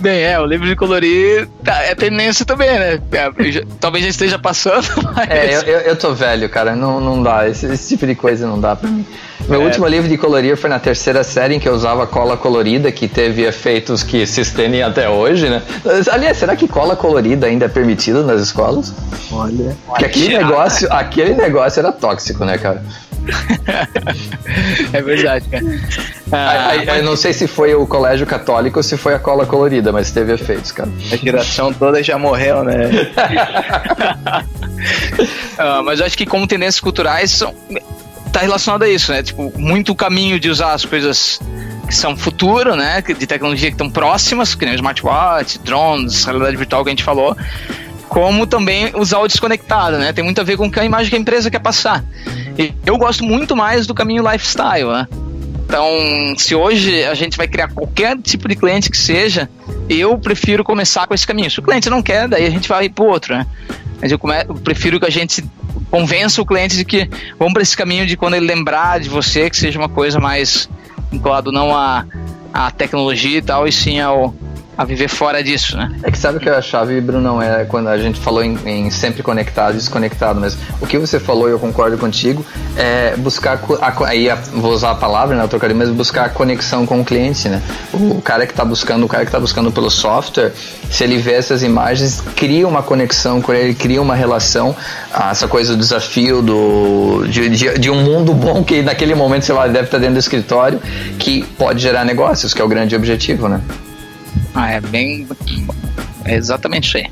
Bem, 0.00 0.22
é, 0.22 0.40
o 0.40 0.46
livro 0.46 0.66
de 0.66 0.74
colorir 0.74 1.48
tá, 1.64 1.82
é 1.84 1.94
tendência 2.22 2.46
também, 2.46 2.70
né? 2.70 3.00
É, 3.12 3.64
talvez 3.80 4.04
já 4.04 4.10
esteja 4.10 4.38
passando, 4.38 4.86
mas... 5.14 5.28
É, 5.28 5.56
eu, 5.56 5.62
eu, 5.62 5.78
eu, 5.80 5.96
tô 5.96 6.14
velho, 6.14 6.48
cara, 6.48 6.76
não, 6.76 7.00
não 7.00 7.22
dá. 7.22 7.48
Esse, 7.48 7.66
esse 7.66 7.88
tipo 7.88 8.06
de 8.06 8.14
coisa 8.14 8.46
não 8.46 8.60
dá 8.60 8.76
pra 8.76 8.88
mim. 8.88 9.04
Meu 9.48 9.60
é. 9.60 9.64
último 9.64 9.86
livro 9.88 10.08
de 10.08 10.16
colorir 10.16 10.56
foi 10.56 10.70
na 10.70 10.78
terceira 10.78 11.24
série 11.24 11.56
em 11.56 11.60
que 11.60 11.68
eu 11.68 11.74
usava 11.74 12.06
cola 12.06 12.36
colorida, 12.36 12.92
que 12.92 13.08
teve 13.08 13.42
efeitos 13.42 14.02
que 14.02 14.24
se 14.24 14.40
estendem 14.40 14.82
até 14.82 15.08
hoje, 15.08 15.48
né? 15.48 15.62
Aliás, 16.12 16.36
será 16.36 16.54
que 16.54 16.68
cola 16.68 16.94
colorida 16.94 17.48
ainda 17.48 17.64
é 17.64 17.68
permitida 17.68 18.22
nas 18.22 18.40
escolas? 18.40 18.94
Olha. 19.32 19.76
Porque 19.86 20.04
aquele 20.04 20.38
negócio, 20.38 20.88
aquele 20.92 21.34
negócio 21.34 21.80
era 21.80 21.90
tóxico, 21.90 22.44
né, 22.44 22.56
cara? 22.56 22.82
é 24.92 25.02
verdade, 25.02 25.48
cara. 25.48 25.64
Ah, 26.32 26.76
eu 26.96 27.04
não 27.04 27.16
sei 27.16 27.32
se 27.32 27.46
foi 27.46 27.74
o 27.74 27.86
colégio 27.86 28.26
católico 28.26 28.78
ou 28.78 28.82
se 28.82 28.96
foi 28.96 29.14
a 29.14 29.18
cola 29.18 29.46
colorida, 29.46 29.92
mas 29.92 30.10
teve 30.10 30.32
efeitos, 30.32 30.72
cara. 30.72 30.90
A 31.12 31.16
geração 31.16 31.72
toda 31.72 32.02
já 32.02 32.18
morreu, 32.18 32.64
né? 32.64 32.90
uh, 35.58 35.82
mas 35.84 36.00
eu 36.00 36.06
acho 36.06 36.16
que 36.16 36.26
como 36.26 36.46
tendências 36.46 36.80
culturais 36.80 37.30
são, 37.30 37.54
tá 38.32 38.40
relacionado 38.40 38.82
a 38.82 38.88
isso, 38.88 39.12
né? 39.12 39.22
Tipo, 39.22 39.52
muito 39.56 39.92
o 39.92 39.94
caminho 39.94 40.40
de 40.40 40.48
usar 40.48 40.72
as 40.72 40.84
coisas 40.84 41.38
que 41.86 41.94
são 41.94 42.16
futuro, 42.16 42.74
né? 42.74 43.02
De 43.02 43.26
tecnologia 43.26 43.68
que 43.68 43.74
estão 43.74 43.90
próximas, 43.90 44.54
que 44.54 44.64
nem 44.64 44.74
o 44.74 44.76
smartwatch, 44.76 45.58
drones, 45.58 46.24
realidade 46.24 46.56
virtual 46.56 46.82
que 46.82 46.88
a 46.88 46.92
gente 46.92 47.04
falou, 47.04 47.36
como 48.08 48.46
também 48.46 48.90
usar 48.94 49.18
o 49.18 49.28
desconectado, 49.28 49.98
né? 49.98 50.12
Tem 50.12 50.24
muito 50.24 50.40
a 50.40 50.44
ver 50.44 50.56
com 50.56 50.70
a 50.74 50.84
imagem 50.84 51.10
que 51.10 51.16
a 51.16 51.18
empresa 51.18 51.50
quer 51.50 51.60
passar. 51.60 52.02
Eu 52.84 52.98
gosto 52.98 53.24
muito 53.24 53.56
mais 53.56 53.86
do 53.86 53.94
caminho 53.94 54.22
lifestyle, 54.30 54.88
né? 54.88 55.08
Então, 55.64 55.86
se 56.36 56.54
hoje 56.54 57.02
a 57.04 57.14
gente 57.14 57.36
vai 57.36 57.48
criar 57.48 57.68
qualquer 57.68 58.18
tipo 58.18 58.46
de 58.46 58.54
cliente 58.54 58.90
que 58.90 58.96
seja, 58.96 59.48
eu 59.88 60.18
prefiro 60.18 60.62
começar 60.62 61.06
com 61.06 61.14
esse 61.14 61.26
caminho. 61.26 61.50
Se 61.50 61.60
o 61.60 61.62
cliente 61.62 61.88
não 61.88 62.02
quer, 62.02 62.28
daí 62.28 62.44
a 62.44 62.50
gente 62.50 62.68
vai 62.68 62.90
para 62.90 63.04
outro, 63.04 63.34
né? 63.34 63.46
Mas 64.00 64.12
eu, 64.12 64.18
come... 64.18 64.34
eu 64.46 64.54
prefiro 64.56 65.00
que 65.00 65.06
a 65.06 65.10
gente 65.10 65.42
convença 65.90 66.42
o 66.42 66.46
cliente 66.46 66.76
de 66.76 66.84
que 66.84 67.08
vamos 67.38 67.54
para 67.54 67.62
esse 67.62 67.76
caminho 67.76 68.06
de 68.06 68.16
quando 68.16 68.34
ele 68.34 68.46
lembrar 68.46 69.00
de 69.00 69.08
você, 69.08 69.48
que 69.48 69.56
seja 69.56 69.78
uma 69.78 69.88
coisa 69.88 70.20
mais 70.20 70.68
vinculado 71.10 71.50
não 71.50 71.74
à, 71.74 72.04
à 72.52 72.70
tecnologia 72.70 73.38
e 73.38 73.42
tal, 73.42 73.66
e 73.66 73.72
sim 73.72 73.98
ao, 73.98 74.34
a 74.76 74.84
viver 74.84 75.08
fora 75.08 75.42
disso, 75.42 75.76
né? 75.76 75.92
É 76.02 76.10
que 76.10 76.16
sabe 76.16 76.38
que 76.38 76.48
a 76.48 76.62
chave, 76.62 77.00
Bruno, 77.00 77.42
é 77.42 77.64
quando 77.64 77.88
a 77.88 77.98
gente 77.98 78.18
falou 78.18 78.42
em, 78.42 78.56
em, 78.64 78.90
sempre 78.90 79.22
conectado 79.22 79.74
e 79.74 79.76
desconectado, 79.76 80.40
mas 80.40 80.56
o 80.80 80.86
que 80.86 80.98
você 80.98 81.20
falou, 81.20 81.48
eu 81.48 81.58
concordo 81.58 81.98
contigo, 81.98 82.44
é 82.76 83.14
buscar, 83.16 83.60
a, 83.80 84.06
aí 84.06 84.28
vou 84.54 84.72
usar 84.72 84.92
a 84.92 84.94
palavra, 84.94 85.36
né, 85.36 85.46
trocadilho, 85.46 85.78
mas 85.78 85.90
buscar 85.90 86.24
a 86.24 86.28
conexão 86.30 86.86
com 86.86 87.00
o 87.00 87.04
cliente, 87.04 87.48
né? 87.48 87.60
O, 87.92 88.18
o 88.18 88.22
cara 88.22 88.46
que 88.46 88.52
está 88.52 88.64
buscando, 88.64 89.04
o 89.04 89.08
cara 89.08 89.24
que 89.24 89.28
está 89.28 89.38
buscando 89.38 89.70
pelo 89.70 89.90
software, 89.90 90.52
se 90.90 91.04
ele 91.04 91.18
vê 91.18 91.32
essas 91.32 91.62
imagens, 91.62 92.22
cria 92.34 92.66
uma 92.66 92.82
conexão 92.82 93.42
com 93.42 93.52
ele, 93.52 93.74
cria 93.74 94.00
uma 94.00 94.14
relação, 94.14 94.74
ah, 95.12 95.30
essa 95.30 95.46
coisa 95.46 95.74
do 95.74 95.78
desafio 95.78 96.40
do, 96.40 97.26
de, 97.28 97.48
de, 97.50 97.78
de, 97.78 97.90
um 97.90 98.02
mundo 98.02 98.32
bom 98.32 98.64
que 98.64 98.80
naquele 98.80 99.14
momento, 99.14 99.44
sei 99.44 99.54
lá, 99.54 99.66
deve 99.66 99.84
estar 99.84 99.98
dentro 99.98 100.14
do 100.14 100.20
escritório, 100.20 100.80
que 101.18 101.42
pode 101.58 101.82
gerar 101.82 102.04
negócios, 102.04 102.54
que 102.54 102.62
é 102.62 102.64
o 102.64 102.68
grande 102.68 102.96
objetivo, 102.96 103.48
né? 103.48 103.60
Ah, 104.54 104.70
é 104.70 104.80
bem. 104.80 105.26
É 106.24 106.34
exatamente 106.34 106.88
isso 106.88 106.96
aí. 106.98 107.06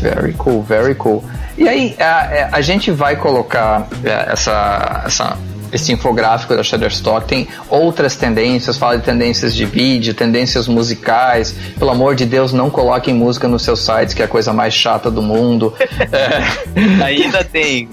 Very 0.00 0.32
cool, 0.34 0.62
very 0.62 0.94
cool. 0.94 1.24
E 1.56 1.68
aí, 1.68 1.96
a, 2.00 2.50
a 2.52 2.60
gente 2.60 2.90
vai 2.90 3.16
colocar 3.16 3.86
é, 4.04 4.32
essa, 4.32 5.02
essa, 5.06 5.38
esse 5.72 5.92
infográfico 5.92 6.54
da 6.54 6.62
Shutterstock. 6.62 7.26
Tem 7.26 7.48
outras 7.68 8.16
tendências, 8.16 8.76
fala 8.76 8.98
de 8.98 9.04
tendências 9.04 9.54
de 9.54 9.64
vídeo, 9.64 10.12
tendências 10.12 10.66
musicais. 10.66 11.54
Pelo 11.78 11.90
amor 11.90 12.16
de 12.16 12.26
Deus, 12.26 12.52
não 12.52 12.68
coloquem 12.70 13.14
música 13.14 13.46
nos 13.46 13.62
seus 13.62 13.84
sites, 13.84 14.14
que 14.14 14.22
é 14.22 14.24
a 14.24 14.28
coisa 14.28 14.52
mais 14.52 14.74
chata 14.74 15.10
do 15.10 15.22
mundo. 15.22 15.72
é. 16.12 17.04
Ainda 17.04 17.44
tem. 17.44 17.88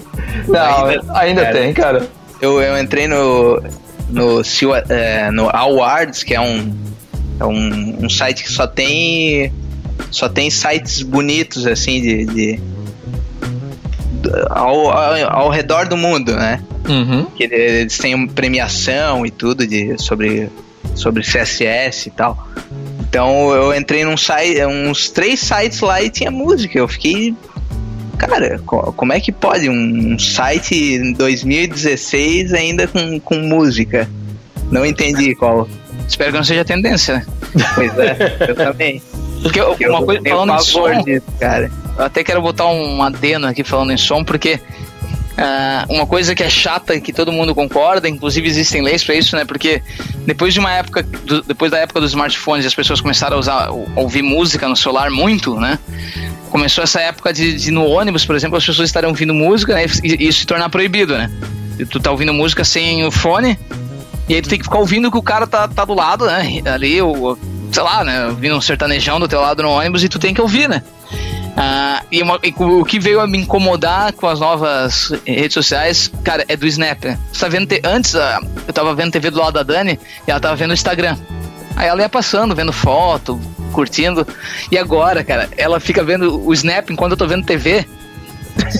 Não, 0.48 0.86
ainda, 0.86 1.18
ainda 1.18 1.42
cara, 1.42 1.54
tem, 1.54 1.72
cara. 1.72 2.08
Eu, 2.40 2.60
eu 2.60 2.76
entrei 2.76 3.06
no, 3.06 3.62
no, 4.08 4.42
é, 4.88 5.30
no 5.30 5.48
Awards, 5.48 6.24
que 6.24 6.34
é 6.34 6.40
um 6.40 6.91
é 7.38 7.44
um, 7.44 8.04
um 8.04 8.08
site 8.08 8.42
que 8.42 8.50
só 8.50 8.66
tem 8.66 9.52
só 10.10 10.28
tem 10.28 10.50
sites 10.50 11.02
bonitos 11.02 11.66
assim 11.66 12.00
de, 12.00 12.24
de 12.26 12.60
ao, 14.50 14.90
ao, 14.90 15.30
ao, 15.30 15.50
redor 15.50 15.88
do 15.88 15.96
mundo, 15.96 16.34
né? 16.34 16.62
Uhum. 16.88 17.26
Que 17.36 17.44
eles 17.44 17.98
têm 17.98 18.26
premiação 18.26 19.26
e 19.26 19.30
tudo 19.30 19.66
de 19.66 20.00
sobre 20.00 20.48
sobre 20.94 21.22
CSS 21.22 22.08
e 22.08 22.10
tal. 22.10 22.48
Então 23.00 23.50
eu 23.52 23.74
entrei 23.74 24.04
num 24.04 24.16
site, 24.16 24.64
uns 24.66 25.10
três 25.10 25.40
sites 25.40 25.80
lá 25.80 26.02
e 26.02 26.10
tinha 26.10 26.30
música. 26.30 26.78
Eu 26.78 26.88
fiquei 26.88 27.34
cara, 28.18 28.60
como 28.60 29.12
é 29.12 29.20
que 29.20 29.32
pode 29.32 29.68
um 29.68 30.18
site 30.18 30.74
em 30.74 31.12
2016 31.12 32.52
ainda 32.52 32.86
com, 32.86 33.18
com 33.20 33.36
música? 33.36 34.08
Não 34.70 34.86
entendi 34.86 35.34
qual 35.34 35.68
Espero 36.08 36.32
que 36.32 36.36
não 36.36 36.44
seja 36.44 36.64
tendência, 36.64 37.16
né? 37.16 37.26
Pois 37.74 37.98
é, 37.98 38.36
eu 38.48 38.54
também. 38.54 39.02
Porque 39.42 39.60
eu, 39.60 39.76
uma 39.90 40.04
coisa 40.04 40.22
falando 40.28 40.54
em 40.54 40.58
som, 40.60 41.02
disso, 41.02 41.26
cara. 41.38 41.70
Eu 41.98 42.04
até 42.04 42.22
quero 42.22 42.40
botar 42.40 42.66
um 42.66 43.02
adeno 43.02 43.46
aqui 43.46 43.64
falando 43.64 43.92
em 43.92 43.96
som, 43.96 44.24
porque 44.24 44.60
uh, 45.32 45.92
uma 45.92 46.06
coisa 46.06 46.34
que 46.34 46.42
é 46.42 46.48
chata 46.48 46.98
que 47.00 47.12
todo 47.12 47.32
mundo 47.32 47.54
concorda, 47.54 48.08
inclusive 48.08 48.46
existem 48.46 48.82
leis 48.82 49.02
para 49.02 49.14
isso, 49.14 49.36
né? 49.36 49.44
Porque 49.44 49.82
depois 50.26 50.54
de 50.54 50.60
uma 50.60 50.72
época, 50.72 51.02
do, 51.02 51.42
depois 51.42 51.70
da 51.70 51.78
época 51.78 52.00
dos 52.00 52.10
smartphones, 52.10 52.64
as 52.64 52.74
pessoas 52.74 53.00
começaram 53.00 53.36
a 53.36 53.40
usar, 53.40 53.68
ouvir 53.96 54.22
música 54.22 54.68
no 54.68 54.76
celular 54.76 55.10
muito, 55.10 55.58
né? 55.58 55.78
Começou 56.50 56.84
essa 56.84 57.00
época 57.00 57.32
de, 57.32 57.54
de 57.54 57.70
no 57.70 57.86
ônibus, 57.86 58.24
por 58.24 58.36
exemplo, 58.36 58.56
as 58.56 58.64
pessoas 58.64 58.88
estarem 58.88 59.08
ouvindo 59.08 59.34
música, 59.34 59.74
né? 59.74 59.84
E 60.04 60.28
isso 60.28 60.40
se 60.40 60.46
tornar 60.46 60.68
proibido, 60.68 61.16
né? 61.16 61.30
E 61.78 61.84
tu 61.84 61.98
tá 61.98 62.10
ouvindo 62.10 62.32
música 62.32 62.62
sem 62.62 63.04
o 63.04 63.10
fone, 63.10 63.58
e 64.28 64.34
aí 64.34 64.42
tu 64.42 64.48
tem 64.48 64.58
que 64.58 64.64
ficar 64.64 64.78
ouvindo 64.78 65.10
que 65.10 65.18
o 65.18 65.22
cara 65.22 65.46
tá, 65.46 65.66
tá 65.68 65.84
do 65.84 65.94
lado, 65.94 66.26
né? 66.26 66.60
Ali, 66.66 67.02
o, 67.02 67.36
sei 67.70 67.82
lá, 67.82 68.04
né? 68.04 68.26
Ouvindo 68.26 68.56
um 68.56 68.60
sertanejão 68.60 69.18
do 69.18 69.28
teu 69.28 69.40
lado 69.40 69.62
no 69.62 69.70
ônibus 69.70 70.04
e 70.04 70.08
tu 70.08 70.18
tem 70.18 70.32
que 70.32 70.40
ouvir, 70.40 70.68
né? 70.68 70.82
Ah, 71.56 72.02
e, 72.10 72.22
uma, 72.22 72.38
e, 72.42 72.54
o 72.56 72.84
que 72.84 72.98
veio 72.98 73.20
a 73.20 73.26
me 73.26 73.38
incomodar 73.38 74.12
com 74.14 74.26
as 74.26 74.40
novas 74.40 75.12
redes 75.26 75.52
sociais, 75.52 76.10
cara, 76.24 76.44
é 76.48 76.56
do 76.56 76.66
Snap. 76.66 77.04
Né? 77.04 77.18
Você 77.30 77.40
tá 77.40 77.48
vendo 77.48 77.66
te, 77.66 77.80
antes, 77.84 78.14
ah, 78.14 78.40
eu 78.66 78.72
tava 78.72 78.94
vendo 78.94 79.12
TV 79.12 79.30
do 79.30 79.38
lado 79.38 79.54
da 79.54 79.62
Dani 79.62 79.98
e 80.26 80.30
ela 80.30 80.40
tava 80.40 80.56
vendo 80.56 80.70
o 80.70 80.74
Instagram. 80.74 81.16
Aí 81.76 81.88
ela 81.88 82.00
ia 82.00 82.08
passando, 82.08 82.54
vendo 82.54 82.72
foto, 82.72 83.40
curtindo. 83.72 84.26
E 84.70 84.78
agora, 84.78 85.22
cara, 85.24 85.48
ela 85.56 85.80
fica 85.80 86.02
vendo 86.02 86.42
o 86.42 86.52
Snap 86.52 86.90
enquanto 86.90 87.12
eu 87.12 87.18
tô 87.18 87.26
vendo 87.26 87.44
TV. 87.44 87.86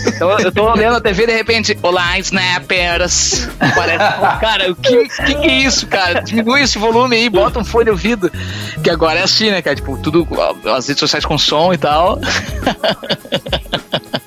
Então, 0.06 0.38
eu 0.38 0.52
tô 0.52 0.70
olhando 0.70 0.96
a 0.96 1.00
TV 1.00 1.26
de 1.26 1.32
repente, 1.32 1.78
olá, 1.82 2.18
snappers. 2.18 3.48
Parece, 3.74 4.40
cara, 4.40 4.70
o 4.70 4.76
que, 4.76 5.08
que, 5.08 5.35
que 5.35 5.46
é 5.46 5.54
isso, 5.54 5.87
cara? 5.87 6.20
Diminui 6.20 6.62
esse 6.62 6.78
volume 6.78 7.16
aí, 7.16 7.28
bota 7.28 7.58
um 7.58 7.64
fone 7.64 7.87
de 7.87 7.90
ouvido. 7.90 8.30
Que 8.82 8.90
agora 8.90 9.20
é 9.20 9.22
assim, 9.22 9.50
né, 9.50 9.62
cara? 9.62 9.76
Tipo, 9.76 9.96
tudo, 9.98 10.26
as 10.74 10.87
redes 10.87 11.00
sociais 11.00 11.24
com 11.24 11.38
som 11.38 11.72
e 11.72 11.78
tal. 11.78 12.18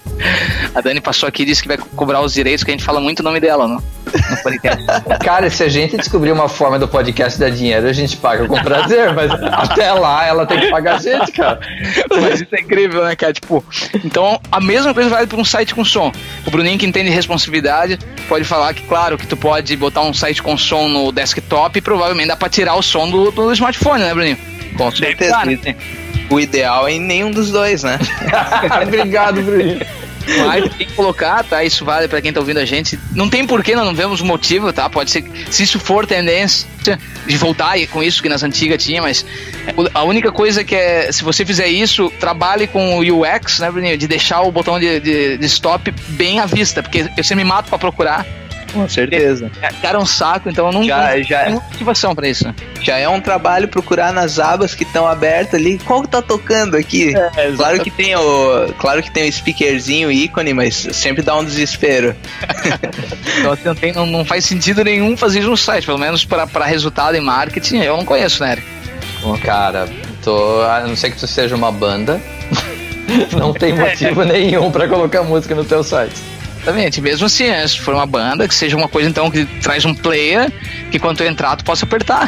A 0.75 0.81
Dani 0.81 0.99
passou 0.99 1.27
aqui 1.27 1.43
e 1.43 1.45
disse 1.45 1.61
que 1.61 1.69
vai 1.69 1.77
cobrar 1.77 2.19
os 2.19 2.33
direitos, 2.33 2.61
que 2.61 2.69
a 2.69 2.73
gente 2.73 2.83
fala 2.83 2.99
muito 2.99 3.21
o 3.21 3.23
nome 3.23 3.39
dela 3.39 3.65
no, 3.65 3.75
no 3.75 4.43
podcast. 4.43 4.83
Cara, 5.23 5.49
se 5.49 5.63
a 5.63 5.69
gente 5.69 5.95
descobrir 5.95 6.33
uma 6.33 6.49
forma 6.49 6.77
do 6.77 6.85
podcast 6.85 7.39
dar 7.39 7.49
dinheiro, 7.49 7.87
a 7.87 7.93
gente 7.93 8.17
paga 8.17 8.45
com 8.45 8.61
prazer, 8.61 9.13
mas 9.13 9.31
até 9.31 9.93
lá 9.93 10.25
ela 10.25 10.45
tem 10.45 10.59
que 10.59 10.69
pagar 10.69 10.95
a 10.95 10.99
gente, 10.99 11.31
cara. 11.31 11.61
Mas 12.09 12.41
isso 12.41 12.53
é 12.53 12.59
incrível, 12.59 13.05
né, 13.05 13.15
cara? 13.15 13.31
Tipo, 13.31 13.63
então 14.03 14.37
a 14.51 14.59
mesma 14.59 14.93
coisa 14.93 15.09
vale 15.09 15.27
para 15.27 15.39
um 15.39 15.45
site 15.45 15.73
com 15.73 15.85
som. 15.85 16.11
O 16.45 16.51
Bruninho 16.51 16.77
que 16.77 16.85
entende 16.85 17.09
responsabilidade 17.09 17.97
pode 18.27 18.43
falar 18.43 18.73
que, 18.73 18.83
claro, 18.83 19.17
que 19.17 19.25
tu 19.25 19.37
pode 19.37 19.75
botar 19.77 20.01
um 20.01 20.13
site 20.13 20.43
com 20.43 20.57
som 20.57 20.89
no 20.89 21.09
desktop 21.13 21.79
e 21.79 21.81
provavelmente 21.81 22.27
dá 22.27 22.35
para 22.35 22.49
tirar 22.49 22.75
o 22.75 22.81
som 22.81 23.09
do, 23.09 23.31
do 23.31 23.53
smartphone, 23.53 24.03
né, 24.03 24.13
Bruninho? 24.13 24.37
Com 24.77 24.91
certeza. 24.91 25.37
O 26.29 26.37
ideal 26.37 26.87
é 26.87 26.93
em 26.93 26.99
nenhum 26.99 27.31
dos 27.31 27.49
dois, 27.51 27.83
né? 27.83 27.97
Obrigado, 28.83 29.41
Bruninho. 29.41 29.79
Mas 30.45 30.73
tem 30.75 30.87
que 30.87 30.93
colocar, 30.93 31.43
tá? 31.43 31.63
Isso 31.63 31.85
vale 31.85 32.07
para 32.07 32.21
quem 32.21 32.33
tá 32.33 32.39
ouvindo 32.39 32.59
a 32.59 32.65
gente. 32.65 32.99
Não 33.13 33.29
tem 33.29 33.45
porquê, 33.45 33.75
nós 33.75 33.85
não 33.85 33.93
vemos 33.93 34.21
motivo, 34.21 34.71
tá? 34.73 34.89
Pode 34.89 35.11
ser, 35.11 35.23
se 35.49 35.63
isso 35.63 35.79
for 35.79 36.05
tendência 36.05 36.67
de 37.25 37.37
voltar 37.37 37.75
com 37.87 38.03
isso 38.03 38.21
que 38.21 38.29
nas 38.29 38.43
antigas 38.43 38.83
tinha, 38.83 39.01
mas 39.01 39.25
a 39.93 40.03
única 40.03 40.31
coisa 40.31 40.63
que 40.63 40.75
é, 40.75 41.11
se 41.11 41.23
você 41.23 41.45
fizer 41.45 41.67
isso, 41.67 42.11
trabalhe 42.19 42.67
com 42.67 42.99
o 42.99 43.21
UX, 43.21 43.59
né, 43.59 43.71
Bruninho? 43.71 43.97
De 43.97 44.07
deixar 44.07 44.41
o 44.41 44.51
botão 44.51 44.79
de, 44.79 44.99
de, 44.99 45.37
de 45.37 45.45
stop 45.45 45.91
bem 46.09 46.39
à 46.39 46.45
vista, 46.45 46.81
porque 46.83 47.05
eu 47.17 47.23
sempre 47.23 47.43
me 47.43 47.49
mato 47.49 47.69
para 47.69 47.77
procurar 47.77 48.25
com 48.75 48.89
certeza. 48.89 49.49
É, 49.61 49.69
cara, 49.69 49.97
é 49.97 50.01
um 50.01 50.05
saco, 50.05 50.49
então 50.49 50.67
eu 50.67 50.73
não 50.73 50.83
já, 50.83 51.19
já 51.21 51.45
tenho 51.45 51.61
motivação 51.61 52.13
pra 52.13 52.27
isso. 52.27 52.53
Já 52.81 52.97
é 52.97 53.07
um 53.07 53.21
trabalho 53.21 53.67
procurar 53.67 54.11
nas 54.11 54.37
abas 54.37 54.75
que 54.75 54.83
estão 54.83 55.07
abertas 55.07 55.59
ali. 55.59 55.79
Qual 55.79 56.01
que 56.01 56.09
tá 56.09 56.21
tocando 56.21 56.75
aqui? 56.75 57.15
É, 57.15 57.51
claro 57.55 57.79
que 57.79 57.89
tem 57.89 58.15
o. 58.15 58.73
Claro 58.77 59.01
que 59.01 59.09
tem 59.09 59.29
o 59.29 59.31
speakerzinho 59.31 60.11
ícone, 60.11 60.53
mas 60.53 60.75
sempre 60.91 61.23
dá 61.23 61.35
um 61.35 61.43
desespero. 61.43 62.15
então 63.39 63.53
assim, 63.53 63.63
não, 63.65 63.75
tem, 63.75 63.93
não, 63.93 64.05
não, 64.05 64.25
faz 64.25 64.45
sentido 64.45 64.83
nenhum 64.83 65.15
fazer 65.15 65.39
isso 65.39 65.49
no 65.49 65.57
site, 65.57 65.85
pelo 65.85 65.97
menos 65.97 66.25
para 66.25 66.65
resultado 66.65 67.15
em 67.15 67.21
marketing, 67.21 67.77
eu 67.77 67.95
não 67.95 68.05
conheço, 68.05 68.43
né, 68.43 68.53
Eric? 68.53 68.67
Bom, 69.21 69.37
cara, 69.37 69.87
tô. 70.23 70.61
A 70.61 70.81
não 70.81 70.95
ser 70.95 71.11
que 71.11 71.17
tu 71.17 71.27
seja 71.27 71.55
uma 71.55 71.71
banda. 71.71 72.19
não 73.37 73.53
tem 73.53 73.73
motivo 73.73 74.23
nenhum 74.25 74.69
para 74.71 74.87
colocar 74.87 75.23
música 75.23 75.55
no 75.55 75.63
teu 75.63 75.83
site. 75.83 76.34
Exatamente. 76.65 76.99
Mesmo 76.99 77.27
assim, 77.27 77.47
né, 77.47 77.67
se 77.67 77.79
for 77.79 77.93
uma 77.93 78.07
banda, 78.07 78.47
que 78.47 78.55
seja 78.55 78.75
uma 78.75 78.87
coisa 78.87 79.07
então 79.07 79.29
que 79.29 79.45
traz 79.61 79.85
um 79.85 79.93
player 79.93 80.51
que 80.89 80.97
quando 80.97 81.17
tu 81.17 81.23
entrar 81.23 81.55
tu 81.55 81.63
possa 81.63 81.85
apertar. 81.85 82.27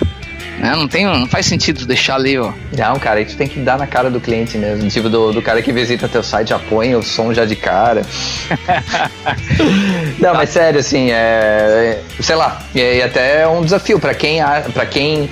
Né? 0.60 0.76
Não, 0.76 0.88
tem, 0.88 1.06
não 1.06 1.28
faz 1.28 1.46
sentido 1.46 1.86
deixar 1.86 2.16
ali, 2.16 2.38
ó. 2.38 2.52
Não, 2.76 3.00
cara, 3.00 3.20
aí 3.20 3.26
tu 3.26 3.36
tem 3.36 3.48
que 3.48 3.60
dar 3.60 3.78
na 3.78 3.88
cara 3.88 4.10
do 4.10 4.20
cliente 4.20 4.58
mesmo. 4.58 4.88
Tipo, 4.90 5.10
do, 5.10 5.32
do 5.32 5.42
cara 5.42 5.62
que 5.62 5.72
visita 5.72 6.08
teu 6.08 6.24
site, 6.24 6.50
já 6.50 6.60
põe 6.60 6.96
o 6.96 7.02
som 7.02 7.34
já 7.34 7.46
de 7.46 7.56
cara. 7.56 8.04
não, 10.20 10.34
mas 10.34 10.50
sério, 10.50 10.80
assim, 10.80 11.10
é. 11.12 12.02
Sei 12.20 12.36
lá, 12.36 12.62
e, 12.74 13.02
até 13.02 13.42
é 13.42 13.48
um 13.48 13.62
desafio 13.62 14.00
para 14.00 14.14
quem, 14.14 14.40
para 14.74 14.86
quem 14.86 15.30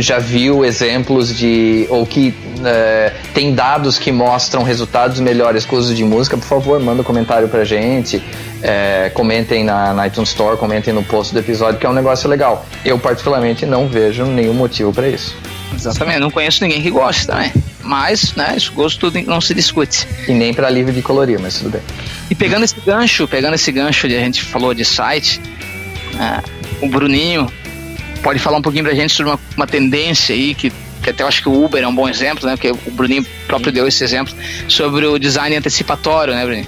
já 0.00 0.18
viu 0.18 0.64
exemplos 0.64 1.36
de. 1.36 1.86
ou 1.88 2.04
que 2.06 2.34
é, 2.64 3.12
tem 3.32 3.54
dados 3.54 3.98
que 3.98 4.12
mostram 4.12 4.62
resultados 4.62 5.20
melhores 5.20 5.64
com 5.64 5.76
o 5.76 5.78
uso 5.78 5.94
de 5.94 6.04
música, 6.04 6.36
por 6.36 6.46
favor, 6.46 6.80
manda 6.80 7.00
um 7.00 7.04
comentário 7.04 7.48
pra 7.48 7.64
gente. 7.64 8.22
É, 8.62 9.10
comentem 9.14 9.64
na, 9.64 9.94
na, 9.94 10.06
iTunes 10.06 10.28
Store, 10.30 10.56
comentem 10.58 10.92
no 10.92 11.02
post 11.02 11.32
do 11.32 11.40
episódio, 11.40 11.80
que 11.80 11.86
é 11.86 11.88
um 11.88 11.94
negócio 11.94 12.28
legal. 12.28 12.66
Eu, 12.84 12.98
particularmente, 12.98 13.64
não 13.64 13.88
vejo 13.88 14.26
nenhum 14.26 14.52
motivo 14.52 14.92
para 14.92 15.08
isso. 15.08 15.34
Exatamente, 15.74 16.18
não 16.18 16.30
conheço 16.30 16.62
ninguém 16.62 16.82
que 16.82 16.90
goste 16.90 17.26
também. 17.26 17.50
Mas, 17.82 18.34
né, 18.34 18.52
esse 18.56 18.70
gosto 18.70 19.10
não 19.26 19.40
se 19.40 19.54
discute. 19.54 20.06
E 20.28 20.32
nem 20.32 20.52
para 20.52 20.68
livre 20.68 20.92
de 20.92 21.00
colorir, 21.00 21.40
mas 21.40 21.56
tudo 21.58 21.70
bem. 21.70 21.80
E 22.30 22.34
pegando 22.34 22.64
esse 22.64 22.78
gancho, 22.84 23.26
pegando 23.26 23.54
esse 23.54 23.72
gancho 23.72 24.06
de 24.06 24.16
a 24.16 24.20
gente 24.20 24.42
falou 24.44 24.74
de 24.74 24.84
site, 24.84 25.40
é, 26.20 26.42
o 26.82 26.88
Bruninho 26.88 27.50
pode 28.22 28.38
falar 28.38 28.58
um 28.58 28.62
pouquinho 28.62 28.84
pra 28.84 28.94
gente 28.94 29.14
sobre 29.14 29.32
uma, 29.32 29.40
uma 29.56 29.66
tendência 29.66 30.34
aí 30.34 30.54
que 30.54 30.72
que 31.02 31.10
até 31.10 31.22
eu 31.22 31.28
acho 31.28 31.42
que 31.42 31.48
o 31.48 31.64
Uber 31.64 31.82
é 31.82 31.88
um 31.88 31.94
bom 31.94 32.08
exemplo, 32.08 32.46
né? 32.46 32.56
Porque 32.56 32.70
o 32.70 32.90
Bruninho 32.90 33.24
próprio 33.46 33.72
deu 33.72 33.88
esse 33.88 34.04
exemplo 34.04 34.34
sobre 34.68 35.06
o 35.06 35.18
design 35.18 35.56
antecipatório, 35.56 36.34
né, 36.34 36.44
Bruninho? 36.44 36.66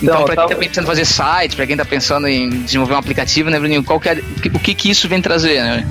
Então, 0.00 0.24
para 0.24 0.36
quem 0.36 0.44
está 0.44 0.56
pensando 0.56 0.84
em 0.84 0.86
fazer 0.86 1.04
site, 1.04 1.56
para 1.56 1.66
quem 1.66 1.74
está 1.74 1.84
pensando 1.84 2.28
em 2.28 2.48
desenvolver 2.48 2.94
um 2.94 2.98
aplicativo, 2.98 3.50
né, 3.50 3.58
Bruninho? 3.58 3.82
Qual 3.82 3.98
que 3.98 4.08
é, 4.08 4.22
o 4.54 4.58
que, 4.58 4.74
que 4.74 4.90
isso 4.90 5.08
vem 5.08 5.20
trazer, 5.20 5.60
né? 5.62 5.86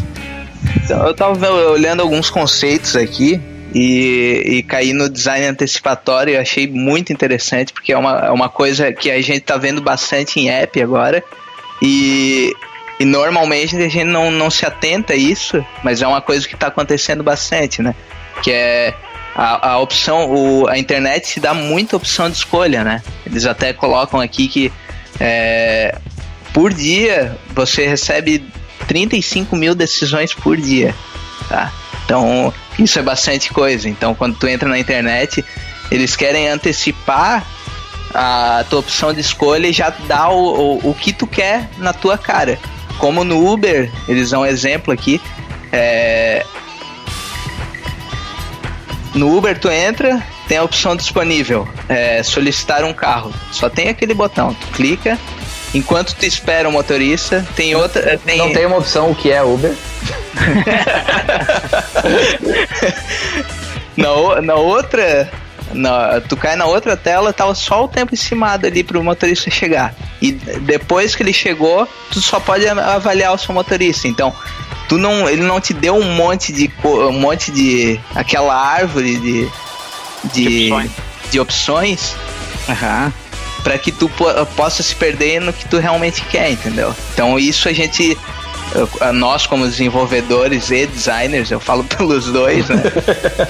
Então, 0.83 1.03
eu 1.05 1.11
estava 1.11 1.51
olhando 1.69 2.01
alguns 2.01 2.29
conceitos 2.29 2.95
aqui 2.95 3.41
e, 3.73 4.41
e 4.45 4.63
caí 4.63 4.93
no 4.93 5.09
design 5.09 5.45
antecipatório. 5.47 6.35
Eu 6.35 6.41
achei 6.41 6.67
muito 6.67 7.11
interessante, 7.11 7.73
porque 7.73 7.91
é 7.91 7.97
uma, 7.97 8.19
é 8.19 8.31
uma 8.31 8.49
coisa 8.49 8.91
que 8.93 9.11
a 9.11 9.21
gente 9.21 9.41
tá 9.41 9.57
vendo 9.57 9.81
bastante 9.81 10.39
em 10.39 10.49
app 10.49 10.81
agora. 10.81 11.23
E, 11.81 12.53
e 12.99 13.05
normalmente 13.05 13.75
a 13.75 13.79
gente 13.89 14.03
não, 14.03 14.31
não 14.31 14.49
se 14.49 14.65
atenta 14.65 15.13
a 15.13 15.15
isso, 15.15 15.63
mas 15.83 16.01
é 16.01 16.07
uma 16.07 16.21
coisa 16.21 16.47
que 16.47 16.55
está 16.55 16.67
acontecendo 16.67 17.23
bastante, 17.23 17.81
né? 17.81 17.93
Que 18.41 18.51
é 18.51 18.93
a, 19.35 19.71
a 19.71 19.79
opção, 19.79 20.31
o, 20.31 20.67
a 20.67 20.77
internet 20.77 21.33
te 21.33 21.39
dá 21.41 21.53
muita 21.53 21.97
opção 21.97 22.29
de 22.29 22.37
escolha, 22.37 22.83
né? 22.83 23.03
Eles 23.25 23.45
até 23.45 23.73
colocam 23.73 24.21
aqui 24.21 24.47
que 24.47 24.71
é, 25.19 25.97
por 26.53 26.73
dia 26.73 27.37
você 27.53 27.85
recebe 27.85 28.45
35 28.87 29.55
mil 29.55 29.75
decisões 29.75 30.33
por 30.33 30.55
dia, 30.55 30.95
tá? 31.49 31.73
Então 32.05 32.53
isso 32.79 32.97
é 32.97 33.01
bastante 33.01 33.51
coisa. 33.51 33.89
Então 33.89 34.15
quando 34.15 34.37
tu 34.37 34.47
entra 34.47 34.69
na 34.69 34.79
internet, 34.79 35.43
eles 35.91 36.15
querem 36.15 36.47
antecipar 36.47 37.45
a 38.13 38.63
tua 38.69 38.79
opção 38.79 39.13
de 39.13 39.19
escolha 39.19 39.67
e 39.67 39.73
já 39.73 39.89
dá 39.89 40.29
o, 40.29 40.77
o, 40.77 40.91
o 40.91 40.93
que 40.93 41.11
tu 41.11 41.27
quer 41.27 41.69
na 41.77 41.91
tua 41.91 42.17
cara. 42.17 42.57
Como 42.97 43.23
no 43.23 43.51
Uber, 43.51 43.91
eles 44.07 44.31
dão 44.31 44.41
um 44.41 44.45
exemplo 44.45 44.93
aqui. 44.93 45.21
É, 45.71 46.45
no 49.13 49.35
Uber 49.35 49.57
tu 49.57 49.69
entra, 49.69 50.21
tem 50.47 50.57
a 50.57 50.63
opção 50.63 50.95
disponível, 50.95 51.67
é, 51.89 52.23
solicitar 52.23 52.83
um 52.83 52.93
carro. 52.93 53.33
Só 53.51 53.69
tem 53.69 53.89
aquele 53.89 54.13
botão, 54.13 54.53
tu 54.53 54.67
clica. 54.67 55.17
Enquanto 55.73 56.15
tu 56.15 56.25
espera 56.25 56.69
o 56.69 56.71
motorista, 56.71 57.45
tem 57.55 57.75
outra. 57.75 58.17
Tem... 58.17 58.37
Não 58.37 58.53
tem 58.53 58.65
uma 58.65 58.77
opção 58.77 59.11
o 59.11 59.15
que 59.15 59.31
é 59.31 59.43
Uber? 59.43 59.73
na, 63.97 64.41
na 64.41 64.55
outra. 64.55 65.29
Na, 65.73 66.21
tu 66.21 66.37
cai 66.37 66.55
na 66.55 66.65
outra 66.65 66.95
tela, 66.95 67.33
tava 67.33 67.51
tá 67.51 67.55
só 67.55 67.83
o 67.83 67.87
tempo 67.87 68.13
estimado 68.13 68.67
ali 68.67 68.83
pro 68.83 69.03
motorista 69.03 69.49
chegar. 69.49 69.95
E 70.21 70.31
depois 70.31 71.15
que 71.15 71.23
ele 71.23 71.33
chegou, 71.33 71.87
tu 72.11 72.21
só 72.21 72.39
pode 72.39 72.67
avaliar 72.67 73.33
o 73.33 73.37
seu 73.37 73.53
motorista. 73.53 74.07
Então, 74.07 74.33
tu 74.87 74.97
não, 74.97 75.27
ele 75.27 75.43
não 75.43 75.59
te 75.59 75.73
deu 75.73 75.95
um 75.95 76.13
monte 76.13 76.53
de 76.53 76.71
um 76.83 77.19
monte 77.19 77.51
de 77.51 77.99
aquela 78.13 78.55
árvore 78.55 79.17
de 79.17 79.49
de, 80.33 80.67
de 80.67 80.71
opções, 80.71 80.91
de 81.31 81.39
opções 81.39 82.15
uhum, 82.69 83.11
para 83.63 83.77
que 83.77 83.91
tu 83.91 84.09
po 84.09 84.25
possa 84.55 84.81
se 84.81 84.95
perder 84.95 85.41
no 85.41 85.53
que 85.53 85.67
tu 85.67 85.77
realmente 85.77 86.21
quer, 86.25 86.51
entendeu? 86.51 86.95
Então 87.13 87.37
isso 87.37 87.67
a 87.67 87.73
gente 87.73 88.17
nós 89.13 89.45
como 89.47 89.65
desenvolvedores 89.65 90.71
e 90.71 90.85
designers, 90.85 91.51
eu 91.51 91.59
falo 91.59 91.83
pelos 91.97 92.25
dois, 92.25 92.67
né? 92.67 92.83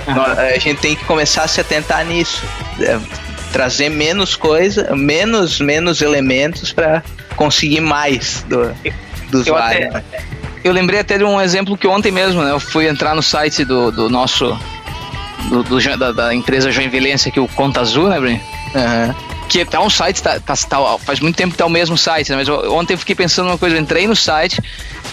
a 0.55 0.59
gente 0.59 0.80
tem 0.80 0.95
que 0.95 1.05
começar 1.05 1.43
a 1.43 1.47
se 1.47 1.61
atentar 1.61 2.05
nisso, 2.05 2.43
é, 2.80 2.99
trazer 3.51 3.89
menos 3.89 4.36
coisa, 4.36 4.95
menos 4.95 5.59
menos 5.59 6.01
elementos 6.01 6.72
para 6.72 7.03
conseguir 7.36 7.82
mais 7.82 8.45
do, 8.47 8.74
do 9.32 9.39
usuário. 9.39 9.89
Até, 9.89 10.26
eu 10.66 10.74
lembrei 10.74 10.99
até 10.99 11.16
de 11.16 11.24
um 11.24 11.39
exemplo 11.39 11.78
que 11.78 11.86
ontem 11.86 12.11
mesmo, 12.11 12.41
né? 12.41 12.49
Eu 12.49 12.59
fui 12.59 12.88
entrar 12.88 13.13
no 13.13 13.22
site 13.22 13.63
do, 13.63 13.91
do 13.91 14.09
nosso. 14.09 14.57
Do, 15.47 15.61
do 15.61 15.97
da, 15.97 16.11
da, 16.11 16.34
empresa 16.34 16.72
Joinvilense 16.72 17.30
aqui, 17.30 17.39
o 17.39 17.47
Conta 17.47 17.82
Azul, 17.82 18.09
né, 18.09 18.20
Bruno? 18.20 18.39
Uhum. 18.74 19.16
Que 19.47 19.63
tá 19.63 19.80
um 19.80 19.91
site, 19.91 20.24
tá, 20.24 20.39
tá, 20.39 20.55
tá, 20.55 20.97
faz 20.97 21.20
muito 21.20 21.36
tempo 21.36 21.51
que 21.51 21.57
tá 21.59 21.68
o 21.68 21.70
mesmo 21.70 21.95
site, 21.95 22.32
né? 22.32 22.38
Mas 22.38 22.47
eu, 22.47 22.74
ontem 22.74 22.95
eu 22.95 22.97
fiquei 22.97 23.13
pensando 23.13 23.45
uma 23.45 23.59
coisa, 23.59 23.76
eu 23.76 23.80
entrei 23.80 24.07
no 24.07 24.16
site 24.16 24.59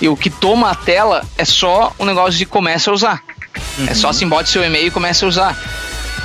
e 0.01 0.09
o 0.09 0.16
que 0.16 0.30
toma 0.30 0.70
a 0.70 0.74
tela 0.74 1.24
é 1.36 1.45
só 1.45 1.93
um 1.99 2.05
negócio 2.05 2.38
de 2.38 2.47
começa 2.47 2.90
a 2.90 2.95
usar. 2.95 3.22
Uhum. 3.78 3.86
É 3.88 3.95
só 3.95 4.09
assim, 4.09 4.28
bote 4.28 4.49
seu 4.49 4.64
e-mail 4.64 4.88
e 4.88 4.90
comece 4.90 5.24
a 5.24 5.28
usar. 5.28 5.57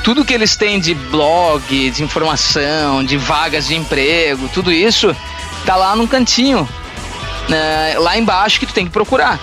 Tudo 0.04 0.24
que 0.24 0.34
eles 0.34 0.56
têm 0.56 0.80
de 0.80 0.94
blog, 0.94 1.92
de 1.92 2.04
informação, 2.04 3.04
de 3.04 3.18
vagas 3.18 3.68
de 3.68 3.76
emprego, 3.76 4.50
tudo 4.54 4.72
isso 4.72 5.16
tá 5.66 5.76
lá 5.76 5.96
num 5.96 6.08
cantinho 6.08 6.68
né, 7.50 7.96
lá 7.98 8.18
embaixo 8.18 8.60
que 8.60 8.66
tu 8.66 8.74
tem 8.74 8.86
que 8.86 8.92
procurar. 8.92 9.40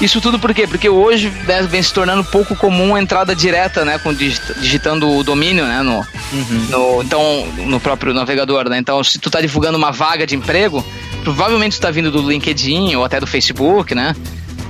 Isso 0.00 0.20
tudo 0.20 0.38
por 0.38 0.52
quê? 0.52 0.66
Porque 0.66 0.88
hoje 0.88 1.30
né, 1.46 1.62
vem 1.62 1.82
se 1.82 1.92
tornando 1.92 2.24
pouco 2.24 2.56
comum 2.56 2.94
a 2.94 3.00
entrada 3.00 3.36
direta, 3.36 3.84
né? 3.84 3.98
Com 3.98 4.12
digitando 4.12 5.08
o 5.08 5.22
domínio, 5.22 5.64
né? 5.64 5.80
No, 5.82 5.98
uhum. 5.98 6.66
no, 6.70 7.02
então, 7.02 7.46
no 7.58 7.78
próprio 7.78 8.12
navegador, 8.12 8.68
né? 8.68 8.78
Então, 8.78 9.04
se 9.04 9.18
tu 9.18 9.30
tá 9.30 9.40
divulgando 9.40 9.78
uma 9.78 9.92
vaga 9.92 10.26
de 10.26 10.34
emprego, 10.34 10.84
provavelmente 11.22 11.78
tu 11.78 11.82
tá 11.82 11.90
vindo 11.90 12.10
do 12.10 12.28
LinkedIn 12.28 12.94
ou 12.96 13.04
até 13.04 13.18
do 13.18 13.26
Facebook, 13.26 13.94
né? 13.94 14.14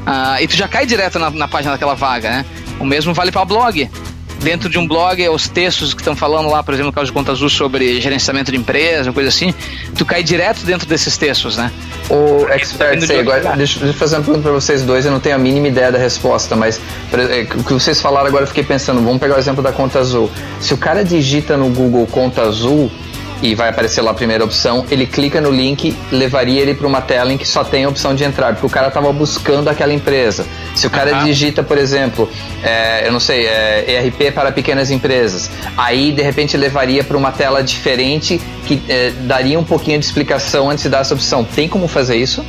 Ah, 0.06 0.40
e 0.40 0.48
tu 0.48 0.56
já 0.56 0.68
cai 0.68 0.86
direto 0.86 1.18
na, 1.18 1.30
na 1.30 1.48
página 1.48 1.72
daquela 1.72 1.94
vaga, 1.94 2.30
né? 2.30 2.46
O 2.80 2.84
mesmo 2.84 3.14
vale 3.14 3.30
para 3.30 3.44
blog 3.44 3.88
dentro 4.42 4.68
de 4.68 4.78
um 4.78 4.86
blog, 4.86 5.26
os 5.28 5.48
textos 5.48 5.94
que 5.94 6.00
estão 6.00 6.16
falando 6.16 6.50
lá, 6.50 6.62
por 6.62 6.74
exemplo, 6.74 6.88
no 6.88 6.92
caso 6.92 7.06
de 7.06 7.12
Conta 7.12 7.32
Azul, 7.32 7.48
sobre 7.48 8.00
gerenciamento 8.00 8.50
de 8.50 8.58
empresa, 8.58 9.12
coisa 9.12 9.28
assim, 9.28 9.54
tu 9.96 10.04
cai 10.04 10.22
direto 10.22 10.64
dentro 10.66 10.86
desses 10.86 11.16
textos, 11.16 11.56
né? 11.56 11.70
O 12.10 12.46
expert 12.48 13.00
sei, 13.06 13.20
agora, 13.20 13.40
deixa, 13.56 13.78
deixa 13.78 13.84
eu 13.84 13.94
fazer 13.94 14.16
uma 14.16 14.24
pergunta 14.24 14.42
para 14.42 14.52
vocês 14.52 14.82
dois, 14.82 15.06
eu 15.06 15.12
não 15.12 15.20
tenho 15.20 15.36
a 15.36 15.38
mínima 15.38 15.68
ideia 15.68 15.92
da 15.92 15.98
resposta, 15.98 16.56
mas 16.56 16.80
é, 17.12 17.46
o 17.54 17.64
que 17.64 17.72
vocês 17.72 18.00
falaram 18.00 18.26
agora 18.26 18.42
eu 18.42 18.48
fiquei 18.48 18.64
pensando, 18.64 19.00
vamos 19.00 19.20
pegar 19.20 19.36
o 19.36 19.38
exemplo 19.38 19.62
da 19.62 19.72
Conta 19.72 20.00
Azul. 20.00 20.30
Se 20.60 20.74
o 20.74 20.76
cara 20.76 21.04
digita 21.04 21.56
no 21.56 21.68
Google 21.68 22.06
Conta 22.06 22.42
Azul, 22.42 22.90
e 23.42 23.54
vai 23.54 23.68
aparecer 23.68 24.00
lá 24.00 24.12
a 24.12 24.14
primeira 24.14 24.44
opção, 24.44 24.86
ele 24.90 25.06
clica 25.06 25.40
no 25.40 25.50
link, 25.50 25.96
levaria 26.10 26.60
ele 26.60 26.74
para 26.74 26.86
uma 26.86 27.00
tela 27.00 27.32
em 27.32 27.36
que 27.36 27.46
só 27.46 27.64
tem 27.64 27.84
a 27.84 27.88
opção 27.88 28.14
de 28.14 28.24
entrar, 28.24 28.52
porque 28.52 28.66
o 28.66 28.70
cara 28.70 28.88
estava 28.88 29.12
buscando 29.12 29.68
aquela 29.68 29.92
empresa. 29.92 30.46
Se 30.74 30.86
o 30.86 30.90
cara 30.90 31.18
uhum. 31.18 31.24
digita, 31.24 31.62
por 31.62 31.76
exemplo, 31.76 32.30
é, 32.62 33.06
eu 33.06 33.12
não 33.12 33.20
sei, 33.20 33.46
é, 33.46 34.04
ERP 34.06 34.32
para 34.32 34.52
pequenas 34.52 34.90
empresas, 34.90 35.50
aí 35.76 36.12
de 36.12 36.22
repente 36.22 36.56
levaria 36.56 37.02
para 37.02 37.16
uma 37.16 37.32
tela 37.32 37.62
diferente 37.62 38.40
que 38.66 38.80
é, 38.88 39.10
daria 39.10 39.58
um 39.58 39.64
pouquinho 39.64 39.98
de 39.98 40.04
explicação 40.04 40.70
antes 40.70 40.84
de 40.84 40.88
dar 40.88 41.00
essa 41.00 41.14
opção. 41.14 41.44
Tem 41.44 41.68
como 41.68 41.88
fazer 41.88 42.16
isso? 42.16 42.44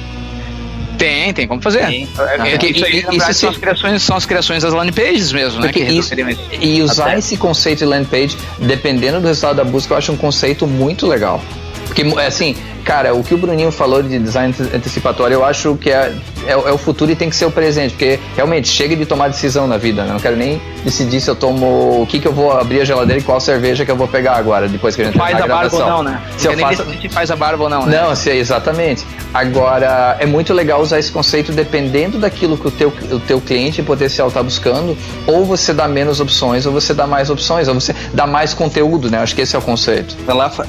Tem, 1.03 1.33
tem 1.33 1.47
como 1.47 1.61
fazer. 1.61 1.85
Tem. 1.85 2.07
É, 2.17 2.53
é, 2.53 2.69
isso, 2.69 2.85
aí, 2.85 3.05
isso 3.11 3.33
são, 3.33 3.49
as 3.49 3.57
criações, 3.57 4.03
são 4.03 4.15
as 4.15 4.25
criações 4.25 4.63
das 4.63 4.73
landing 4.73 4.93
pages 4.93 5.33
mesmo, 5.33 5.59
né? 5.59 5.69
Isso, 5.75 6.13
e 6.61 6.81
usar 6.81 7.07
Até. 7.07 7.19
esse 7.19 7.35
conceito 7.35 7.79
de 7.79 7.85
landing 7.85 8.05
page, 8.05 8.37
dependendo 8.57 9.19
do 9.19 9.27
resultado 9.27 9.57
da 9.57 9.65
busca, 9.65 9.93
eu 9.93 9.97
acho 9.97 10.13
um 10.13 10.17
conceito 10.17 10.65
muito 10.65 11.05
legal. 11.05 11.43
Porque, 11.87 12.03
assim, 12.25 12.55
cara, 12.83 13.13
o 13.13 13.23
que 13.23 13.33
o 13.33 13.37
Bruninho 13.37 13.71
falou 13.71 14.01
de 14.03 14.19
design 14.19 14.53
antecipatório, 14.73 15.35
eu 15.35 15.45
acho 15.45 15.75
que 15.77 15.89
é, 15.89 16.13
é, 16.45 16.51
é, 16.51 16.71
o 16.71 16.77
futuro 16.77 17.11
e 17.11 17.15
tem 17.15 17.29
que 17.29 17.35
ser 17.35 17.45
o 17.45 17.51
presente, 17.51 17.91
porque 17.91 18.19
realmente 18.35 18.67
chega 18.67 18.95
de 18.95 19.05
tomar 19.05 19.29
decisão 19.29 19.67
na 19.67 19.77
vida, 19.77 20.03
né? 20.03 20.13
Não 20.13 20.19
quero 20.19 20.35
nem 20.35 20.61
decidir 20.83 21.21
se 21.21 21.29
eu 21.29 21.35
tomo 21.35 22.01
o 22.01 22.05
que, 22.05 22.19
que 22.19 22.27
eu 22.27 22.33
vou 22.33 22.51
abrir 22.51 22.81
a 22.81 22.85
geladeira 22.85 23.21
e 23.21 23.23
qual 23.23 23.39
cerveja 23.39 23.85
que 23.85 23.91
eu 23.91 23.95
vou 23.95 24.07
pegar 24.07 24.35
agora, 24.35 24.67
depois 24.67 24.95
que 24.95 25.01
a 25.01 25.05
gente 25.05 25.17
faz 25.17 25.39
a 25.39 25.47
barba 25.47 25.75
ou 25.75 25.85
não, 25.85 26.03
né? 26.03 26.21
Se 26.37 26.47
eu 26.47 26.57
faço... 26.57 26.85
faz 27.09 27.31
a 27.31 27.35
barba 27.35 27.63
ou 27.63 27.69
não, 27.69 27.85
né? 27.85 28.01
Não, 28.01 28.15
se, 28.15 28.29
exatamente. 28.29 29.05
Agora, 29.33 30.17
é 30.19 30.25
muito 30.25 30.53
legal 30.53 30.81
usar 30.81 30.99
esse 30.99 31.11
conceito 31.11 31.51
dependendo 31.51 32.19
daquilo 32.19 32.57
que 32.57 32.67
o 32.67 32.71
teu, 32.71 32.93
o 33.11 33.19
teu 33.19 33.41
cliente 33.41 33.81
potencial 33.81 34.27
está 34.27 34.43
buscando, 34.43 34.97
ou 35.25 35.45
você 35.45 35.73
dá 35.73 35.87
menos 35.87 36.19
opções, 36.19 36.65
ou 36.65 36.73
você 36.73 36.93
dá 36.93 37.07
mais 37.07 37.29
opções, 37.29 37.67
ou 37.67 37.73
você 37.73 37.95
dá 38.13 38.27
mais 38.27 38.53
conteúdo, 38.53 39.09
né? 39.09 39.19
Acho 39.19 39.33
que 39.33 39.41
esse 39.41 39.55
é 39.55 39.59
o 39.59 39.61
conceito. 39.61 40.15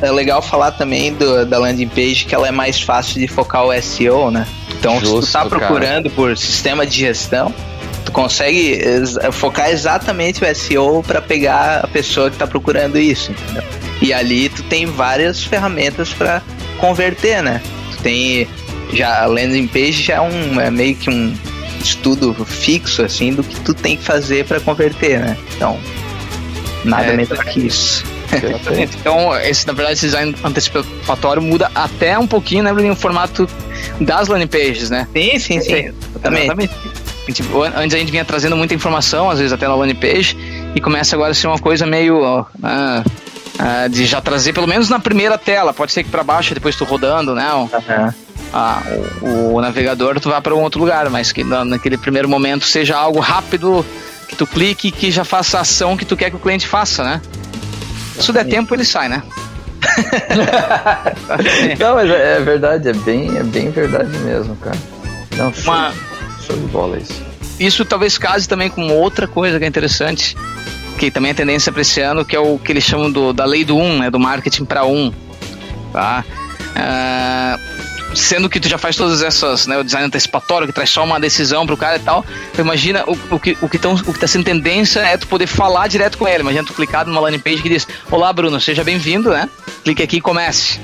É 0.01 0.11
legal 0.11 0.41
falar 0.41 0.71
também 0.73 1.12
do, 1.12 1.45
da 1.45 1.59
landing 1.59 1.89
page 1.89 2.04
que 2.13 2.35
ela 2.35 2.49
é 2.49 2.51
mais 2.51 2.81
fácil 2.81 3.21
de 3.21 3.29
focar 3.29 3.65
o 3.65 3.83
SEO, 3.83 4.31
né? 4.31 4.47
Então, 4.79 5.01
Justo, 5.01 5.23
se 5.23 5.29
tu 5.29 5.33
tá 5.33 5.47
procurando 5.47 6.05
cara. 6.05 6.15
por 6.15 6.37
sistema 6.37 6.87
de 6.87 6.99
gestão, 6.99 7.55
tu 8.05 8.13
consegue 8.13 8.81
focar 9.33 9.71
exatamente 9.71 10.45
o 10.45 10.55
SEO 10.55 11.03
para 11.03 11.23
pegar 11.23 11.81
a 11.85 11.87
pessoa 11.87 12.29
que 12.29 12.37
está 12.37 12.47
procurando 12.47 12.99
isso, 12.99 13.33
entendeu? 13.33 13.63
E 14.03 14.13
ali 14.13 14.49
tu 14.49 14.63
tem 14.65 14.87
várias 14.87 15.43
ferramentas 15.43 16.13
para 16.13 16.43
converter, 16.79 17.43
né? 17.43 17.63
Tu 17.93 18.03
tem 18.03 18.49
já 18.93 19.23
a 19.23 19.27
landing 19.27 19.67
page 19.67 20.03
já 20.03 20.17
é 20.17 20.21
um 20.21 20.61
é 20.61 20.71
meio 20.71 20.95
que 20.95 21.09
um 21.09 21.35
estudo 21.83 22.35
fixo 22.45 23.03
assim 23.03 23.33
do 23.33 23.43
que 23.43 23.59
tu 23.61 23.73
tem 23.75 23.97
que 23.97 24.03
fazer 24.03 24.45
para 24.45 24.61
converter, 24.61 25.21
né? 25.21 25.37
Então, 25.57 25.79
nada 26.85 27.07
é, 27.07 27.17
melhor 27.17 27.45
que 27.45 27.61
isso. 27.67 28.05
então, 28.99 29.37
esse, 29.41 29.66
na 29.66 29.72
verdade, 29.72 29.95
esse 29.95 30.07
design 30.07 30.35
antecipatório 30.43 31.43
muda 31.43 31.70
até 31.74 32.18
um 32.18 32.26
pouquinho, 32.26 32.64
né, 32.64 32.72
no 32.72 32.97
formato 32.97 33.49
das 34.01 34.28
landing 34.28 34.47
pages, 34.47 34.91
né? 34.91 35.07
Sim, 35.12 35.39
sim, 35.39 35.61
sim. 35.61 35.93
Exatamente. 36.11 36.70
Tipo, 37.32 37.62
antes 37.62 37.95
a 37.95 37.99
gente 37.99 38.11
vinha 38.11 38.24
trazendo 38.24 38.57
muita 38.57 38.74
informação, 38.74 39.30
às 39.30 39.39
vezes 39.39 39.53
até 39.53 39.66
na 39.66 39.74
landing 39.74 39.95
page, 39.95 40.37
e 40.74 40.80
começa 40.80 41.16
agora 41.16 41.30
a 41.30 41.35
ser 41.35 41.47
uma 41.47 41.59
coisa 41.59 41.87
meio. 41.87 42.20
Uh, 42.20 43.05
uh, 43.55 43.89
de 43.89 44.07
já 44.07 44.20
trazer, 44.20 44.53
pelo 44.53 44.66
menos 44.66 44.89
na 44.89 44.99
primeira 44.99 45.39
tela, 45.39 45.72
pode 45.72 45.93
ser 45.93 46.05
que 46.05 46.11
para 46.11 46.22
baixo, 46.22 46.55
depois 46.55 46.76
tu 46.76 46.85
rodando, 46.85 47.35
né? 47.35 47.53
Uhum. 47.55 47.68
o, 49.22 49.55
o, 49.55 49.61
navegador 49.61 50.20
tu 50.20 50.28
vá 50.28 50.41
para 50.41 50.55
um 50.55 50.62
outro 50.62 50.80
lugar, 50.80 51.09
mas 51.11 51.32
que 51.32 51.45
naquele 51.45 51.97
primeiro 51.97 52.28
momento 52.28 52.66
seja 52.66 52.97
algo 52.97 53.20
rápido, 53.20 53.85
que 54.28 54.37
tu 54.37 54.47
clique 54.47 54.91
que 54.91 55.11
já 55.11 55.24
faça 55.24 55.59
a 55.59 55.61
ação 55.61 55.97
que 55.97 56.05
tu 56.05 56.16
quer 56.16 56.30
que 56.30 56.37
o 56.37 56.41
cliente 56.41 56.66
faça, 56.66 57.05
né? 57.05 57.20
Se 58.19 58.33
der 58.33 58.45
tempo, 58.45 58.75
ele 58.75 58.85
sai, 58.85 59.09
né? 59.09 59.23
Não, 61.79 61.95
mas 61.95 62.11
é, 62.11 62.37
é, 62.37 62.41
verdade, 62.41 62.89
é 62.89 62.93
bem, 62.93 63.37
é 63.37 63.43
bem 63.43 63.71
verdade 63.71 64.17
mesmo, 64.19 64.57
cara. 64.57 64.79
Não, 65.37 65.53
show, 65.53 65.75
Uma... 65.75 65.93
show 66.47 66.57
de 66.57 66.67
bola 66.67 66.99
isso. 66.99 67.23
Isso 67.59 67.85
talvez 67.85 68.19
case 68.19 68.49
também 68.49 68.71
com 68.71 68.89
outra 68.89 69.27
coisa 69.29 69.59
que 69.59 69.65
é 69.65 69.69
interessante, 69.69 70.37
que 70.99 71.11
também 71.11 71.31
é 71.31 71.35
tendência 71.35 71.71
para 71.71 71.83
esse 71.83 72.01
ano, 72.01 72.25
que 72.25 72.35
é 72.35 72.41
o 72.41 72.59
que 72.59 72.73
eles 72.73 72.85
chamam 72.85 73.11
do, 73.11 73.33
da 73.33 73.45
lei 73.45 73.65
do 73.65 73.77
um, 73.77 73.99
né, 73.99 74.11
do 74.11 74.19
marketing 74.19 74.65
para 74.65 74.85
um, 74.85 75.12
tá? 75.93 76.25
Uh, 76.75 77.74
sendo 78.15 78.49
que 78.49 78.61
tu 78.61 78.69
já 78.69 78.79
faz 78.79 78.97
todas 78.97 79.23
essas, 79.23 79.67
né, 79.67 79.79
o 79.79 79.85
design 79.85 80.07
antecipatório 80.07 80.67
que 80.67 80.73
traz 80.73 80.91
só 80.91 81.05
uma 81.05 81.19
decisão 81.19 81.67
pro 81.67 81.77
cara 81.77 81.97
e 81.97 82.01
tal. 82.01 82.25
Imagina 82.59 83.05
o, 83.07 83.19
o 83.35 83.41
que 83.41 83.57
o 83.61 83.69
que, 83.69 83.79
tão, 83.79 83.95
o 83.95 84.12
que 84.12 84.19
tá 84.19 84.27
sendo 84.27 84.45
tendência 84.45 85.01
é 85.01 85.17
tu 85.17 85.27
poder 85.27 85.47
falar 85.47 85.89
direto 85.89 86.19
com 86.19 86.27
ele. 86.27 86.41
Imagina 86.41 86.65
tu 86.65 86.75
clicar 86.75 87.07
numa 87.07 87.21
landing 87.21 87.39
page 87.39 87.62
que 87.62 87.69
diz: 87.69 87.87
"Olá, 88.11 88.33
Bruno, 88.33 88.61
seja 88.61 88.85
bem-vindo", 88.85 89.31
né? 89.31 89.49
Clique 89.83 90.03
aqui 90.03 90.17
e 90.17 90.21
comece. 90.21 90.81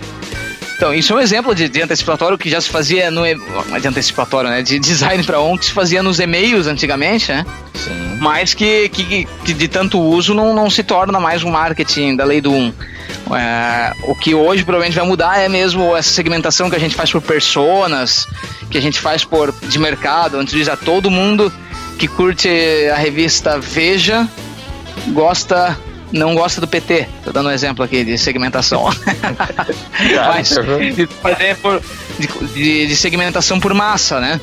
Então, 0.80 0.94
isso 0.94 1.12
é 1.12 1.16
um 1.16 1.20
exemplo 1.20 1.54
de, 1.54 1.68
de 1.68 1.82
antecipatório 1.82 2.38
que 2.38 2.48
já 2.48 2.58
se 2.58 2.70
fazia 2.70 3.10
no. 3.10 3.20
De 3.78 3.86
antecipatório, 3.86 4.48
né? 4.48 4.62
De 4.62 4.78
design 4.78 5.22
para 5.22 5.38
on 5.38 5.58
que 5.58 5.66
se 5.66 5.72
fazia 5.72 6.02
nos 6.02 6.18
e-mails 6.18 6.66
antigamente, 6.66 7.30
né? 7.30 7.44
Sim. 7.74 8.16
Mas 8.18 8.54
que, 8.54 8.88
que, 8.88 9.28
que, 9.44 9.52
de 9.52 9.68
tanto 9.68 10.00
uso 10.00 10.32
não, 10.32 10.54
não 10.54 10.70
se 10.70 10.82
torna 10.82 11.20
mais 11.20 11.44
um 11.44 11.50
marketing 11.50 12.16
da 12.16 12.24
lei 12.24 12.40
do 12.40 12.50
1. 12.50 12.72
É, 13.36 13.92
o 14.04 14.14
que 14.14 14.34
hoje 14.34 14.64
provavelmente 14.64 14.98
vai 14.98 15.06
mudar 15.06 15.38
é 15.38 15.50
mesmo 15.50 15.94
essa 15.94 16.08
segmentação 16.08 16.70
que 16.70 16.76
a 16.76 16.80
gente 16.80 16.94
faz 16.94 17.12
por 17.12 17.20
personas, 17.20 18.26
que 18.70 18.78
a 18.78 18.80
gente 18.80 18.98
faz 18.98 19.22
por 19.22 19.52
de 19.52 19.78
mercado, 19.78 20.38
onde 20.38 20.56
diz 20.56 20.66
a 20.66 20.78
todo 20.78 21.10
mundo 21.10 21.52
que 21.98 22.08
curte 22.08 22.48
a 22.90 22.96
revista 22.96 23.58
Veja 23.58 24.26
gosta 25.08 25.78
não 26.12 26.34
gosta 26.34 26.60
do 26.60 26.66
PT. 26.66 27.08
Tô 27.24 27.32
dando 27.32 27.48
um 27.48 27.52
exemplo 27.52 27.84
aqui 27.84 28.04
de 28.04 28.18
segmentação. 28.18 28.84
Mas 30.26 30.48
de 30.94 31.06
fazer 31.06 31.56
por, 31.56 31.82
de, 32.54 32.86
de, 32.86 32.96
segmentação 32.96 33.60
por 33.60 33.74
massa, 33.74 34.20
né? 34.20 34.40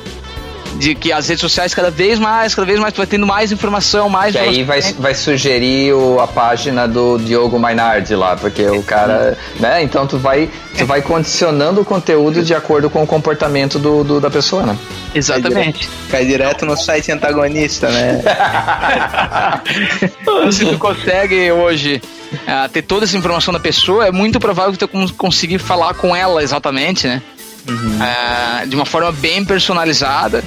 De 0.76 0.94
que 0.94 1.12
as 1.12 1.28
redes 1.28 1.40
sociais 1.40 1.74
cada 1.74 1.90
vez 1.90 2.18
mais, 2.18 2.54
cada 2.54 2.66
vez 2.66 2.78
mais, 2.78 2.92
tu 2.92 2.98
vai 2.98 3.06
tendo 3.06 3.26
mais 3.26 3.50
informação, 3.50 4.08
mais. 4.08 4.32
Que 4.32 4.38
aí 4.38 4.62
vai, 4.62 4.80
vai 4.98 5.14
sugerir 5.14 5.92
o, 5.92 6.20
a 6.20 6.26
página 6.26 6.86
do 6.86 7.18
Diogo 7.18 7.58
Mainardi 7.58 8.14
lá, 8.14 8.36
porque 8.36 8.64
o 8.66 8.82
cara. 8.82 9.36
né? 9.58 9.82
Então 9.82 10.06
tu 10.06 10.18
vai, 10.18 10.48
tu 10.76 10.86
vai 10.86 11.02
condicionando 11.02 11.80
o 11.80 11.84
conteúdo 11.84 12.42
de 12.42 12.54
acordo 12.54 12.88
com 12.88 13.02
o 13.02 13.06
comportamento 13.06 13.78
do, 13.78 14.04
do 14.04 14.20
da 14.20 14.30
pessoa, 14.30 14.64
né? 14.64 14.78
Exatamente. 15.14 15.88
Cai 16.10 16.24
direto, 16.24 16.64
no 16.64 16.76
site 16.76 17.10
antagonista, 17.10 17.90
né? 17.90 18.22
Se 20.52 20.64
tu 20.64 20.78
consegue 20.78 21.50
hoje 21.50 22.00
uh, 22.32 22.68
ter 22.68 22.82
toda 22.82 23.04
essa 23.04 23.16
informação 23.16 23.52
da 23.52 23.60
pessoa, 23.60 24.06
é 24.06 24.12
muito 24.12 24.38
provável 24.38 24.72
que 24.72 24.78
tu 24.78 24.88
conseguir 25.14 25.58
falar 25.58 25.94
com 25.94 26.14
ela 26.14 26.42
exatamente, 26.42 27.06
né? 27.06 27.22
Uhum. 27.68 27.98
Uh, 27.98 28.66
de 28.66 28.74
uma 28.74 28.86
forma 28.86 29.12
bem 29.12 29.44
personalizada. 29.44 30.42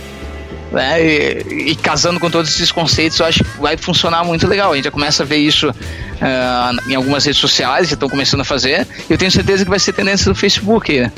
Né? 0.72 1.04
E, 1.04 1.72
e, 1.72 1.76
casando 1.76 2.20
com 2.20 2.30
todos 2.30 2.50
esses 2.50 2.72
conceitos, 2.72 3.20
eu 3.20 3.26
acho 3.26 3.44
que 3.44 3.60
vai 3.60 3.76
funcionar 3.76 4.24
muito 4.24 4.48
legal. 4.48 4.72
A 4.72 4.76
gente 4.76 4.86
já 4.86 4.92
começa 4.92 5.24
a 5.24 5.26
ver 5.26 5.38
isso 5.38 5.70
uh, 5.70 6.90
em 6.90 6.96
algumas 6.96 7.26
redes 7.26 7.40
sociais, 7.40 7.90
já 7.90 7.96
estão 7.96 8.10
começando 8.10 8.42
a 8.42 8.46
fazer. 8.46 8.88
E 9.10 9.14
eu 9.14 9.18
tenho 9.18 9.32
certeza 9.32 9.64
que 9.64 9.70
vai 9.70 9.80
ser 9.80 9.94
tendência 9.94 10.32
do 10.32 10.36
Facebook. 10.36 10.98
Né? 10.98 11.12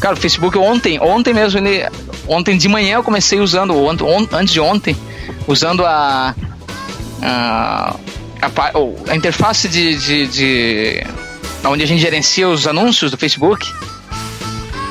Cara, 0.00 0.14
o 0.14 0.16
Facebook 0.16 0.56
ontem, 0.56 1.00
ontem 1.00 1.34
mesmo, 1.34 1.58
ele, 1.58 1.86
ontem 2.26 2.56
de 2.56 2.68
manhã 2.68 2.94
eu 2.94 3.02
comecei 3.02 3.40
usando, 3.40 3.76
on, 3.76 3.96
on, 4.00 4.26
antes 4.32 4.52
de 4.52 4.60
ontem, 4.60 4.96
usando 5.46 5.84
a, 5.84 6.34
a, 7.20 7.96
a, 8.40 9.10
a 9.10 9.16
interface 9.16 9.68
de, 9.68 9.96
de, 9.96 10.26
de, 10.28 11.06
onde 11.64 11.82
a 11.82 11.86
gente 11.86 12.00
gerencia 12.00 12.48
os 12.48 12.66
anúncios 12.66 13.10
do 13.10 13.18
Facebook. 13.18 13.66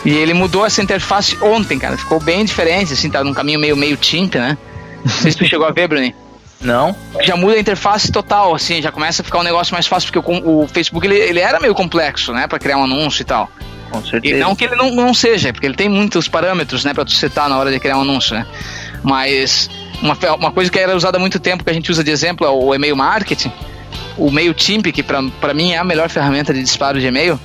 E 0.06 0.12
ele 0.12 0.34
mudou 0.34 0.66
essa 0.66 0.82
interface 0.82 1.38
ontem, 1.42 1.78
cara. 1.78 1.98
Ficou 1.98 2.20
bem 2.20 2.46
diferente, 2.46 2.94
assim, 2.94 3.10
tá 3.10 3.24
num 3.24 3.34
caminho 3.34 3.60
meio 3.60 3.76
meio 3.76 3.98
timp, 3.98 4.36
né? 4.36 4.58
Não 5.04 5.12
sei 5.12 5.32
se 5.32 5.38
tu 5.38 5.46
chegou 5.46 5.68
a 5.68 5.72
ver, 5.72 5.88
Bruni. 5.88 6.16
Não. 6.62 6.96
Já 7.22 7.38
muda 7.38 7.56
a 7.56 7.60
interface 7.60 8.12
total, 8.12 8.54
assim, 8.54 8.82
já 8.82 8.92
começa 8.92 9.22
a 9.22 9.26
ficar 9.26 9.40
um 9.40 9.44
negócio 9.44 9.74
mais 9.74 9.88
fácil, 9.88 10.12
porque 10.12 10.32
o, 10.32 10.64
o 10.64 10.68
Facebook 10.68 11.08
ele, 11.08 11.16
ele 11.16 11.40
era 11.40 11.60
meio 11.60 11.74
complexo, 11.74 12.34
né, 12.34 12.48
para 12.48 12.60
criar 12.60 12.78
um 12.78 12.84
anúncio 12.84 13.22
e 13.22 13.26
tal. 13.26 13.50
Com 13.90 14.04
certeza. 14.04 14.36
E 14.36 14.40
não 14.40 14.56
que 14.56 14.66
ele 14.66 14.76
não, 14.76 14.92
não 14.92 15.14
seja, 15.14 15.54
porque 15.54 15.66
ele 15.66 15.76
tem 15.76 15.88
muitos 15.88 16.28
parâmetros, 16.28 16.84
né, 16.84 16.94
para 16.94 17.06
tu 17.06 17.12
setar 17.12 17.48
na 17.48 17.58
hora 17.58 17.72
de 17.72 17.80
criar 17.80 17.98
um 17.98 18.02
anúncio, 18.02 18.36
né? 18.36 18.46
Mas 19.02 19.70
uma, 20.02 20.18
uma 20.36 20.52
coisa 20.52 20.70
que 20.70 20.78
era 20.78 20.96
usada 20.96 21.18
há 21.18 21.20
muito 21.20 21.40
tempo, 21.40 21.64
que 21.64 21.70
a 21.70 21.74
gente 21.74 21.90
usa 21.90 22.04
de 22.04 22.12
exemplo, 22.12 22.46
é 22.46 22.50
o 22.50 22.74
e-mail 22.76 22.96
marketing. 22.96 23.52
O 24.18 24.30
MailChimp, 24.30 24.92
que 24.92 25.02
para 25.02 25.54
mim 25.54 25.72
é 25.72 25.78
a 25.78 25.84
melhor 25.84 26.10
ferramenta 26.10 26.54
de 26.54 26.62
disparo 26.62 27.00
de 27.00 27.08
e-mail. 27.08 27.40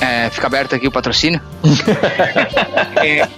É, 0.00 0.30
fica 0.30 0.46
aberto 0.46 0.74
aqui 0.74 0.86
o 0.86 0.90
patrocínio. 0.90 1.40
é, 2.96 3.28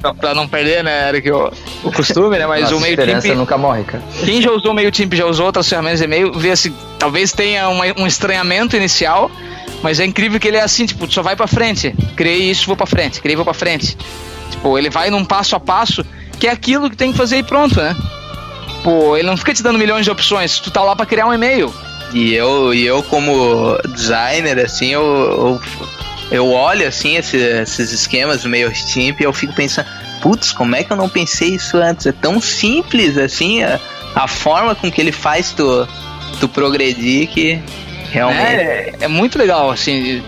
pra, 0.00 0.14
pra, 0.14 0.34
não 0.34 0.46
perder, 0.46 0.84
né, 0.84 1.08
era 1.08 1.20
que 1.20 1.30
o, 1.30 1.52
o 1.82 1.92
costume, 1.92 2.38
né? 2.38 2.46
Mas 2.46 2.62
Nossa, 2.62 2.76
o 2.76 2.80
MailChimp. 2.80 3.34
nunca 3.34 3.58
morre, 3.58 3.82
cara. 3.82 4.02
Quem 4.24 4.40
já 4.40 4.52
usou 4.52 4.70
o 4.70 4.74
MailChimp, 4.74 5.12
já 5.14 5.26
usou 5.26 5.46
outras 5.46 5.68
ferramentas 5.68 5.98
de 5.98 6.04
e-mail, 6.04 6.32
vê 6.32 6.54
se 6.54 6.72
talvez 6.98 7.32
tenha 7.32 7.68
uma, 7.68 7.84
um 7.98 8.06
estranhamento 8.06 8.76
inicial, 8.76 9.28
mas 9.82 9.98
é 9.98 10.04
incrível 10.04 10.38
que 10.38 10.46
ele 10.46 10.56
é 10.56 10.62
assim, 10.62 10.86
tipo, 10.86 11.10
só 11.12 11.20
vai 11.20 11.34
pra 11.34 11.48
frente. 11.48 11.92
Criei 12.16 12.50
isso, 12.50 12.66
vou 12.66 12.76
pra 12.76 12.86
frente. 12.86 13.20
Criei, 13.20 13.34
vou 13.34 13.44
pra 13.44 13.54
frente. 13.54 13.96
Tipo, 14.50 14.78
ele 14.78 14.88
vai 14.88 15.10
num 15.10 15.24
passo 15.24 15.56
a 15.56 15.60
passo, 15.60 16.06
que 16.38 16.46
é 16.46 16.52
aquilo 16.52 16.88
que 16.88 16.96
tem 16.96 17.10
que 17.10 17.18
fazer 17.18 17.38
e 17.38 17.42
pronto, 17.42 17.80
né? 17.80 17.96
Pô, 18.84 19.16
ele 19.16 19.26
não 19.26 19.36
fica 19.36 19.52
te 19.52 19.62
dando 19.62 19.78
milhões 19.78 20.04
de 20.04 20.10
opções. 20.10 20.60
Tu 20.60 20.70
tá 20.70 20.82
lá 20.82 20.94
pra 20.94 21.06
criar 21.06 21.26
um 21.26 21.34
e-mail. 21.34 21.72
E 22.12 22.34
eu, 22.34 22.74
e 22.74 22.84
eu 22.84 23.02
como 23.02 23.78
designer, 23.88 24.58
assim, 24.58 24.88
eu, 24.88 25.02
eu, 25.02 25.60
eu 26.30 26.50
olho, 26.50 26.86
assim, 26.86 27.16
esse, 27.16 27.36
esses 27.36 27.90
esquemas 27.92 28.44
meio 28.44 28.74
Steam 28.74 29.16
e 29.18 29.22
eu 29.22 29.32
fico 29.32 29.54
pensando, 29.54 29.86
putz, 30.20 30.52
como 30.52 30.76
é 30.76 30.84
que 30.84 30.92
eu 30.92 30.96
não 30.96 31.08
pensei 31.08 31.54
isso 31.54 31.78
antes? 31.78 32.06
É 32.06 32.12
tão 32.12 32.40
simples, 32.40 33.16
assim, 33.16 33.62
a, 33.62 33.80
a 34.14 34.28
forma 34.28 34.74
com 34.74 34.90
que 34.90 35.00
ele 35.00 35.12
faz 35.12 35.52
tu, 35.52 35.88
tu 36.38 36.48
progredir 36.48 37.28
que 37.28 37.62
realmente... 38.12 38.42
É, 38.42 38.94
é 39.00 39.08
muito 39.08 39.38
legal, 39.38 39.70
assim... 39.70 40.22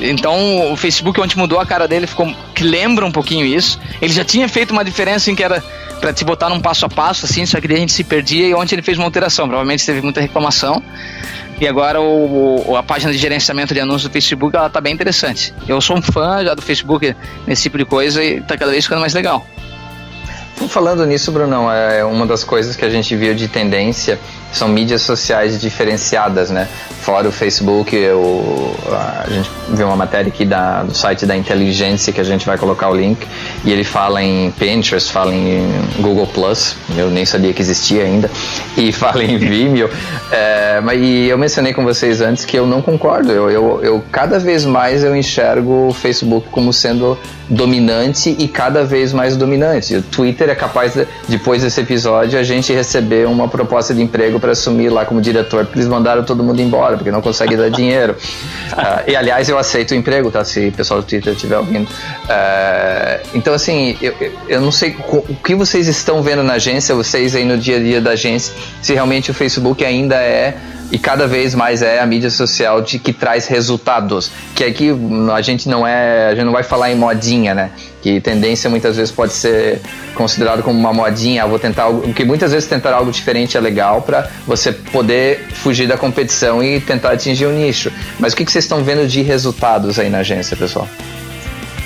então 0.00 0.72
o 0.72 0.76
Facebook 0.76 1.20
onde 1.20 1.36
mudou 1.36 1.58
a 1.60 1.66
cara 1.66 1.86
dele 1.86 2.06
ficou 2.06 2.32
que 2.54 2.62
lembra 2.64 3.04
um 3.04 3.12
pouquinho 3.12 3.44
isso. 3.44 3.78
Ele 4.00 4.12
já 4.12 4.24
tinha 4.24 4.48
feito 4.48 4.70
uma 4.70 4.84
diferença 4.84 5.30
em 5.30 5.34
que 5.34 5.42
era 5.42 5.62
para 6.00 6.12
te 6.12 6.24
botar 6.24 6.48
num 6.48 6.60
passo 6.60 6.86
a 6.86 6.88
passo, 6.88 7.26
assim, 7.26 7.46
só 7.46 7.60
que 7.60 7.68
daí 7.68 7.76
a 7.76 7.80
gente 7.80 7.92
se 7.92 8.02
perdia 8.02 8.46
e 8.46 8.54
ontem 8.54 8.74
ele 8.74 8.82
fez 8.82 8.98
uma 8.98 9.06
alteração. 9.06 9.46
Provavelmente 9.46 9.84
teve 9.84 10.00
muita 10.00 10.20
reclamação. 10.20 10.82
E 11.60 11.68
agora 11.68 12.00
o, 12.00 12.70
o, 12.70 12.76
a 12.76 12.82
página 12.82 13.12
de 13.12 13.18
gerenciamento 13.18 13.72
de 13.72 13.80
anúncios 13.80 14.08
do 14.08 14.12
Facebook 14.12 14.56
ela 14.56 14.68
tá 14.68 14.80
bem 14.80 14.92
interessante. 14.92 15.54
Eu 15.68 15.80
sou 15.80 15.96
um 15.96 16.02
fã 16.02 16.44
já 16.44 16.54
do 16.54 16.62
Facebook 16.62 17.14
nesse 17.46 17.62
tipo 17.62 17.78
de 17.78 17.84
coisa 17.84 18.22
e 18.22 18.40
tá 18.40 18.56
cada 18.56 18.72
vez 18.72 18.84
ficando 18.84 19.00
mais 19.00 19.14
legal. 19.14 19.46
Falando 20.68 21.04
nisso, 21.06 21.30
Brunão, 21.30 21.70
é 21.70 22.04
uma 22.04 22.26
das 22.26 22.44
coisas 22.44 22.76
que 22.76 22.84
a 22.84 22.90
gente 22.90 23.14
viu 23.16 23.34
de 23.34 23.48
tendência 23.48 24.18
são 24.52 24.68
mídias 24.68 25.02
sociais 25.02 25.60
diferenciadas, 25.60 26.50
né? 26.50 26.68
Fora 27.00 27.28
o 27.28 27.32
Facebook, 27.32 27.96
eu, 27.96 28.76
a 28.90 29.28
gente 29.28 29.50
viu 29.70 29.86
uma 29.86 29.96
matéria 29.96 30.28
aqui 30.28 30.44
da, 30.44 30.82
do 30.82 30.94
site 30.94 31.26
da 31.26 31.36
Inteligência 31.36 32.12
que 32.12 32.20
a 32.20 32.24
gente 32.24 32.46
vai 32.46 32.56
colocar 32.56 32.88
o 32.90 32.94
link 32.94 33.26
e 33.64 33.72
ele 33.72 33.82
fala 33.82 34.22
em 34.22 34.52
Pinterest, 34.52 35.10
fala 35.10 35.34
em 35.34 35.68
Google 35.98 36.26
Plus, 36.26 36.76
eu 36.96 37.10
nem 37.10 37.24
sabia 37.24 37.52
que 37.52 37.60
existia 37.60 38.04
ainda, 38.04 38.30
e 38.76 38.92
fala 38.92 39.24
em 39.24 39.36
Vimeo. 39.36 39.90
é, 40.30 40.80
mas 40.80 41.00
e 41.02 41.28
eu 41.28 41.36
mencionei 41.36 41.72
com 41.72 41.82
vocês 41.82 42.20
antes 42.20 42.44
que 42.44 42.56
eu 42.56 42.66
não 42.66 42.80
concordo. 42.80 43.32
Eu, 43.32 43.50
eu, 43.50 43.80
eu 43.82 44.04
cada 44.12 44.38
vez 44.38 44.64
mais 44.64 45.02
eu 45.02 45.16
enxergo 45.16 45.88
o 45.88 45.92
Facebook 45.92 46.48
como 46.50 46.72
sendo 46.72 47.18
dominante 47.48 48.34
e 48.38 48.48
cada 48.48 48.84
vez 48.84 49.12
mais 49.12 49.36
dominante. 49.36 49.96
O 49.96 50.02
Twitter 50.02 50.48
é 50.48 50.54
capaz 50.54 50.94
de, 50.94 51.06
depois 51.28 51.62
desse 51.62 51.80
episódio 51.80 52.38
a 52.38 52.42
gente 52.42 52.72
receber 52.72 53.26
uma 53.26 53.48
proposta 53.48 53.94
de 53.94 54.02
emprego 54.02 54.40
para 54.42 54.52
assumir 54.52 54.88
lá 54.88 55.04
como 55.04 55.20
diretor, 55.20 55.64
porque 55.64 55.78
eles 55.78 55.88
mandaram 55.88 56.24
todo 56.24 56.42
mundo 56.42 56.60
embora, 56.60 56.96
porque 56.96 57.12
não 57.12 57.22
consegue 57.22 57.56
dar 57.56 57.70
dinheiro. 57.70 58.16
Uh, 58.72 59.08
e 59.10 59.16
aliás, 59.16 59.48
eu 59.48 59.56
aceito 59.56 59.92
o 59.92 59.94
emprego, 59.94 60.30
tá? 60.30 60.44
Se 60.44 60.68
o 60.68 60.72
pessoal 60.72 61.00
do 61.00 61.06
Twitter 61.06 61.32
estiver 61.32 61.56
ouvindo. 61.56 61.84
Uh, 61.88 63.28
então, 63.34 63.54
assim, 63.54 63.96
eu, 64.02 64.14
eu 64.48 64.60
não 64.60 64.72
sei 64.72 64.96
o 65.08 65.34
que 65.36 65.54
vocês 65.54 65.86
estão 65.86 66.20
vendo 66.20 66.42
na 66.42 66.54
agência, 66.54 66.94
vocês 66.94 67.36
aí 67.36 67.44
no 67.44 67.56
dia 67.56 67.76
a 67.76 67.80
dia 67.80 68.00
da 68.00 68.10
agência, 68.10 68.52
se 68.82 68.92
realmente 68.92 69.30
o 69.30 69.34
Facebook 69.34 69.84
ainda 69.84 70.16
é 70.16 70.56
e 70.92 70.98
cada 70.98 71.26
vez 71.26 71.54
mais 71.54 71.80
é 71.80 72.00
a 72.00 72.06
mídia 72.06 72.28
social 72.28 72.82
de 72.82 72.98
que 72.98 73.14
traz 73.14 73.46
resultados. 73.46 74.30
Que 74.54 74.62
aqui 74.62 74.90
a 75.34 75.40
gente 75.40 75.66
não 75.66 75.86
é, 75.86 76.28
a 76.28 76.34
gente 76.34 76.44
não 76.44 76.52
vai 76.52 76.62
falar 76.62 76.92
em 76.92 76.94
modinha, 76.94 77.54
né? 77.54 77.70
Que 78.02 78.20
tendência 78.20 78.68
muitas 78.68 78.96
vezes 78.96 79.10
pode 79.10 79.32
ser 79.32 79.80
considerado 80.14 80.62
como 80.62 80.78
uma 80.78 80.92
modinha, 80.92 81.44
ah, 81.44 81.46
vou 81.46 81.58
tentar 81.58 81.84
algo, 81.84 82.12
que 82.12 82.26
muitas 82.26 82.52
vezes 82.52 82.68
tentar 82.68 82.92
algo 82.92 83.10
diferente 83.10 83.56
é 83.56 83.60
legal 83.60 84.02
para 84.02 84.28
você 84.46 84.70
poder 84.70 85.46
fugir 85.54 85.88
da 85.88 85.96
competição 85.96 86.62
e 86.62 86.78
tentar 86.78 87.12
atingir 87.12 87.46
o 87.46 87.48
um 87.48 87.54
nicho. 87.54 87.90
Mas 88.18 88.34
o 88.34 88.36
que, 88.36 88.44
que 88.44 88.52
vocês 88.52 88.66
estão 88.66 88.84
vendo 88.84 89.08
de 89.08 89.22
resultados 89.22 89.98
aí 89.98 90.10
na 90.10 90.18
agência, 90.18 90.54
pessoal? 90.54 90.86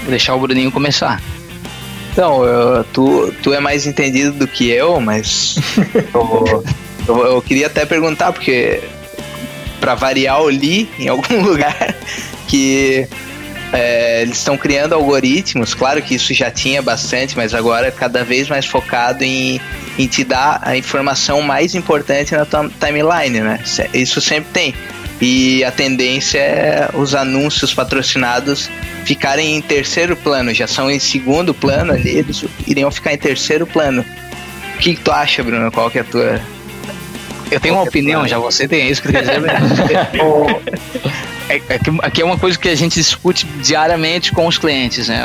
Vou 0.01 0.11
deixar 0.11 0.35
o 0.35 0.41
Bruninho 0.41 0.73
começar. 0.73 1.23
Então, 2.13 2.45
eu, 2.45 2.83
tu, 2.93 3.33
tu 3.41 3.53
é 3.53 3.61
mais 3.61 3.87
entendido 3.87 4.33
do 4.33 4.49
que 4.49 4.69
eu, 4.69 5.01
mas 5.01 5.55
eu, 6.13 6.65
eu, 7.07 7.27
eu 7.35 7.43
queria 7.43 7.69
até 7.69 7.87
perguntar, 7.87 8.33
porque 8.33 8.81
para 9.81 9.95
variar, 9.95 10.41
eu 10.41 10.51
li 10.51 10.89
em 10.99 11.09
algum 11.09 11.43
lugar 11.43 11.95
que 12.49 13.07
é, 13.73 14.23
eles 14.23 14.39
estão 14.39 14.57
criando 14.57 14.95
algoritmos, 14.95 15.75
claro 15.75 16.01
que 16.03 16.15
isso 16.15 16.33
já 16.33 16.51
tinha 16.51 16.81
bastante, 16.81 17.37
mas 17.37 17.55
agora 17.55 17.91
cada 17.91 18.25
vez 18.25 18.49
mais 18.49 18.65
focado 18.65 19.25
em, 19.25 19.61
em 19.99 20.07
te 20.07 20.25
dar 20.25 20.61
a 20.63 20.77
informação 20.77 21.43
mais 21.43 21.75
importante 21.75 22.35
na 22.35 22.45
tua 22.45 22.71
timeline, 22.81 23.41
né? 23.41 23.61
Isso 23.93 24.21
sempre 24.21 24.51
tem. 24.53 24.75
E 25.21 25.65
a 25.65 25.71
tendência 25.71 26.39
é 26.39 26.91
os 26.93 27.15
anúncios 27.15 27.73
patrocinados 27.73 28.71
ficarem 29.05 29.57
em 29.57 29.63
terceiro 29.63 30.15
plano, 30.17 30.53
já 30.53 30.67
são 30.67 30.91
em 30.91 30.99
segundo 30.99 31.55
plano 31.55 31.93
ali, 31.93 32.19
eles 32.19 32.45
iriam 32.67 32.91
ficar 32.91 33.15
em 33.15 33.19
terceiro 33.19 33.67
plano. 33.67 34.05
O 34.75 34.79
que, 34.79 34.95
que 34.95 35.01
tu 35.01 35.11
acha, 35.11 35.43
Bruno? 35.43 35.73
Qual 35.73 35.91
que 35.91 35.99
é 35.99 36.03
a 36.03 36.05
tua. 36.05 36.41
Eu 37.51 37.61
tenho 37.61 37.75
uma 37.75 37.85
opinião, 37.85 38.27
já 38.27 38.39
você 38.39 38.67
tem 38.67 38.89
isso 38.89 39.03
que 39.03 39.13
quer 39.13 39.21
dizer. 39.21 39.43
É, 41.49 41.59
é, 41.59 41.81
aqui 42.03 42.23
é 42.23 42.25
uma 42.25 42.37
coisa 42.37 42.59
que 42.59 42.69
a 42.69 42.75
gente 42.75 42.95
discute 42.95 43.47
diariamente 43.63 44.33
com 44.33 44.49
os 44.49 44.59
clientes, 44.59 45.07
né? 45.07 45.23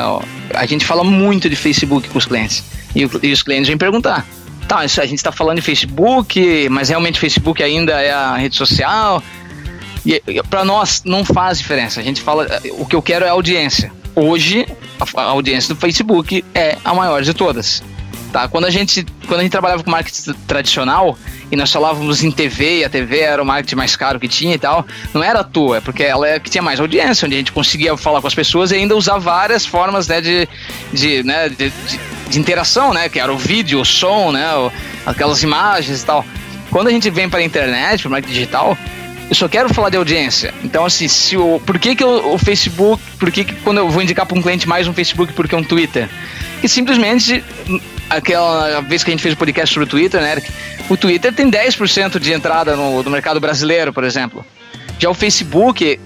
A 0.54 0.68
gente 0.68 0.86
fala 0.86 1.04
muito 1.04 1.50
de 1.50 1.56
Facebook 1.56 2.08
com 2.10 2.18
os 2.20 2.26
clientes. 2.26 2.64
E, 2.96 3.08
e 3.24 3.32
os 3.32 3.42
clientes 3.42 3.68
vêm 3.68 3.76
perguntar. 3.76 4.28
Tá, 4.68 4.78
a 4.78 4.88
gente 4.88 5.16
está 5.16 5.32
falando 5.32 5.56
de 5.56 5.64
Facebook, 5.64 6.70
mas 6.70 6.90
realmente 6.90 7.20
Facebook 7.20 7.64
ainda 7.64 8.00
é 8.00 8.12
a 8.12 8.36
rede 8.36 8.56
social? 8.56 9.24
E 10.06 10.22
para 10.50 10.64
nós 10.64 11.02
não 11.06 11.26
faz 11.26 11.58
diferença. 11.58 12.00
A 12.00 12.04
gente 12.04 12.22
fala, 12.22 12.48
o 12.78 12.86
que 12.86 12.96
eu 12.96 13.02
quero 13.02 13.26
é 13.26 13.30
audiência. 13.30 13.92
Hoje, 14.16 14.68
a, 15.00 15.22
a 15.22 15.26
audiência 15.26 15.74
do 15.74 15.80
Facebook 15.80 16.46
é 16.54 16.78
a 16.86 16.94
maior 16.94 17.24
de 17.24 17.34
todas. 17.34 17.84
Tá? 18.32 18.48
Quando, 18.48 18.66
a 18.66 18.70
gente, 18.70 19.06
quando 19.28 19.42
a 19.42 19.44
gente 19.44 19.52
trabalhava 19.52 19.84
com 19.84 19.92
marketing 19.92 20.34
tradicional 20.48 21.18
e 21.52 21.56
nós 21.58 21.70
falávamos 21.72 22.24
em 22.24 22.32
TV, 22.32 22.80
e 22.80 22.86
a 22.86 22.90
TV 22.90 23.20
era 23.20 23.44
o 23.44 23.46
marketing 23.46 23.76
mais 23.76 23.96
caro 23.96 24.20
que 24.20 24.28
tinha 24.28 24.56
e 24.56 24.58
tal, 24.58 24.86
não 25.14 25.22
era 25.22 25.42
à 25.42 25.44
toa, 25.44 25.78
é 25.78 25.82
porque 25.82 26.02
ela 26.02 26.26
é 26.26 26.40
que 26.40 26.50
tinha 26.50 26.62
mais 26.62 26.80
audiência, 26.80 27.26
onde 27.26 27.36
a 27.36 27.38
gente 27.40 27.52
conseguia 27.52 27.96
falar 27.98 28.22
com 28.22 28.28
as 28.28 28.36
pessoas 28.36 28.72
e 28.72 28.76
ainda 28.76 28.96
usar 28.96 29.18
várias 29.18 29.66
formas 29.66 30.08
né, 30.08 30.22
de, 30.22 30.48
de, 30.94 31.24
né, 31.24 31.50
de, 31.50 31.70
de, 31.70 32.00
de 32.30 32.40
interação, 32.40 32.94
né? 32.94 33.10
Que 33.10 33.20
era 33.20 33.34
o 33.34 33.38
vídeo, 33.38 33.82
o 33.82 33.86
som, 33.86 34.32
né? 34.32 34.46
aquelas 35.06 35.44
imagens 35.44 36.02
e 36.02 36.06
tal. 36.06 36.26
Quando 36.70 36.88
a 36.88 36.92
gente 36.92 37.10
vem 37.10 37.30
para 37.30 37.40
a 37.40 37.44
internet, 37.44 38.02
para 38.02 38.08
o 38.08 38.12
marketing 38.12 38.34
digital, 38.34 38.78
eu 39.30 39.36
só 39.36 39.50
quero 39.50 39.74
falar 39.74 39.90
de 39.90 39.98
audiência. 39.98 40.54
Então, 40.64 40.86
assim, 40.86 41.08
se 41.08 41.36
o, 41.36 41.60
por 41.66 41.78
que, 41.78 41.96
que 41.96 42.04
o, 42.04 42.34
o 42.34 42.38
Facebook, 42.38 43.04
por 43.20 43.30
que, 43.30 43.44
que 43.44 43.56
quando 43.56 43.80
eu 43.80 43.90
vou 43.90 44.02
indicar 44.02 44.26
para 44.26 44.38
um 44.38 44.42
cliente 44.42 44.68
mais 44.68 44.88
um 44.88 44.94
Facebook 44.94 45.34
porque 45.34 45.54
é 45.54 45.58
um 45.58 45.64
Twitter? 45.64 46.10
Que 46.62 46.68
simplesmente 46.68 47.44
aquela 48.12 48.82
vez 48.82 49.04
que 49.04 49.10
a 49.10 49.14
gente 49.14 49.22
fez 49.22 49.34
o 49.34 49.38
podcast 49.38 49.74
sobre 49.74 49.88
o 49.88 49.90
Twitter, 49.90 50.22
né, 50.22 50.34
Eric? 50.34 50.52
O 50.90 50.98
Twitter 50.98 51.34
tem 51.34 51.50
10% 51.50 52.20
de 52.20 52.34
entrada 52.34 52.76
no, 52.76 53.02
no 53.02 53.10
mercado 53.10 53.40
brasileiro, 53.40 53.94
por 53.94 54.04
exemplo. 54.04 54.46
Já 55.00 55.10
o 55.10 55.14
Facebook, 55.14 56.00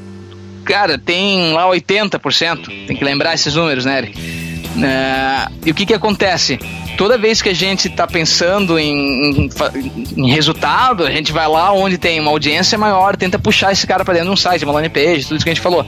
cara, 0.63 0.97
tem 0.97 1.51
lá 1.53 1.67
80%. 1.67 2.85
Tem 2.87 2.95
que 2.95 3.03
lembrar 3.03 3.33
esses 3.33 3.55
números, 3.55 3.85
né, 3.85 3.97
Eric? 3.99 4.19
Uh, 4.19 5.53
e 5.65 5.71
o 5.71 5.73
que 5.73 5.85
que 5.85 5.93
acontece? 5.93 6.59
toda 6.95 7.17
vez 7.17 7.41
que 7.41 7.49
a 7.49 7.53
gente 7.53 7.87
está 7.87 8.07
pensando 8.07 8.79
em, 8.79 9.45
em, 9.45 9.49
em, 10.17 10.29
resultado, 10.29 11.03
a 11.03 11.11
gente 11.11 11.31
vai 11.31 11.47
lá 11.47 11.71
onde 11.73 11.97
tem 11.97 12.19
uma 12.19 12.31
audiência 12.31 12.77
maior, 12.77 13.15
tenta 13.15 13.37
puxar 13.37 13.71
esse 13.71 13.85
cara 13.85 14.03
para 14.03 14.15
dentro 14.15 14.29
de 14.29 14.33
um 14.33 14.37
site, 14.37 14.63
uma 14.63 14.73
landing 14.73 14.89
page, 14.89 15.23
tudo 15.23 15.35
isso 15.35 15.43
que 15.43 15.49
a 15.49 15.53
gente 15.53 15.61
falou. 15.61 15.85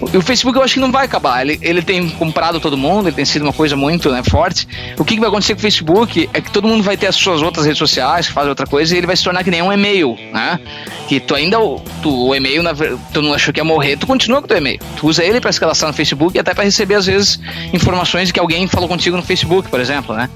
O, 0.00 0.18
o, 0.18 0.22
Facebook 0.22 0.58
eu 0.58 0.64
acho 0.64 0.74
que 0.74 0.80
não 0.80 0.92
vai 0.92 1.04
acabar. 1.04 1.42
Ele, 1.42 1.58
ele 1.62 1.82
tem 1.82 2.08
comprado 2.10 2.60
todo 2.60 2.76
mundo, 2.76 3.08
ele 3.08 3.16
tem 3.16 3.24
sido 3.24 3.42
uma 3.42 3.52
coisa 3.52 3.76
muito 3.76 4.10
né, 4.10 4.22
forte. 4.22 4.66
O 4.98 5.04
que, 5.04 5.14
que 5.14 5.20
vai 5.20 5.28
acontecer 5.28 5.54
com 5.54 5.58
o 5.58 5.62
Facebook 5.62 6.28
é 6.32 6.40
que 6.40 6.50
todo 6.50 6.66
mundo 6.66 6.82
vai 6.82 6.96
ter 6.96 7.06
as 7.06 7.16
suas 7.16 7.42
outras 7.42 7.64
redes 7.64 7.78
sociais, 7.78 8.26
que 8.26 8.32
fazem 8.32 8.48
outra 8.48 8.66
coisa, 8.66 8.94
e 8.94 8.98
ele 8.98 9.06
vai 9.06 9.16
se 9.16 9.24
tornar 9.24 9.42
que 9.44 9.50
nem 9.50 9.62
um 9.62 9.72
e-mail, 9.72 10.16
né? 10.32 10.58
Que 11.08 11.20
tu 11.20 11.34
ainda, 11.34 11.58
tu, 12.02 12.28
o 12.28 12.34
e-mail, 12.34 12.62
na, 12.62 12.74
tu 13.12 13.22
não 13.22 13.34
achou 13.34 13.52
que 13.52 13.60
ia 13.60 13.64
morrer, 13.64 13.96
tu 13.96 14.06
continua 14.06 14.40
com 14.40 14.46
o 14.46 14.48
teu 14.48 14.58
e-mail. 14.58 14.78
Tu 14.96 15.06
usa 15.06 15.24
ele 15.24 15.40
para 15.40 15.50
escalação 15.50 15.88
no 15.88 15.94
Facebook 15.94 16.36
e 16.36 16.40
até 16.40 16.54
para 16.54 16.64
receber, 16.64 16.94
às 16.94 17.06
vezes, 17.06 17.40
informações 17.72 18.28
de 18.28 18.32
que 18.32 18.40
alguém 18.40 18.66
falou 18.66 18.88
contigo 18.88 19.16
no 19.16 19.22
Facebook, 19.22 19.68
por 19.68 19.80
exemplo, 19.80 20.14
né? 20.14 20.28